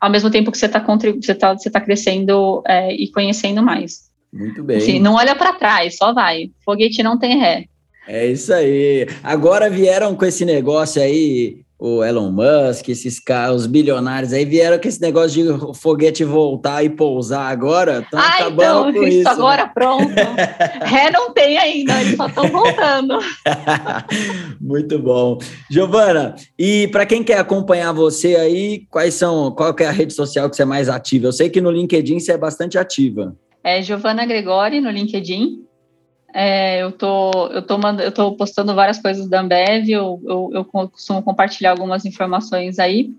ao 0.01 0.09
mesmo 0.09 0.31
tempo 0.31 0.51
que 0.51 0.57
você 0.57 0.65
está 0.65 0.79
você 0.79 1.35
tá, 1.35 1.53
você 1.53 1.69
tá 1.69 1.79
crescendo 1.79 2.63
é, 2.67 2.91
e 2.91 3.11
conhecendo 3.11 3.61
mais. 3.61 4.09
Muito 4.33 4.63
bem. 4.63 4.77
Assim, 4.77 4.99
não 4.99 5.13
olha 5.13 5.35
para 5.35 5.53
trás, 5.53 5.95
só 5.95 6.11
vai. 6.11 6.49
Foguete 6.65 7.03
não 7.03 7.19
tem 7.19 7.37
ré. 7.37 7.65
É 8.07 8.25
isso 8.25 8.51
aí. 8.51 9.07
Agora 9.21 9.69
vieram 9.69 10.15
com 10.15 10.25
esse 10.25 10.43
negócio 10.43 10.99
aí 10.99 11.61
o 11.83 12.03
Elon 12.03 12.29
Musk, 12.29 12.89
esses 12.89 13.19
caras, 13.19 13.61
os 13.61 13.65
bilionários 13.65 14.31
aí 14.31 14.45
vieram 14.45 14.77
com 14.77 14.87
esse 14.87 15.01
negócio 15.01 15.31
de 15.31 15.79
foguete 15.79 16.23
voltar 16.23 16.83
e 16.83 16.89
pousar 16.91 17.51
agora, 17.51 18.01
estão 18.01 18.19
ah, 18.19 18.27
acabando 18.27 18.89
então, 18.89 19.01
com 19.01 19.07
isso. 19.07 19.27
agora 19.27 19.63
né? 19.63 19.71
pronto. 19.73 20.13
Ré 20.83 21.09
não 21.09 21.33
tem 21.33 21.57
ainda, 21.57 21.99
eles 21.99 22.15
só 22.15 22.27
estão 22.27 22.47
voltando. 22.49 23.17
Muito 24.61 24.99
bom. 24.99 25.39
Giovana, 25.71 26.35
e 26.57 26.87
para 26.89 27.03
quem 27.03 27.23
quer 27.23 27.39
acompanhar 27.39 27.91
você 27.93 28.35
aí, 28.35 28.85
quais 28.91 29.15
são, 29.15 29.49
qual 29.49 29.75
é 29.79 29.85
a 29.85 29.91
rede 29.91 30.13
social 30.13 30.51
que 30.51 30.55
você 30.55 30.61
é 30.61 30.65
mais 30.65 30.87
ativa? 30.87 31.25
Eu 31.25 31.33
sei 31.33 31.49
que 31.49 31.59
no 31.59 31.71
LinkedIn 31.71 32.19
você 32.19 32.33
é 32.33 32.37
bastante 32.37 32.77
ativa. 32.77 33.35
É 33.63 33.81
Giovana 33.81 34.23
Gregori 34.27 34.79
no 34.79 34.91
LinkedIn. 34.91 35.65
É, 36.33 36.81
eu 36.81 36.91
tô, 36.91 37.47
eu 37.47 37.61
tô, 37.61 37.77
mand... 37.77 37.99
eu 37.99 38.11
tô 38.11 38.31
postando 38.33 38.73
várias 38.73 38.99
coisas 38.99 39.27
da 39.27 39.41
Ambev, 39.41 39.89
eu, 39.89 40.21
eu, 40.25 40.49
eu 40.53 40.65
costumo 40.65 41.21
compartilhar 41.21 41.71
algumas 41.71 42.05
informações 42.05 42.79
aí. 42.79 43.11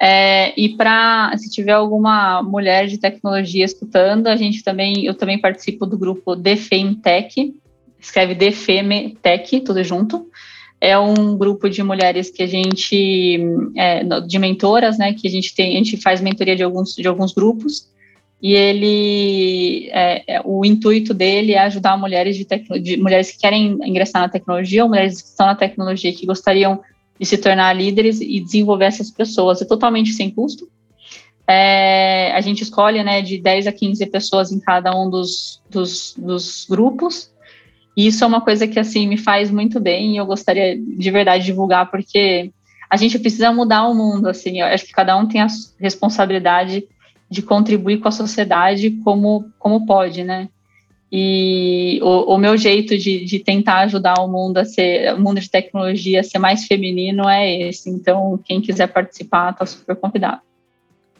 É, 0.00 0.52
e 0.60 0.76
para 0.76 1.32
se 1.38 1.50
tiver 1.50 1.72
alguma 1.72 2.42
mulher 2.42 2.86
de 2.86 2.98
tecnologia 2.98 3.64
escutando, 3.64 4.26
a 4.26 4.36
gente 4.36 4.62
também, 4.62 5.06
eu 5.06 5.14
também 5.14 5.40
participo 5.40 5.86
do 5.86 5.96
grupo 5.96 6.36
Defemtech, 6.36 7.54
escreve 7.98 8.34
Defemetech, 8.34 9.60
tudo 9.60 9.82
junto. 9.82 10.28
É 10.78 10.98
um 10.98 11.38
grupo 11.38 11.70
de 11.70 11.82
mulheres 11.82 12.28
que 12.28 12.42
a 12.42 12.46
gente, 12.46 13.40
é, 13.74 14.04
de 14.20 14.38
mentoras, 14.38 14.98
né, 14.98 15.14
que 15.14 15.26
a 15.26 15.30
gente 15.30 15.54
tem, 15.54 15.74
a 15.74 15.78
gente 15.78 15.96
faz 15.96 16.20
mentoria 16.20 16.54
de 16.54 16.62
alguns, 16.62 16.94
de 16.94 17.08
alguns 17.08 17.32
grupos 17.32 17.88
e 18.42 18.54
ele 18.54 19.88
é, 19.90 20.36
é, 20.36 20.42
o 20.44 20.64
intuito 20.64 21.14
dele 21.14 21.52
é 21.52 21.60
ajudar 21.60 21.96
mulheres 21.96 22.36
de, 22.36 22.46
de, 22.80 22.96
mulheres 22.98 23.30
que 23.30 23.38
querem 23.38 23.78
ingressar 23.84 24.22
na 24.22 24.28
tecnologia 24.28 24.82
ou 24.82 24.90
mulheres 24.90 25.22
que 25.22 25.28
estão 25.28 25.46
na 25.46 25.54
tecnologia 25.54 26.12
que 26.12 26.26
gostariam 26.26 26.80
de 27.18 27.24
se 27.24 27.38
tornar 27.38 27.72
líderes 27.72 28.20
e 28.20 28.38
desenvolver 28.40 28.84
essas 28.84 29.10
pessoas. 29.10 29.62
É 29.62 29.64
totalmente 29.64 30.12
sem 30.12 30.30
custo. 30.30 30.68
É, 31.48 32.32
a 32.32 32.40
gente 32.40 32.62
escolhe 32.62 33.02
né, 33.02 33.22
de 33.22 33.38
10 33.38 33.68
a 33.68 33.72
15 33.72 34.04
pessoas 34.06 34.52
em 34.52 34.60
cada 34.60 34.94
um 34.94 35.08
dos, 35.08 35.62
dos, 35.70 36.14
dos 36.18 36.66
grupos. 36.68 37.30
E 37.96 38.06
isso 38.06 38.22
é 38.22 38.26
uma 38.26 38.42
coisa 38.42 38.68
que 38.68 38.78
assim 38.78 39.08
me 39.08 39.16
faz 39.16 39.50
muito 39.50 39.80
bem 39.80 40.12
e 40.12 40.16
eu 40.18 40.26
gostaria 40.26 40.76
de 40.76 41.10
verdade 41.10 41.44
divulgar 41.46 41.90
porque 41.90 42.50
a 42.90 42.96
gente 42.96 43.18
precisa 43.18 43.50
mudar 43.50 43.88
o 43.88 43.94
mundo 43.94 44.28
assim. 44.28 44.60
Eu 44.60 44.66
acho 44.66 44.84
que 44.84 44.92
cada 44.92 45.16
um 45.16 45.26
tem 45.26 45.40
a 45.40 45.46
responsabilidade 45.80 46.86
de 47.28 47.42
contribuir 47.42 47.98
com 47.98 48.08
a 48.08 48.12
sociedade 48.12 48.90
como, 49.02 49.50
como 49.58 49.86
pode, 49.86 50.22
né? 50.22 50.48
E 51.10 52.00
o, 52.02 52.34
o 52.34 52.38
meu 52.38 52.56
jeito 52.56 52.98
de, 52.98 53.24
de, 53.24 53.38
tentar 53.38 53.80
ajudar 53.80 54.14
o 54.20 54.28
mundo 54.28 54.58
a 54.58 54.64
ser, 54.64 55.14
o 55.14 55.20
mundo 55.20 55.40
de 55.40 55.48
tecnologia 55.48 56.20
a 56.20 56.24
ser 56.24 56.38
mais 56.38 56.66
feminino 56.66 57.28
é 57.28 57.68
esse. 57.68 57.88
Então, 57.88 58.38
quem 58.44 58.60
quiser 58.60 58.88
participar, 58.88 59.52
está 59.52 59.64
super 59.64 59.94
convidado. 59.96 60.40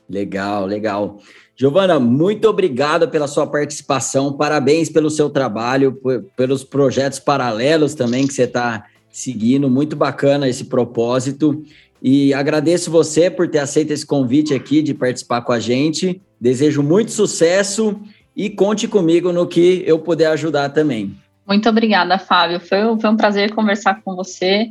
Legal, 0.09 0.66
legal. 0.66 1.18
Giovana, 1.57 1.98
muito 1.98 2.48
obrigado 2.48 3.09
pela 3.09 3.26
sua 3.26 3.46
participação, 3.46 4.32
parabéns 4.32 4.90
pelo 4.90 5.09
seu 5.09 5.30
trabalho, 5.30 5.98
pelos 6.36 6.62
projetos 6.62 7.18
paralelos 7.18 7.94
também 7.94 8.26
que 8.26 8.34
você 8.34 8.42
está 8.42 8.84
seguindo, 9.11 9.70
muito 9.70 9.96
bacana 9.96 10.46
esse 10.46 10.64
propósito. 10.64 11.64
E 12.03 12.32
agradeço 12.34 12.90
você 12.90 13.30
por 13.30 13.49
ter 13.49 13.59
aceito 13.59 13.90
esse 13.90 14.07
convite 14.07 14.55
aqui 14.55 14.82
de 14.82 14.94
participar 14.94 15.42
com 15.42 15.53
a 15.53 15.59
gente. 15.59 16.20
Desejo 16.40 16.82
muito 16.82 17.11
sucesso 17.11 17.99
e 18.36 18.51
conte 18.51 18.86
comigo 18.86 19.32
no 19.32 19.47
que 19.47 19.82
eu 19.86 19.99
puder 19.99 20.26
ajudar 20.28 20.68
também. 20.68 21.16
Muito 21.47 21.68
obrigada, 21.68 22.18
Fábio. 22.18 22.61
Foi, 22.61 22.78
foi 23.01 23.11
um 23.11 23.16
prazer 23.16 23.55
conversar 23.55 24.03
com 24.03 24.14
você. 24.14 24.68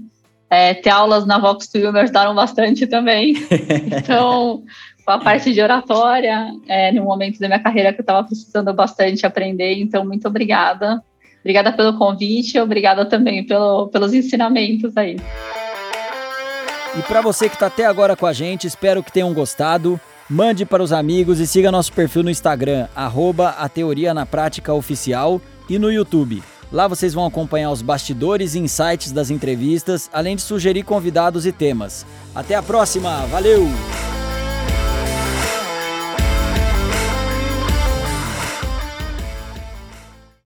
É, 0.50 0.74
ter 0.74 0.90
aulas 0.90 1.26
na 1.26 1.40
Vox 1.40 1.66
Studio 1.66 1.92
me 1.92 2.00
ajudaram 2.02 2.36
bastante 2.36 2.86
também. 2.86 3.36
Então, 3.98 4.64
com 5.06 5.12
a 5.12 5.20
parte 5.20 5.54
de 5.54 5.62
oratória, 5.62 6.52
é, 6.68 6.92
no 6.92 7.04
momento 7.04 7.40
da 7.40 7.48
minha 7.48 7.60
carreira 7.60 7.94
que 7.94 8.02
eu 8.02 8.04
estava 8.04 8.24
precisando 8.26 8.74
bastante 8.74 9.26
aprender. 9.26 9.80
Então, 9.80 10.06
muito 10.06 10.28
obrigada. 10.28 11.02
Obrigada 11.42 11.72
pelo 11.72 11.98
convite, 11.98 12.60
obrigada 12.60 13.06
também 13.06 13.46
pelo, 13.46 13.88
pelos 13.90 14.14
ensinamentos 14.14 14.98
aí. 14.98 15.18
E 16.98 17.02
para 17.04 17.22
você 17.22 17.50
que 17.50 17.56
está 17.56 17.68
até 17.68 17.86
agora 17.86 18.16
com 18.16 18.26
a 18.26 18.32
gente, 18.32 18.66
espero 18.66 19.04
que 19.04 19.12
tenham 19.12 19.34
gostado. 19.34 20.00
Mande 20.30 20.66
para 20.66 20.82
os 20.82 20.94
amigos 20.94 21.40
e 21.40 21.46
siga 21.46 21.72
nosso 21.72 21.94
perfil 21.94 22.24
no 22.24 22.30
Instagram, 22.32 22.88
arroba 22.96 23.50
a 23.50 23.70
Teoria 23.70 24.14
na 24.14 24.26
Prática 24.26 24.74
Oficial 24.74 25.40
e 25.70 25.78
no 25.78 25.92
YouTube. 25.92 26.42
Lá 26.72 26.88
vocês 26.88 27.14
vão 27.14 27.26
acompanhar 27.26 27.70
os 27.70 27.82
bastidores 27.82 28.56
e 28.56 28.60
insights 28.60 29.12
das 29.12 29.30
entrevistas, 29.30 30.10
além 30.12 30.36
de 30.36 30.42
sugerir 30.42 30.84
convidados 30.84 31.46
e 31.46 31.52
temas. 31.52 32.06
Até 32.34 32.56
a 32.56 32.64
próxima, 32.64 33.26
valeu! 33.28 33.68